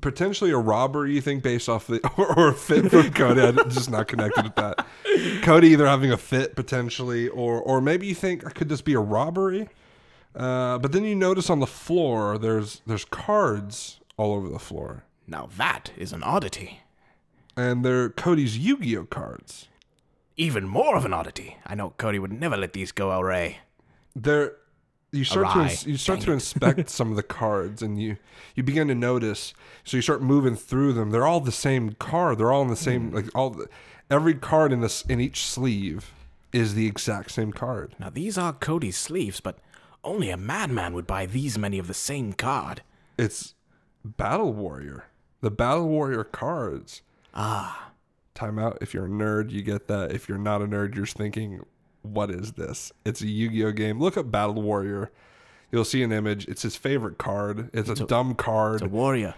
Potentially 0.01 0.51
a 0.51 0.57
robbery, 0.57 1.13
you 1.13 1.21
think, 1.21 1.43
based 1.43 1.69
off 1.69 1.87
the 1.87 1.99
or, 2.17 2.27
or 2.39 2.47
a 2.49 2.53
fit 2.53 2.91
from 2.91 3.11
Cody. 3.11 3.41
I'm 3.41 3.69
just 3.69 3.89
not 3.89 4.07
connected 4.07 4.43
with 4.43 4.55
that. 4.55 4.85
Cody 5.43 5.69
either 5.69 5.87
having 5.87 6.11
a 6.11 6.17
fit 6.17 6.55
potentially, 6.55 7.27
or 7.29 7.61
or 7.61 7.81
maybe 7.81 8.05
you 8.07 8.15
think 8.15 8.43
could 8.53 8.69
just 8.69 8.85
be 8.85 8.93
a 8.93 8.99
robbery. 8.99 9.69
Uh, 10.35 10.77
but 10.77 10.91
then 10.91 11.03
you 11.03 11.15
notice 11.15 11.49
on 11.49 11.59
the 11.59 11.67
floor 11.67 12.37
there's 12.37 12.81
there's 12.85 13.05
cards 13.05 13.99
all 14.17 14.33
over 14.35 14.49
the 14.49 14.59
floor, 14.59 15.03
Now 15.27 15.47
that 15.57 15.91
is 15.95 16.11
an 16.11 16.21
oddity. 16.23 16.81
And 17.57 17.83
they're 17.83 18.09
Cody's 18.09 18.57
Yu-Gi-Oh 18.57 19.05
cards. 19.05 19.67
Even 20.37 20.67
more 20.67 20.95
of 20.95 21.03
an 21.03 21.13
oddity. 21.13 21.57
I 21.65 21.75
know 21.75 21.89
Cody 21.97 22.19
would 22.19 22.31
never 22.31 22.55
let 22.55 22.73
these 22.73 22.91
go 22.91 23.11
away. 23.11 23.57
there 24.15 24.53
you 25.13 25.23
start 25.23 25.47
to 25.53 25.59
Awry. 25.59 25.63
ins- 25.69 25.85
you 25.87 25.97
start 25.97 26.19
Dang 26.19 26.25
to 26.25 26.31
it. 26.31 26.35
inspect 26.35 26.89
some 26.99 27.09
of 27.11 27.15
the 27.15 27.23
cards 27.23 27.81
and 27.81 27.99
you 28.01 28.17
you 28.55 28.61
begin 28.61 28.87
to 28.89 28.95
notice 28.95 29.53
so 29.85 29.95
you 29.97 30.01
start 30.01 30.21
moving 30.21 30.55
through 30.55 30.91
them 30.93 31.11
they're 31.11 31.25
all 31.25 31.39
the 31.39 31.51
same 31.51 31.93
card 31.93 32.37
they're 32.37 32.51
all 32.51 32.61
in 32.61 32.67
the 32.67 32.75
same 32.75 33.09
hmm. 33.09 33.15
like 33.15 33.25
all 33.33 33.49
the, 33.51 33.67
every 34.11 34.33
card 34.33 34.73
in 34.73 34.81
this 34.81 35.03
in 35.03 35.21
each 35.21 35.45
sleeve 35.45 36.11
is 36.51 36.73
the 36.75 36.85
exact 36.87 37.31
same 37.31 37.53
card 37.53 37.95
Now 37.99 38.09
these 38.09 38.37
are 38.37 38.51
Cody's 38.53 38.97
sleeves, 38.97 39.39
but 39.39 39.57
only 40.03 40.29
a 40.29 40.37
madman 40.37 40.93
would 40.93 41.07
buy 41.07 41.25
these 41.25 41.57
many 41.57 41.79
of 41.79 41.87
the 41.87 41.93
same 41.93 42.33
card. 42.33 42.81
it's 43.17 43.55
battle 44.03 44.53
warrior 44.53 45.05
the 45.41 45.49
battle 45.51 45.87
warrior 45.87 46.25
cards 46.25 47.01
Ah, 47.37 47.91
time 48.33 48.59
out 48.59 48.77
if 48.81 48.93
you're 48.93 49.05
a 49.05 49.09
nerd 49.09 49.51
you 49.51 49.61
get 49.61 49.87
that 49.87 50.11
if 50.11 50.27
you're 50.27 50.37
not 50.37 50.61
a 50.61 50.67
nerd 50.67 50.95
you're 50.95 51.05
thinking 51.05 51.65
what 52.03 52.29
is 52.29 52.53
this 52.53 52.91
it's 53.05 53.21
a 53.21 53.27
yu-gi-oh 53.27 53.71
game 53.71 53.99
look 53.99 54.15
up 54.15 54.29
battle 54.31 54.61
warrior 54.61 55.11
you'll 55.71 55.83
see 55.83 56.03
an 56.03 56.11
image 56.11 56.47
it's 56.47 56.61
his 56.61 56.75
favorite 56.75 57.17
card 57.17 57.69
it's, 57.73 57.89
a, 57.89 58.05
dumb 58.05 58.35
card 58.35 58.81
the 58.81 58.89
warrior. 58.89 59.33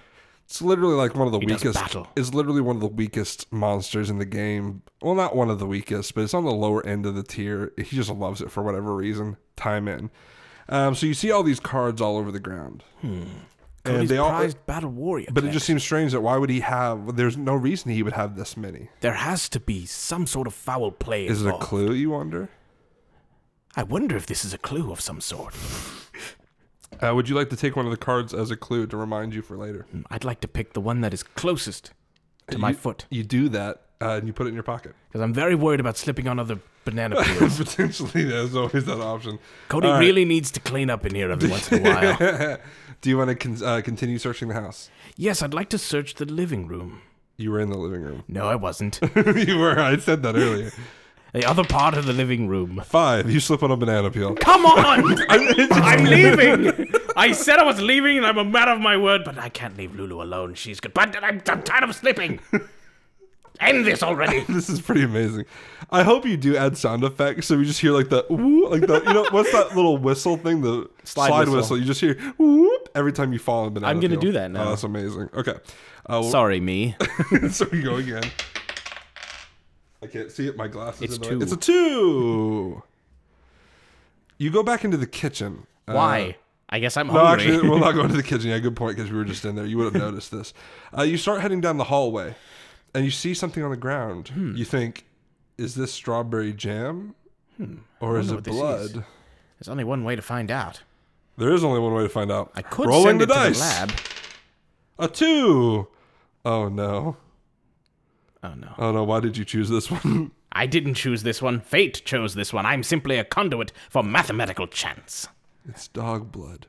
It's 0.46 0.64
literally 0.64 0.96
like 0.96 1.14
one 1.14 1.28
of 1.28 1.32
the 1.32 1.40
He 1.40 1.46
weakest. 1.46 1.96
It's 2.16 2.34
literally 2.34 2.62
one 2.62 2.76
of 2.76 2.82
the 2.82 2.88
weakest 2.88 3.52
monsters 3.54 4.10
in 4.10 4.18
the 4.18 4.26
game. 4.26 4.82
Well, 5.00 5.14
not 5.14 5.36
one 5.36 5.52
of 5.52 5.60
the 5.60 5.68
weakest, 5.68 6.16
but 6.16 6.22
it's 6.24 6.34
on 6.34 6.44
the 6.44 6.52
lower 6.52 6.84
end 6.84 7.06
of 7.06 7.14
the 7.14 7.22
tier. 7.22 7.72
He 7.78 7.96
just 7.96 8.10
loves 8.10 8.42
it 8.42 8.50
for 8.50 8.64
whatever 8.64 8.96
reason. 8.96 9.38
Time 9.56 9.88
in. 9.88 10.10
Um, 10.68 10.96
so 10.96 11.06
you 11.06 11.14
see 11.14 11.30
all 11.30 11.44
these 11.44 11.60
cards 11.60 12.02
all 12.02 12.18
over 12.18 12.32
the 12.32 12.40
ground, 12.40 12.84
and 13.04 13.30
Cody's 13.84 14.10
they 14.10 14.18
all. 14.18 14.30
prized 14.30 14.66
battle 14.66 14.90
warrior. 14.90 15.28
But 15.32 15.46
it 15.46 15.52
just 15.52 15.66
seems 15.66 15.84
strange 15.84 16.12
that 16.12 16.22
why 16.22 16.38
would 16.38 16.50
he 16.50 16.60
have? 16.60 17.16
There's 17.16 17.38
no 17.38 17.56
reason 17.56 17.92
he 17.92 18.04
would 18.04 18.14
have 18.14 18.36
this 18.36 18.58
many. 18.58 18.90
there 19.02 19.14
has 19.14 19.50
to 19.50 19.60
be 19.60 19.86
some 19.86 20.28
sort 20.28 20.48
of 20.48 20.54
foul 20.54 20.92
play. 20.92 21.28
Is 21.28 21.46
it 21.46 21.50
a 21.50 21.58
clue? 21.58 21.94
You 21.94 22.12
wonder. 22.12 22.50
I 23.76 23.84
wonder 23.84 24.18
if 24.18 24.26
this 24.26 24.44
is 24.44 24.54
a 24.54 24.58
clue 24.58 24.92
of 24.92 25.02
some 25.02 25.22
sort. 25.22 25.54
Uh, 27.02 27.14
would 27.16 27.30
you 27.30 27.36
like 27.36 27.50
to 27.50 27.56
take 27.56 27.76
one 27.76 27.86
of 27.86 27.92
the 27.92 27.98
cards 27.98 28.34
as 28.34 28.52
a 28.52 28.58
clue 28.58 28.86
to 28.86 28.98
remind 28.98 29.34
you 29.34 29.42
for 29.42 29.56
later? 29.56 29.86
I'd 30.10 30.26
like 30.26 30.42
to 30.42 30.48
pick 30.50 30.74
the 30.74 30.82
one 30.82 31.00
that 31.02 31.14
is 31.14 31.24
closest 31.24 31.94
to 32.52 32.58
my 32.58 32.74
foot. 32.74 33.06
You 33.10 33.24
do 33.24 33.48
that, 33.50 33.84
uh, 34.02 34.18
and 34.18 34.28
you 34.28 34.34
put 34.34 34.48
it 34.48 34.50
in 34.50 34.56
your 34.56 34.64
pocket. 34.64 34.96
Because 35.08 35.22
I'm 35.22 35.34
very 35.34 35.56
worried 35.56 35.80
about 35.80 35.96
slipping 35.98 36.28
on 36.28 36.40
other 36.40 36.60
banana 36.84 37.24
peels. 37.24 37.58
Potentially, 37.58 38.26
there's 38.26 38.56
always 38.56 38.86
that 38.86 39.00
option. 39.00 39.40
Cody 39.70 39.88
right. 39.88 40.00
really 40.00 40.26
needs 40.26 40.52
to 40.52 40.60
clean 40.60 40.90
up 40.90 41.06
in 41.06 41.16
here 41.16 41.32
every 41.32 41.50
once 41.50 41.72
in 41.72 41.86
a 41.86 41.90
while. 41.90 42.58
Do 43.02 43.10
you 43.10 43.18
want 43.18 43.30
to 43.30 43.36
con- 43.36 43.64
uh, 43.64 43.82
continue 43.82 44.18
searching 44.18 44.48
the 44.50 44.54
house? 44.56 44.90
yes, 45.16 45.42
I'd 45.42 45.54
like 45.54 45.70
to 45.70 45.78
search 45.78 46.16
the 46.16 46.26
living 46.26 46.68
room. 46.68 47.02
You 47.38 47.52
were 47.52 47.60
in 47.62 47.70
the 47.70 47.78
living 47.78 48.02
room. 48.02 48.24
No, 48.28 48.48
I 48.48 48.56
wasn't. 48.56 49.00
you 49.16 49.58
were. 49.58 49.80
I 49.80 49.96
said 49.98 50.24
that 50.24 50.36
earlier. 50.36 50.72
the 51.34 51.46
other 51.46 51.64
part 51.64 51.94
of 51.96 52.06
the 52.06 52.12
living 52.12 52.50
room. 52.50 52.82
Five. 52.86 53.30
You 53.32 53.40
slip 53.40 53.64
on 53.64 53.72
a 53.72 53.78
banana 53.78 54.12
peel. 54.12 54.36
Come 54.36 54.66
on! 54.66 55.16
I'm 55.30 56.04
leaving! 56.04 56.92
I 57.16 57.32
said 57.32 57.60
I 57.60 57.64
was 57.64 57.80
leaving 57.82 58.18
and 58.18 58.26
I'm 58.26 58.38
a 58.38 58.44
man 58.44 58.68
of 58.68 58.82
my 58.82 58.98
word, 58.98 59.24
but 59.24 59.38
I 59.38 59.48
can't 59.48 59.78
leave 59.78 59.96
Lulu 59.96 60.22
alone. 60.22 60.54
She's 60.56 60.82
good. 60.82 60.94
But 60.94 61.16
I'm, 61.24 61.42
I'm 61.48 61.64
tired 61.64 61.84
of 61.86 61.96
slipping. 61.96 62.40
End 63.62 63.86
this 63.86 64.02
already. 64.04 64.40
This 64.48 64.70
is 64.70 64.80
pretty 64.80 65.04
amazing. 65.04 65.44
I 65.92 66.04
hope 66.04 66.26
you 66.26 66.38
do 66.38 66.56
add 66.56 66.78
sound 66.78 67.04
effects 67.04 67.48
so 67.48 67.58
we 67.58 67.66
just 67.66 67.82
hear 67.82 67.92
like 67.92 68.08
the 68.08 68.26
whoop, 68.30 68.72
like 68.72 68.88
the 68.88 69.02
you 69.06 69.14
know 69.14 69.28
what's 69.32 69.52
that 69.52 69.76
little 69.76 69.98
whistle 69.98 70.38
thing 70.38 70.62
the 70.62 70.90
Slide 71.04 71.28
slide, 71.28 71.40
whistle. 71.40 71.56
whistle. 71.56 71.78
You 71.78 71.84
just 71.84 72.00
hear 72.00 72.14
whoop 72.38 72.79
every 72.96 73.14
time 73.14 73.34
you 73.34 73.40
fall 73.40 73.68
in 73.68 73.74
banana. 73.74 73.92
I'm 73.92 74.00
gonna 74.00 74.16
peel. 74.16 74.22
do 74.22 74.32
that 74.34 74.52
now. 74.52 74.64
Oh, 74.66 74.70
that's 74.70 74.84
amazing. 74.84 75.30
Okay, 75.34 75.56
uh, 76.08 76.24
Sorry, 76.24 76.60
me. 76.60 76.96
so 77.52 77.68
we 77.72 77.82
go 77.82 77.96
again. 77.96 78.24
I 80.02 80.08
can't 80.08 80.32
see 80.32 80.48
it. 80.48 80.56
My 80.56 80.68
glasses. 80.68 81.02
It's 81.02 81.18
two. 81.18 81.38
way. 81.40 81.44
It's 81.44 81.52
a 81.52 81.58
two. 81.58 82.82
You 84.38 84.50
go 84.52 84.64
back 84.64 84.86
into 84.86 84.98
the 84.98 85.08
kitchen. 85.08 85.66
Uh, 85.88 85.94
Why? 85.94 86.38
I 86.70 86.80
guess 86.80 86.96
I'm 86.98 87.08
No, 87.08 87.14
hungry. 87.14 87.48
actually, 87.52 87.68
we'll 87.70 87.80
not 87.80 87.94
go 87.94 88.04
into 88.04 88.16
the 88.16 88.24
kitchen. 88.32 88.50
Yeah, 88.50 88.60
good 88.60 88.76
point, 88.76 88.96
because 88.96 89.12
we 89.12 89.18
were 89.18 89.26
just 89.26 89.44
in 89.44 89.56
there. 89.56 89.66
You 89.66 89.78
would 89.78 89.94
have 89.94 90.02
noticed 90.02 90.32
this. 90.32 90.54
Uh, 90.98 91.02
you 91.02 91.18
start 91.18 91.42
heading 91.42 91.62
down 91.62 91.78
the 91.78 91.86
hallway, 91.86 92.36
and 92.94 93.04
you 93.04 93.12
see 93.12 93.34
something 93.34 93.64
on 93.64 93.72
the 93.72 93.78
ground. 93.78 94.30
Hmm. 94.30 94.56
You 94.56 94.66
think, 94.66 95.06
is 95.58 95.76
this 95.76 95.92
strawberry 95.92 96.54
jam, 96.54 97.16
or 98.00 98.20
is 98.20 98.30
Hmm. 98.30 98.38
it 98.38 98.44
blood? 98.46 99.04
There's 99.60 99.68
only 99.68 99.84
one 99.84 100.04
way 100.06 100.16
to 100.16 100.22
find 100.22 100.50
out. 100.52 100.84
There 101.40 101.54
is 101.54 101.64
only 101.64 101.80
one 101.80 101.94
way 101.94 102.04
to 102.04 102.10
find 102.10 102.32
out. 102.32 102.52
I 102.56 102.62
could 102.62 102.88
Rolling 102.88 103.06
send 103.06 103.22
the 103.22 103.24
it 103.24 103.28
to 103.28 103.34
dice. 103.34 103.60
the 103.60 103.66
lab. 103.66 103.92
A 105.00 105.08
two. 105.08 105.88
Oh 106.46 106.68
no. 106.70 107.18
Oh 108.44 108.54
no. 108.54 108.74
Oh 108.78 108.92
no. 108.92 109.04
Why 109.04 109.20
did 109.20 109.38
you 109.38 109.46
choose 109.46 109.70
this 109.70 109.90
one? 109.90 110.32
I 110.52 110.66
didn't 110.66 110.96
choose 110.96 111.24
this 111.24 111.42
one. 111.42 111.62
Fate 111.62 112.02
chose 112.06 112.34
this 112.36 112.52
one. 112.52 112.66
I'm 112.66 112.84
simply 112.84 113.18
a 113.18 113.24
conduit 113.24 113.72
for 113.90 114.04
mathematical 114.04 114.68
chance. 114.68 115.28
it's 115.68 115.88
dog 115.88 116.32
blood. 116.32 116.68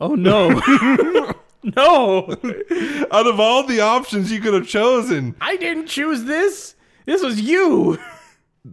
Oh 0.00 0.14
no. 0.14 0.50
no. 1.64 2.28
Out 3.10 3.26
of 3.26 3.40
all 3.40 3.62
the 3.66 3.80
options 3.80 4.30
you 4.30 4.40
could 4.40 4.54
have 4.54 4.68
chosen, 4.68 5.34
I 5.40 5.56
didn't 5.56 5.86
choose 5.86 6.24
this. 6.24 6.74
This 7.06 7.22
was 7.22 7.40
you. 7.40 7.98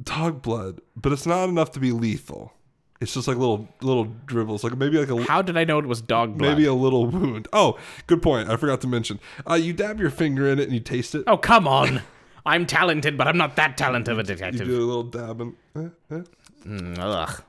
dog 0.03 0.41
blood. 0.41 0.81
But 0.95 1.13
it's 1.13 1.25
not 1.25 1.49
enough 1.49 1.71
to 1.71 1.79
be 1.79 1.91
lethal. 1.91 2.53
It's 3.01 3.13
just 3.15 3.27
like 3.27 3.35
little 3.37 3.67
little 3.81 4.05
dribbles, 4.27 4.63
like 4.63 4.77
maybe 4.77 4.97
like 4.99 5.09
a 5.09 5.23
How 5.23 5.41
did 5.41 5.57
I 5.57 5.63
know 5.63 5.79
it 5.79 5.85
was 5.87 6.01
dog 6.01 6.37
blood? 6.37 6.49
maybe 6.51 6.65
a 6.65 6.73
little 6.73 7.07
wound. 7.07 7.47
Oh, 7.51 7.77
good 8.07 8.21
point. 8.21 8.47
I 8.49 8.55
forgot 8.57 8.79
to 8.81 8.87
mention. 8.87 9.19
Uh, 9.49 9.55
you 9.55 9.73
dab 9.73 9.99
your 9.99 10.11
finger 10.11 10.47
in 10.47 10.59
it 10.59 10.63
and 10.65 10.73
you 10.73 10.79
taste 10.79 11.15
it. 11.15 11.23
Oh, 11.27 11.35
come 11.37 11.67
on. 11.67 12.03
I'm 12.45 12.65
talented, 12.67 13.17
but 13.17 13.27
I'm 13.27 13.37
not 13.37 13.55
that 13.55 13.75
talented 13.77 14.11
of 14.11 14.19
a 14.19 14.21
You 14.21 14.27
detective. 14.35 14.67
do 14.67 14.77
a 14.77 14.85
little 14.85 15.03
dab 15.03 15.41
and. 15.41 15.53
eh, 15.75 16.15
eh. 16.15 16.21
Mm, 16.67 16.97
ugh. 16.99 17.43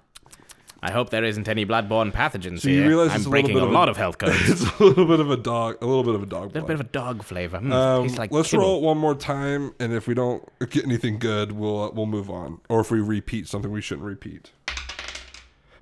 I 0.85 0.91
hope 0.91 1.11
there 1.11 1.23
isn't 1.23 1.47
any 1.49 1.65
bloodborne 1.65 2.13
pathogens 2.13 2.65
you 2.65 2.81
here. 2.81 2.89
realize 2.89 3.11
I'm 3.11 3.15
a 3.15 3.19
little 3.19 3.31
breaking 3.31 3.55
bit 3.55 3.63
a 3.63 3.67
of 3.67 3.71
a- 3.71 3.75
lot 3.75 3.89
of 3.91 3.97
health 3.97 4.19
codes. 4.19 4.51
It's 4.51 4.63
a 4.81 4.83
little 4.85 5.05
bit 5.07 5.21
of 5.21 5.31
a 5.31 5.37
dog, 5.37 5.77
a 5.81 5.87
little 5.87 6.03
bit 6.03 6.15
of 6.17 6.23
a 6.23 6.27
dog. 6.27 6.45
a 6.51 6.55
little 6.55 6.67
bit 6.67 6.75
of 6.75 6.81
a 6.81 6.85
dog 6.85 7.23
flavor. 7.23 7.59
Mm, 7.59 7.73
Um, 7.73 8.03
tastes 8.05 8.19
like 8.19 8.33
let's 8.33 8.51
kibble. 8.51 8.65
roll 8.65 8.79
it 8.79 8.83
one 8.83 8.99
more 8.99 9.15
time, 9.15 9.75
and 9.79 9.93
if 9.93 10.09
we 10.09 10.15
don't 10.15 10.43
get 10.71 10.85
anything 10.85 11.19
good, 11.19 11.53
we'll 11.53 11.85
uh, 11.85 11.91
we'll 11.93 12.07
move 12.07 12.29
on. 12.31 12.61
Or 12.69 12.81
if 12.81 12.91
we 12.91 13.01
repeat 13.01 13.47
something 13.49 13.71
we 13.71 13.81
shouldn't 13.83 14.07
repeat. 14.07 14.51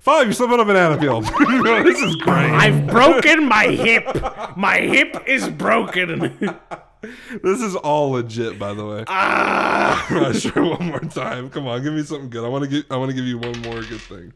Five, 0.01 0.25
you 0.25 0.33
slip 0.33 0.49
on 0.49 0.59
a 0.59 0.65
banana 0.65 0.97
peel. 0.99 1.21
this 1.21 1.99
is 2.01 2.15
great. 2.17 2.49
I've 2.51 2.87
broken 2.87 3.47
my 3.47 3.65
hip. 3.67 4.03
My 4.57 4.79
hip 4.79 5.15
is 5.27 5.47
broken. 5.49 6.49
This 7.41 7.61
is 7.61 7.75
all 7.75 8.11
legit, 8.11 8.59
by 8.59 8.75
the 8.75 8.85
way. 8.85 9.03
Ah! 9.07 10.31
sure, 10.37 10.63
one 10.63 10.85
more 10.85 10.99
time. 10.99 11.49
Come 11.49 11.65
on, 11.65 11.81
give 11.81 11.93
me 11.93 12.03
something 12.03 12.29
good. 12.29 12.45
I 12.45 12.47
want 12.47 12.63
to 12.63 12.69
give. 12.69 12.85
I 12.91 12.97
want 12.97 13.09
to 13.09 13.15
give 13.15 13.25
you 13.25 13.39
one 13.39 13.59
more 13.61 13.81
good 13.81 14.01
thing. 14.01 14.33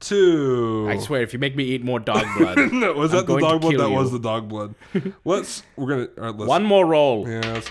Two. 0.00 0.88
I 0.90 0.98
swear, 0.98 1.22
if 1.22 1.32
you 1.32 1.38
make 1.38 1.54
me 1.54 1.62
eat 1.62 1.84
more 1.84 2.00
dog 2.00 2.24
blood, 2.38 2.56
no, 2.72 2.92
was 2.94 3.12
I'm 3.14 3.18
that 3.18 3.26
the 3.28 3.38
going 3.38 3.44
to 3.44 3.48
dog 3.50 3.60
blood? 3.60 3.70
kill 3.70 3.80
That 3.84 3.90
you. 3.90 3.96
was 3.96 4.10
the 4.10 4.18
dog 4.18 4.48
blood. 4.48 4.74
Let's. 5.24 5.62
We're 5.76 5.86
gonna. 5.88 6.08
All 6.18 6.24
right, 6.24 6.36
let's, 6.36 6.48
one 6.48 6.64
more 6.64 6.84
roll. 6.84 7.28
Yeah, 7.28 7.40
let's- 7.52 7.68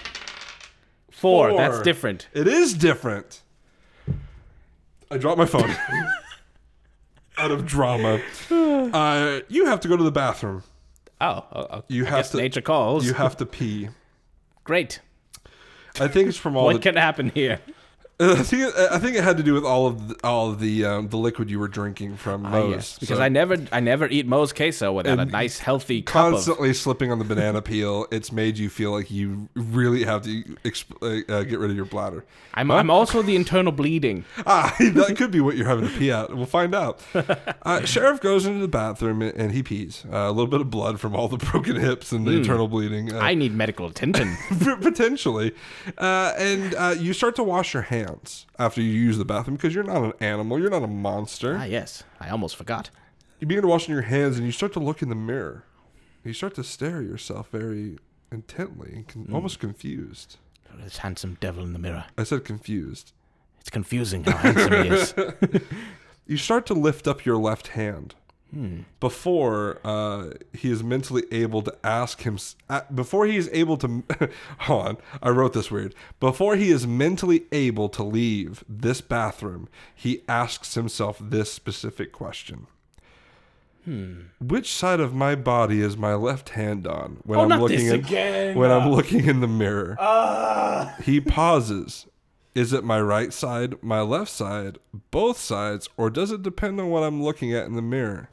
Four. 1.11 1.49
Four. 1.49 1.57
That's 1.57 1.81
different. 1.81 2.29
It 2.31 2.47
is 2.47 2.73
different. 2.73 3.41
I 5.11 5.17
dropped 5.17 5.39
my 5.39 5.45
phone. 5.45 5.75
Out 7.37 7.51
of 7.51 7.65
drama. 7.65 8.21
Uh, 8.93 9.39
you 9.49 9.65
have 9.65 9.79
to 9.81 9.87
go 9.87 9.97
to 9.97 10.03
the 10.03 10.11
bathroom. 10.11 10.63
Oh. 11.19 11.83
You 11.87 12.05
I 12.05 12.09
have 12.09 12.29
to- 12.31 12.37
nature 12.37 12.61
calls. 12.61 13.05
You 13.05 13.13
have 13.13 13.35
to 13.37 13.45
pee. 13.45 13.89
Great. 14.63 14.99
I 15.99 16.07
think 16.07 16.29
it's 16.29 16.37
from 16.37 16.55
all 16.55 16.65
What 16.65 16.73
the. 16.73 16.79
can 16.79 16.95
happen 16.95 17.29
here? 17.29 17.59
I 18.17 18.43
think 18.43 18.61
it, 18.63 18.73
I 18.91 18.97
think 18.97 19.17
it 19.17 19.23
had 19.25 19.35
to 19.37 19.43
do 19.43 19.53
with 19.53 19.65
all 19.65 19.87
of 19.87 20.07
the, 20.07 20.15
all 20.23 20.49
of 20.49 20.61
the 20.61 20.85
um, 20.85 21.09
the 21.09 21.17
liquid 21.17 21.49
you 21.49 21.59
were 21.59 21.67
drinking 21.67 22.15
from 22.15 22.43
Moe's. 22.43 22.53
Ah, 22.53 22.67
yes, 22.69 22.97
because 22.99 23.17
So 23.17 23.23
I 23.23 23.27
never, 23.27 23.57
I 23.73 23.81
never 23.81 24.07
eat 24.07 24.25
Moe's 24.25 24.53
queso 24.53 24.93
without 24.93 25.19
a 25.19 25.25
nice, 25.25 25.59
healthy 25.59 26.01
cup 26.01 26.27
of. 26.27 26.33
constantly 26.35 26.73
slipping 26.73 27.11
on 27.11 27.19
the 27.19 27.25
banana 27.25 27.61
peel. 27.61 28.07
It's 28.11 28.31
made 28.31 28.57
you 28.57 28.69
feel 28.69 28.91
like 28.91 29.11
you 29.11 29.49
really 29.53 30.05
have 30.05 30.21
to 30.23 30.43
exp- 30.63 31.29
uh, 31.29 31.43
get 31.43 31.59
rid 31.59 31.71
of 31.71 31.75
your 31.75 31.85
bladder. 31.85 32.23
I'm, 32.53 32.71
I'm 32.71 32.89
also 32.89 33.21
the 33.21 33.35
internal 33.35 33.71
bleeding. 33.73 34.23
Ah, 34.47 34.73
that 34.79 35.15
could 35.17 35.31
be 35.31 35.41
what 35.41 35.57
you're 35.57 35.67
having 35.67 35.89
to 35.89 35.97
pee 35.97 36.11
out. 36.11 36.33
We'll 36.35 36.45
find 36.45 36.73
out. 36.73 37.01
Uh, 37.65 37.83
Sheriff 37.83 38.21
goes 38.21 38.45
into 38.45 38.59
the 38.59 38.67
bathroom 38.67 39.23
and, 39.23 39.51
he 39.51 39.63
pees. 39.63 40.05
Uh, 40.05 40.17
a 40.17 40.29
little 40.29 40.45
bit 40.45 40.61
of 40.61 40.69
blood 40.69 40.99
from 40.99 41.15
all 41.15 41.27
the 41.27 41.37
broken 41.51 41.75
hips 41.75 42.11
and 42.11 42.27
the 42.27 42.31
internal 42.31 42.67
bleeding. 42.67 43.11
Uh. 43.11 43.17
I 43.17 43.33
need 43.33 43.55
medical 43.55 43.87
attention. 43.87 44.37
potentially. 44.81 45.53
Uh, 45.97 46.33
and 46.37 46.75
uh, 46.75 46.95
you 46.97 47.11
start 47.11 47.35
to 47.37 47.43
wash 47.43 47.73
your 47.73 47.81
hands 47.83 48.04
after 48.59 48.81
you 48.81 48.89
use 48.91 49.17
the 49.17 49.25
bathroom 49.25 49.55
because 49.57 49.73
you're 49.75 49.83
not 49.83 50.03
an 50.03 50.13
animal. 50.19 50.59
You're 50.59 50.69
not 50.69 50.83
a 50.83 50.87
monster. 50.87 51.57
ah, 51.59 51.63
yes, 51.65 52.03
I 52.19 52.29
almost 52.29 52.55
forgot. 52.55 52.89
You 53.39 53.47
begin 53.47 53.63
to 53.63 53.67
washing 53.67 53.93
your 53.93 54.03
hands 54.03 54.37
and 54.37 54.45
you 54.45 54.51
start 54.51 54.73
to 54.73 54.79
look 54.79 55.01
in 55.01 55.09
the 55.09 55.15
mirror. 55.15 55.65
You 56.23 56.33
start 56.33 56.55
to 56.55 56.63
stare 56.63 56.99
at 56.99 57.05
yourself 57.05 57.49
very 57.51 57.97
intently 58.31 58.91
and 58.95 59.07
con- 59.07 59.29
almost 59.31 59.59
confused. 59.59 60.37
This 60.83 60.97
handsome 60.97 61.37
devil 61.39 61.63
in 61.63 61.71
the 61.73 61.79
mirror. 61.79 62.05
I 62.17 62.23
said 62.23 62.43
confused. 62.43 63.13
It's 63.61 63.69
confusing 63.69 64.23
how 64.25 64.37
handsome 64.37 64.71
he 64.83 64.89
is. 64.89 65.13
You 66.27 66.37
start 66.37 66.65
to 66.67 66.73
lift 66.73 67.07
up 67.07 67.23
your 67.23 67.37
left 67.37 67.67
hand. 67.69 68.15
Before 69.01 69.79
uh, 69.83 70.29
he 70.53 70.71
is 70.71 70.81
mentally 70.81 71.23
able 71.31 71.61
to 71.63 71.75
ask 71.83 72.21
him, 72.21 72.37
uh, 72.69 72.81
before 72.93 73.25
he 73.25 73.35
is 73.35 73.49
able 73.51 73.75
to, 73.77 74.03
hold 74.59 74.85
on, 74.87 74.97
I 75.21 75.29
wrote 75.29 75.51
this 75.53 75.69
weird. 75.69 75.93
Before 76.21 76.55
he 76.55 76.69
is 76.69 76.87
mentally 76.87 77.43
able 77.51 77.89
to 77.89 78.01
leave 78.03 78.63
this 78.69 79.01
bathroom, 79.01 79.67
he 79.93 80.21
asks 80.29 80.75
himself 80.75 81.17
this 81.21 81.51
specific 81.51 82.13
question: 82.13 82.67
Which 84.39 84.73
side 84.73 84.99
of 85.01 85.13
my 85.13 85.35
body 85.35 85.81
is 85.81 85.97
my 85.97 86.13
left 86.15 86.49
hand 86.49 86.87
on 86.87 87.17
when 87.23 87.39
Oh, 87.39 87.43
I'm 87.43 87.49
looking 87.61 87.87
in, 87.87 88.55
when 88.55 88.71
I'm 88.71 88.89
looking 88.89 89.25
in 89.25 89.41
the 89.41 89.47
mirror? 89.49 89.97
He 91.03 91.19
pauses. 91.19 92.07
Is 92.55 92.71
it 92.71 92.83
my 92.85 92.99
right 93.01 93.33
side, 93.33 93.83
my 93.83 94.01
left 94.01 94.31
side, 94.31 94.77
both 95.11 95.37
sides, 95.37 95.89
or 95.97 96.09
does 96.09 96.31
it 96.31 96.41
depend 96.41 96.79
on 96.79 96.89
what 96.89 97.03
I'm 97.03 97.21
looking 97.21 97.53
at 97.53 97.65
in 97.65 97.75
the 97.75 97.81
mirror? 97.81 98.29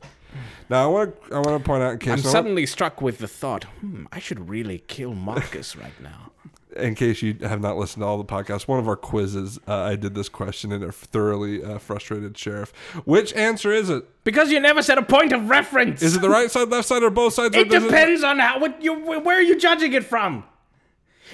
Now 0.71 0.85
I 0.85 0.87
want 0.87 1.23
to 1.29 1.35
I 1.35 1.39
want 1.41 1.63
to 1.63 1.67
point 1.69 1.83
out 1.83 1.89
in 2.03 2.11
I'm 2.11 2.19
case 2.21 2.31
suddenly 2.31 2.65
struck 2.65 3.03
with 3.03 3.19
the 3.19 3.29
thought, 3.29 3.65
hmm, 3.81 4.05
I 4.13 4.19
should 4.21 4.49
really 4.49 4.79
kill 4.87 5.13
Marcus 5.15 5.77
right 5.85 6.01
now. 6.01 6.31
in 6.77 6.95
case 6.95 7.21
you 7.21 7.37
have 7.43 7.61
not 7.61 7.77
listened 7.77 8.03
to 8.03 8.07
all 8.07 8.17
the 8.17 8.25
podcasts, 8.25 8.67
one 8.67 8.79
of 8.79 8.89
our 8.89 8.97
quizzes, 8.97 9.59
uh, 9.69 9.75
I 9.75 9.97
did 9.97 10.15
this 10.15 10.31
question 10.31 10.73
and 10.73 10.83
a 10.85 10.91
thoroughly 10.93 11.63
uh, 11.63 11.77
frustrated 11.79 12.39
sheriff. 12.39 12.73
Which 13.05 13.35
answer 13.35 13.73
is 13.73 13.91
it? 13.91 14.07
Because 14.25 14.51
you 14.51 14.59
never 14.61 14.83
said 14.83 14.97
a 14.97 15.03
point 15.03 15.33
of 15.33 15.51
reference. 15.51 16.01
Is 16.01 16.17
it 16.17 16.23
the 16.23 16.31
right 16.31 16.51
side, 16.51 16.69
left 16.71 16.89
side, 16.89 17.03
or 17.03 17.11
both 17.11 17.35
sides? 17.35 17.55
It 17.55 17.69
does 17.69 17.83
depends 17.83 18.23
on 18.23 18.39
how. 18.39 18.59
What 18.61 18.81
you? 18.83 18.95
Where 19.21 19.37
are 19.37 19.43
you 19.43 19.59
judging 19.59 19.93
it 19.93 20.05
from? 20.05 20.45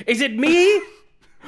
Is 0.06 0.20
it 0.20 0.36
me, 0.36 0.80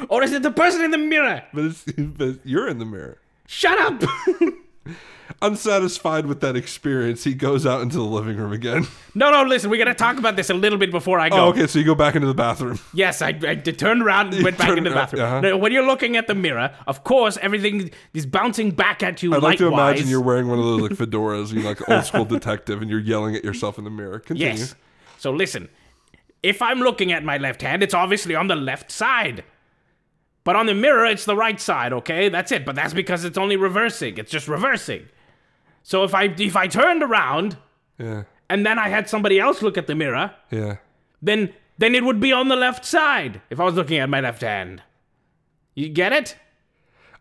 or 0.09 0.23
is 0.23 0.33
it 0.33 0.43
the 0.43 0.51
person 0.51 0.83
in 0.83 0.91
the 0.91 0.99
mirror? 0.99 1.43
But, 1.53 1.65
it's, 1.65 1.85
but 1.97 2.39
you're 2.45 2.69
in 2.69 2.79
the 2.79 2.85
mirror. 2.85 3.19
Shut 3.47 3.79
up. 3.79 4.03
Unsatisfied 5.43 6.27
with 6.27 6.41
that 6.41 6.57
experience, 6.57 7.25
he 7.25 7.35
goes 7.35 7.65
out 7.65 7.81
into 7.81 7.97
the 7.97 8.05
living 8.05 8.37
room 8.37 8.53
again. 8.53 8.87
no, 9.15 9.31
no. 9.31 9.43
Listen, 9.43 9.71
we 9.71 9.79
gotta 9.79 9.95
talk 9.95 10.19
about 10.19 10.37
this 10.37 10.51
a 10.51 10.55
little 10.55 10.79
bit 10.79 10.91
before 10.91 11.19
I 11.19 11.29
go. 11.29 11.37
Oh, 11.37 11.49
okay, 11.49 11.67
so 11.67 11.79
you 11.79 11.85
go 11.85 11.95
back 11.95 12.15
into 12.15 12.27
the 12.27 12.35
bathroom. 12.35 12.79
Yes, 12.93 13.23
I, 13.23 13.29
I 13.29 13.55
did 13.55 13.83
around 13.83 14.35
and 14.35 14.45
went 14.45 14.59
back 14.59 14.77
into 14.77 14.91
the 14.91 14.95
bathroom. 14.95 15.23
uh-huh. 15.23 15.41
Now, 15.41 15.57
when 15.57 15.73
you're 15.73 15.87
looking 15.87 16.17
at 16.17 16.27
the 16.27 16.35
mirror, 16.35 16.75
of 16.87 17.05
course, 17.05 17.39
everything 17.41 17.91
is 18.13 18.27
bouncing 18.27 18.71
back 18.71 19.03
at 19.03 19.23
you 19.23 19.35
I'd 19.35 19.43
like 19.43 19.59
to 19.59 19.69
imagine 19.69 20.09
you're 20.09 20.21
wearing 20.21 20.49
one 20.49 20.59
of 20.59 20.65
those 20.65 20.83
like 20.83 20.93
fedoras, 20.93 21.53
you 21.53 21.63
know, 21.63 21.71
like 21.71 21.89
old 21.89 22.05
school 22.05 22.25
detective, 22.25 22.83
and 22.83 22.91
you're 22.91 23.01
yelling 23.01 23.35
at 23.35 23.45
yourself 23.45 23.79
in 23.79 23.85
the 23.85 23.91
mirror. 23.91 24.19
Continue. 24.19 24.53
Yes. 24.55 24.75
So 25.19 25.31
listen, 25.31 25.69
if 26.43 26.61
I'm 26.61 26.81
looking 26.81 27.13
at 27.13 27.25
my 27.25 27.39
left 27.39 27.63
hand, 27.63 27.83
it's 27.83 27.95
obviously 27.95 28.35
on 28.35 28.49
the 28.49 28.57
left 28.57 28.91
side. 28.91 29.45
But 30.45 30.57
on 30.57 30.67
the 30.67 30.75
mirror, 30.75 31.05
it's 31.07 31.25
the 31.27 31.37
right 31.37 31.61
side, 31.61 31.93
okay? 31.93 32.29
That's 32.29 32.51
it. 32.51 32.65
But 32.65 32.75
that's 32.75 32.95
because 32.95 33.25
it's 33.25 33.37
only 33.39 33.57
reversing. 33.57 34.17
It's 34.19 34.31
just 34.31 34.49
reversing. 34.49 35.07
So 35.83 36.03
if 36.05 36.15
I 36.15 36.25
if 36.39 36.57
I 36.57 36.67
turned 36.67 37.03
around 37.03 37.57
Yeah. 37.99 38.25
and 38.49 38.65
then 38.65 38.79
I 38.79 38.89
had 38.89 39.09
somebody 39.09 39.39
else 39.39 39.61
look 39.63 39.77
at 39.79 39.87
the 39.87 39.95
mirror, 39.95 40.35
Yeah. 40.51 40.77
then 41.23 41.53
then 41.79 41.95
it 41.95 42.05
would 42.05 42.21
be 42.21 42.33
on 42.33 42.49
the 42.49 42.57
left 42.57 42.85
side 42.85 43.41
if 43.51 43.59
I 43.61 43.65
was 43.65 43.75
looking 43.75 43.99
at 43.99 44.09
my 44.09 44.21
left 44.21 44.43
hand. 44.43 44.83
You 45.75 45.89
get 45.89 46.13
it? 46.13 46.37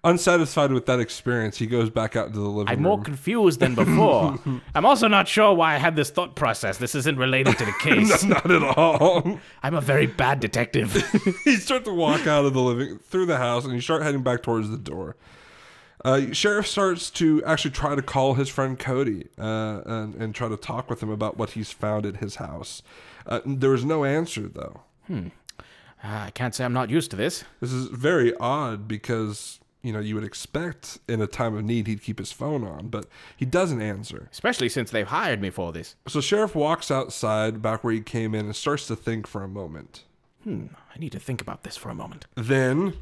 Unsatisfied 0.01 0.71
with 0.71 0.85
that 0.85 1.01
experience, 1.01 1.57
he 1.57 1.65
goes 1.67 1.89
back 1.89 2.15
out 2.15 2.27
into 2.27 2.39
the 2.39 2.47
living 2.47 2.69
I'm 2.71 2.75
room. 2.77 2.83
more 2.83 3.01
confused 3.01 3.59
than 3.59 3.75
before. 3.75 4.39
I'm 4.75 4.85
also 4.85 5.09
not 5.09 5.27
sure 5.27 5.53
why 5.53 5.75
I 5.75 5.77
had 5.77 5.97
this 5.97 6.09
thought 6.09 6.35
process. 6.35 6.77
This 6.77 6.95
isn't 6.95 7.17
related 7.17 7.57
to 7.57 7.65
the 7.65 7.73
case. 7.81 8.23
Not 8.23 8.49
at 8.49 8.63
all. 8.63 9.39
I'm 9.61 9.75
a 9.75 9.81
very 9.81 10.05
bad 10.05 10.39
detective. 10.39 10.95
you 11.45 11.57
start 11.57 11.83
to 11.83 11.93
walk 11.93 12.27
out 12.27 12.45
of 12.45 12.53
the 12.53 12.61
living 12.61 12.97
through 12.99 13.25
the 13.25 13.37
house, 13.37 13.65
and 13.65 13.73
you 13.73 13.81
start 13.81 14.01
heading 14.01 14.23
back 14.23 14.41
towards 14.41 14.69
the 14.69 14.77
door. 14.77 15.17
Uh, 16.05 16.31
sheriff 16.31 16.65
starts 16.65 17.09
to 17.09 17.43
actually 17.43 17.71
try 17.71 17.93
to 17.93 18.01
call 18.01 18.35
his 18.35 18.47
friend 18.47 18.79
Cody 18.79 19.27
uh, 19.37 19.81
and, 19.85 20.15
and 20.15 20.33
try 20.33 20.47
to 20.47 20.55
talk 20.55 20.89
with 20.89 21.03
him 21.03 21.09
about 21.09 21.35
what 21.37 21.51
he's 21.51 21.73
found 21.73 22.05
at 22.05 22.17
his 22.17 22.37
house. 22.37 22.81
Uh, 23.25 23.41
there 23.45 23.71
was 23.71 23.83
no 23.83 24.05
answer 24.05 24.47
though. 24.47 24.79
Ah, 26.01 26.27
I 26.27 26.31
can't 26.31 26.55
say 26.55 26.63
I'm 26.63 26.71
not 26.71 26.89
used 26.89 27.11
to 27.11 27.17
this. 27.17 27.43
This 27.59 27.73
is 27.73 27.87
very 27.87 28.33
odd 28.37 28.87
because 28.87 29.58
you 29.81 29.93
know 29.93 29.99
you 29.99 30.15
would 30.15 30.23
expect 30.23 30.99
in 31.07 31.21
a 31.21 31.27
time 31.27 31.55
of 31.55 31.63
need 31.63 31.87
he'd 31.87 32.01
keep 32.01 32.19
his 32.19 32.31
phone 32.31 32.63
on, 32.63 32.87
but 32.87 33.05
he 33.35 33.45
doesn't 33.45 33.81
answer. 33.81 34.27
Especially 34.31 34.69
since 34.69 34.91
they've 34.91 35.07
hired 35.07 35.41
me 35.41 35.49
for 35.49 35.71
this. 35.71 35.95
So 36.07 36.21
sheriff 36.21 36.55
walks 36.55 36.91
outside 36.91 37.61
back 37.61 37.83
where 37.83 37.93
he 37.93 38.01
came 38.01 38.35
in 38.35 38.45
and 38.45 38.55
starts 38.55 38.87
to 38.87 38.95
think 38.95 39.27
for 39.27 39.43
a 39.43 39.47
moment. 39.47 40.03
Hmm, 40.43 40.67
I 40.95 40.99
need 40.99 41.11
to 41.13 41.19
think 41.19 41.41
about 41.41 41.63
this 41.63 41.75
for 41.77 41.89
a 41.89 41.95
moment. 41.95 42.25
Then, 42.35 42.93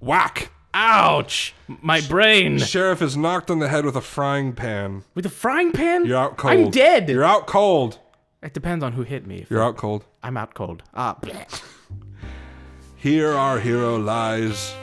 whack! 0.00 0.50
Ouch! 0.74 1.54
My 1.66 2.02
brain. 2.02 2.58
Sheriff 2.58 3.00
is 3.00 3.16
knocked 3.16 3.50
on 3.50 3.58
the 3.58 3.68
head 3.68 3.84
with 3.86 3.96
a 3.96 4.02
frying 4.02 4.52
pan. 4.52 5.04
With 5.14 5.24
a 5.24 5.30
frying 5.30 5.72
pan? 5.72 6.04
You're 6.04 6.18
out 6.18 6.36
cold. 6.36 6.52
I'm 6.52 6.70
dead. 6.70 7.08
You're 7.08 7.24
out 7.24 7.46
cold. 7.46 7.98
It 8.42 8.54
depends 8.54 8.84
on 8.84 8.92
who 8.92 9.02
hit 9.02 9.26
me. 9.26 9.46
You're 9.48 9.62
out 9.62 9.76
cold. 9.76 10.04
I'm 10.22 10.36
out 10.36 10.54
cold. 10.54 10.82
Ah, 10.94 11.16
bleh. 11.20 11.62
Here 12.96 13.32
our 13.32 13.58
hero 13.58 13.96
lies, 13.96 14.74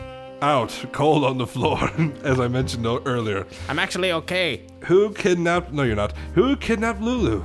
out 0.42 0.86
cold 0.92 1.24
on 1.24 1.38
the 1.38 1.48
floor, 1.48 1.90
as 2.24 2.40
I 2.40 2.48
mentioned 2.48 2.86
earlier. 2.86 3.46
I'm 3.70 3.80
actually 3.80 4.12
okay. 4.12 4.68
Who 4.86 5.12
kidnapped? 5.14 5.72
No, 5.72 5.84
you're 5.84 5.96
not. 5.96 6.14
Who 6.34 6.56
kidnapped 6.56 7.02
Lulu? 7.02 7.44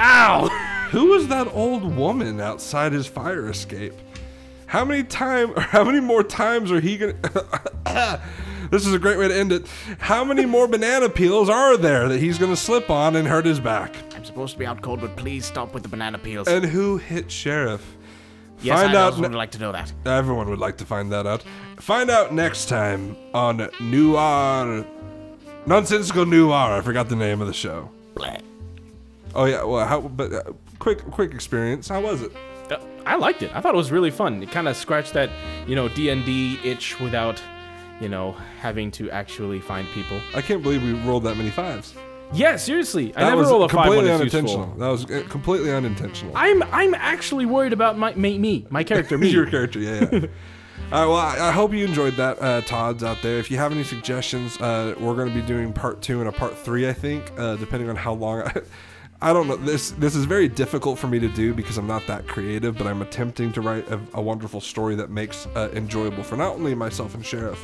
Ow! 0.00 0.48
Who 0.90 1.06
was 1.06 1.28
that 1.28 1.46
old 1.48 1.96
woman 1.96 2.40
outside 2.40 2.92
his 2.92 3.06
fire 3.06 3.48
escape? 3.48 3.94
How 4.66 4.84
many 4.84 5.04
time? 5.04 5.52
Or 5.56 5.60
how 5.60 5.84
many 5.84 6.00
more 6.00 6.22
times 6.22 6.72
are 6.72 6.80
he 6.80 6.96
gonna? 6.96 7.14
this 8.70 8.86
is 8.86 8.92
a 8.92 8.98
great 8.98 9.18
way 9.18 9.28
to 9.28 9.34
end 9.34 9.52
it. 9.52 9.66
How 9.98 10.24
many 10.24 10.46
more 10.46 10.66
banana 10.66 11.08
peels 11.08 11.48
are 11.48 11.76
there 11.76 12.08
that 12.08 12.18
he's 12.18 12.38
gonna 12.38 12.56
slip 12.56 12.90
on 12.90 13.16
and 13.16 13.26
hurt 13.26 13.44
his 13.44 13.60
back? 13.60 13.94
I'm 14.16 14.24
supposed 14.24 14.52
to 14.54 14.58
be 14.58 14.66
out 14.66 14.82
cold, 14.82 15.00
but 15.00 15.16
please 15.16 15.44
stop 15.46 15.74
with 15.74 15.82
the 15.82 15.88
banana 15.88 16.18
peels. 16.18 16.48
And 16.48 16.64
who 16.64 16.98
hit 16.98 17.30
sheriff? 17.30 17.96
Yes, 18.62 18.80
find 18.80 18.96
I 18.96 19.00
out 19.00 19.04
also 19.12 19.22
ne- 19.22 19.28
would 19.28 19.34
like 19.36 19.50
to 19.52 19.58
know 19.58 19.72
that. 19.72 19.92
Everyone 20.06 20.48
would 20.50 20.58
like 20.58 20.76
to 20.78 20.84
find 20.84 21.10
that 21.12 21.26
out. 21.26 21.42
Find 21.78 22.10
out 22.10 22.32
next 22.32 22.68
time 22.68 23.16
on 23.34 23.68
Noir. 23.80 24.84
Nonsensical 25.66 26.26
Noir. 26.26 26.72
I 26.72 26.80
forgot 26.80 27.08
the 27.08 27.16
name 27.16 27.40
of 27.40 27.46
the 27.46 27.52
show. 27.54 27.90
Bleh. 28.14 28.40
Oh 29.34 29.44
yeah, 29.44 29.62
well, 29.62 29.86
how? 29.86 30.00
But 30.00 30.32
uh, 30.32 30.42
quick, 30.78 31.02
quick 31.10 31.32
experience. 31.34 31.88
How 31.88 32.00
was 32.00 32.22
it? 32.22 32.32
Uh, 32.70 32.78
I 33.06 33.16
liked 33.16 33.42
it. 33.42 33.50
I 33.54 33.60
thought 33.60 33.74
it 33.74 33.78
was 33.78 33.90
really 33.92 34.10
fun. 34.10 34.42
It 34.42 34.50
kind 34.50 34.68
of 34.68 34.76
scratched 34.76 35.12
that, 35.14 35.30
you 35.66 35.74
know, 35.74 35.88
D&D 35.88 36.58
itch 36.64 36.98
without, 37.00 37.42
you 38.00 38.08
know, 38.08 38.32
having 38.60 38.90
to 38.92 39.10
actually 39.10 39.60
find 39.60 39.86
people. 39.88 40.20
I 40.34 40.40
can't 40.42 40.62
believe 40.62 40.82
we 40.82 40.92
rolled 41.08 41.24
that 41.24 41.36
many 41.36 41.50
fives. 41.50 41.94
Yeah, 42.32 42.56
seriously. 42.56 43.14
I 43.16 43.20
That 43.20 43.28
never 43.30 43.40
was 43.42 43.50
roll 43.50 43.64
a 43.64 43.68
five 43.68 43.88
when 43.88 43.98
completely 44.04 44.10
it's 44.26 44.34
unintentional. 44.34 44.66
useful. 44.66 44.78
That 44.80 44.88
was 44.88 45.10
uh, 45.10 45.28
completely 45.28 45.72
unintentional. 45.72 46.32
I'm 46.36 46.62
I'm 46.64 46.94
actually 46.94 47.46
worried 47.46 47.72
about 47.72 47.98
my, 47.98 48.12
my 48.14 48.38
me, 48.38 48.66
my 48.70 48.84
character, 48.84 49.18
me. 49.18 49.28
Your 49.30 49.46
character, 49.46 49.78
yeah. 49.80 50.08
yeah. 50.12 50.20
All 50.92 51.00
right, 51.02 51.06
well, 51.06 51.16
I, 51.16 51.48
I 51.48 51.52
hope 51.52 51.72
you 51.72 51.84
enjoyed 51.84 52.14
that, 52.14 52.40
uh, 52.42 52.62
Tots 52.62 53.02
out 53.04 53.18
there. 53.22 53.38
If 53.38 53.50
you 53.50 53.58
have 53.58 53.70
any 53.70 53.84
suggestions, 53.84 54.60
uh, 54.60 54.94
we're 54.98 55.14
going 55.14 55.28
to 55.28 55.34
be 55.34 55.42
doing 55.42 55.72
part 55.72 56.02
two 56.02 56.18
and 56.20 56.28
a 56.28 56.32
part 56.32 56.56
three, 56.56 56.88
I 56.88 56.92
think, 56.92 57.30
uh, 57.36 57.56
depending 57.56 57.88
on 57.90 57.96
how 57.96 58.14
long. 58.14 58.42
I, 58.46 58.52
I 59.22 59.32
don't 59.32 59.46
know. 59.46 59.56
This 59.56 59.90
this 59.92 60.14
is 60.16 60.24
very 60.24 60.48
difficult 60.48 60.98
for 60.98 61.06
me 61.06 61.18
to 61.18 61.28
do 61.28 61.52
because 61.52 61.76
I'm 61.78 61.86
not 61.86 62.06
that 62.06 62.26
creative, 62.26 62.78
but 62.78 62.86
I'm 62.86 63.02
attempting 63.02 63.52
to 63.52 63.60
write 63.60 63.86
a, 63.90 64.00
a 64.14 64.22
wonderful 64.22 64.60
story 64.62 64.94
that 64.94 65.10
makes 65.10 65.46
uh, 65.54 65.68
enjoyable 65.74 66.22
for 66.22 66.36
not 66.36 66.54
only 66.54 66.74
myself 66.74 67.14
and 67.14 67.24
Sheriff, 67.24 67.62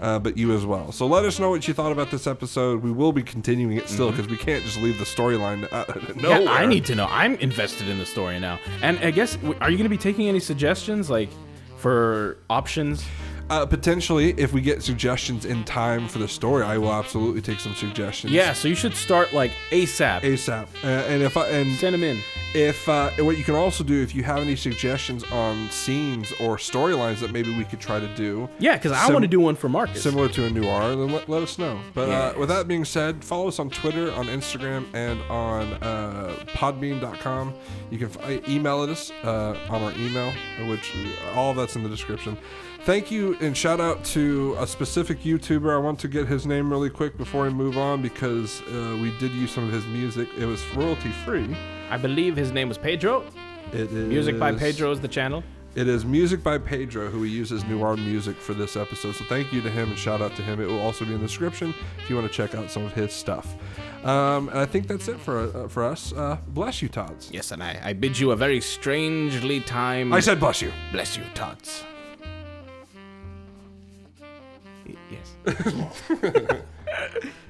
uh, 0.00 0.18
but 0.18 0.36
you 0.36 0.54
as 0.54 0.64
well. 0.64 0.92
So 0.92 1.06
let 1.06 1.24
us 1.24 1.38
know 1.38 1.50
what 1.50 1.68
you 1.68 1.74
thought 1.74 1.92
about 1.92 2.10
this 2.10 2.26
episode. 2.26 2.82
We 2.82 2.90
will 2.90 3.12
be 3.12 3.22
continuing 3.22 3.76
it 3.76 3.88
still 3.88 4.10
because 4.10 4.28
we 4.28 4.36
can't 4.36 4.64
just 4.64 4.78
leave 4.78 4.98
the 4.98 5.04
storyline 5.04 5.70
uh, 5.72 5.84
nowhere. 6.16 6.38
Mm-hmm. 6.38 6.44
Yeah, 6.44 6.50
I 6.50 6.66
need 6.66 6.84
to 6.86 6.94
know. 6.94 7.06
I'm 7.10 7.34
invested 7.36 7.88
in 7.88 7.98
the 7.98 8.06
story 8.06 8.38
now. 8.40 8.58
And 8.82 8.98
I 8.98 9.10
guess, 9.10 9.36
are 9.60 9.70
you 9.70 9.76
going 9.76 9.84
to 9.84 9.88
be 9.88 9.98
taking 9.98 10.28
any 10.28 10.40
suggestions, 10.40 11.10
like, 11.10 11.28
for 11.76 12.38
options? 12.48 13.04
Uh, 13.50 13.66
potentially, 13.66 14.30
if 14.38 14.52
we 14.52 14.60
get 14.60 14.80
suggestions 14.80 15.44
in 15.44 15.64
time 15.64 16.06
for 16.06 16.18
the 16.20 16.28
story, 16.28 16.62
I 16.62 16.78
will 16.78 16.92
absolutely 16.92 17.42
take 17.42 17.58
some 17.58 17.74
suggestions. 17.74 18.32
Yeah, 18.32 18.52
so 18.52 18.68
you 18.68 18.76
should 18.76 18.94
start, 18.94 19.32
like, 19.32 19.50
ASAP. 19.72 20.20
ASAP. 20.20 20.68
Uh, 20.84 20.86
and 20.86 21.20
if 21.20 21.36
I 21.36 21.48
and 21.48 21.76
Send 21.76 21.94
them 21.94 22.04
in. 22.04 22.22
if 22.54 22.88
uh, 22.88 23.10
what 23.18 23.36
you 23.38 23.42
can 23.42 23.56
also 23.56 23.82
do 23.82 24.00
if 24.02 24.14
you 24.14 24.22
have 24.22 24.38
any 24.38 24.54
suggestions 24.54 25.24
on 25.32 25.68
scenes 25.70 26.30
or 26.40 26.58
storylines 26.58 27.18
that 27.18 27.32
maybe 27.32 27.52
we 27.56 27.64
could 27.64 27.80
try 27.80 27.98
to 27.98 28.14
do. 28.14 28.48
Yeah, 28.60 28.76
because 28.76 28.92
I 28.92 29.04
Sim- 29.06 29.14
want 29.14 29.24
to 29.24 29.28
do 29.28 29.40
one 29.40 29.56
for 29.56 29.68
Marcus. 29.68 30.00
Similar 30.00 30.28
to 30.28 30.44
a 30.46 30.50
noir, 30.50 30.90
then 30.94 31.10
let, 31.10 31.28
let 31.28 31.42
us 31.42 31.58
know. 31.58 31.80
But 31.92 32.08
uh, 32.08 32.34
with 32.38 32.50
that 32.50 32.68
being 32.68 32.84
said, 32.84 33.24
follow 33.24 33.48
us 33.48 33.58
on 33.58 33.68
Twitter, 33.70 34.12
on 34.12 34.26
Instagram, 34.26 34.86
and 34.94 35.20
on 35.22 35.72
uh, 35.82 36.36
Podbean.com. 36.54 37.52
You 37.90 37.98
can 37.98 38.10
f- 38.22 38.48
email 38.48 38.82
us 38.82 39.10
uh, 39.24 39.58
on 39.68 39.82
our 39.82 39.92
email, 39.94 40.32
which 40.68 40.94
uh, 40.94 41.32
all 41.34 41.50
of 41.50 41.56
that's 41.56 41.74
in 41.74 41.82
the 41.82 41.88
description. 41.88 42.38
Thank 42.84 43.10
you 43.10 43.36
and 43.40 43.54
shout 43.54 43.78
out 43.78 44.02
to 44.06 44.56
a 44.58 44.66
specific 44.66 45.20
YouTuber. 45.20 45.72
I 45.72 45.76
want 45.76 45.98
to 46.00 46.08
get 46.08 46.26
his 46.26 46.46
name 46.46 46.70
really 46.70 46.88
quick 46.88 47.18
before 47.18 47.44
I 47.44 47.50
move 47.50 47.76
on 47.76 48.00
because 48.00 48.62
uh, 48.62 48.98
we 49.00 49.10
did 49.18 49.32
use 49.32 49.50
some 49.50 49.64
of 49.64 49.72
his 49.72 49.84
music. 49.86 50.28
It 50.38 50.46
was 50.46 50.66
royalty 50.74 51.10
free. 51.24 51.54
I 51.90 51.98
believe 51.98 52.36
his 52.36 52.52
name 52.52 52.68
was 52.68 52.78
Pedro. 52.78 53.24
It 53.72 53.92
is 53.92 54.08
Music 54.08 54.38
by 54.38 54.52
Pedro 54.52 54.90
is 54.92 55.00
the 55.00 55.08
channel. 55.08 55.44
It 55.76 55.86
is 55.86 56.04
music 56.04 56.42
by 56.42 56.58
Pedro, 56.58 57.10
who 57.10 57.20
we 57.20 57.28
use 57.28 57.52
as 57.52 57.64
Noir 57.64 57.96
music 57.96 58.36
for 58.36 58.54
this 58.54 58.76
episode. 58.76 59.14
So 59.14 59.24
thank 59.26 59.52
you 59.52 59.60
to 59.60 59.70
him 59.70 59.90
and 59.90 59.98
shout 59.98 60.20
out 60.20 60.34
to 60.36 60.42
him. 60.42 60.60
It 60.60 60.66
will 60.66 60.80
also 60.80 61.04
be 61.04 61.14
in 61.14 61.20
the 61.20 61.26
description 61.26 61.72
if 62.02 62.10
you 62.10 62.16
want 62.16 62.26
to 62.26 62.32
check 62.32 62.56
out 62.56 62.70
some 62.70 62.84
of 62.84 62.92
his 62.92 63.12
stuff. 63.12 63.54
Um, 64.04 64.48
and 64.48 64.58
I 64.58 64.66
think 64.66 64.88
that's 64.88 65.06
it 65.06 65.20
for 65.20 65.38
uh, 65.38 65.68
for 65.68 65.84
us. 65.84 66.12
Uh, 66.12 66.38
bless 66.48 66.82
you, 66.82 66.88
Tots. 66.88 67.30
Yes, 67.30 67.52
and 67.52 67.62
I, 67.62 67.78
I 67.84 67.92
bid 67.92 68.18
you 68.18 68.32
a 68.32 68.36
very 68.36 68.60
strangely 68.60 69.60
timed. 69.60 70.12
I 70.14 70.20
said 70.20 70.40
bless 70.40 70.60
you. 70.62 70.72
bless 70.90 71.16
you, 71.16 71.24
Tots. 71.34 71.84
Yes. 75.10 75.36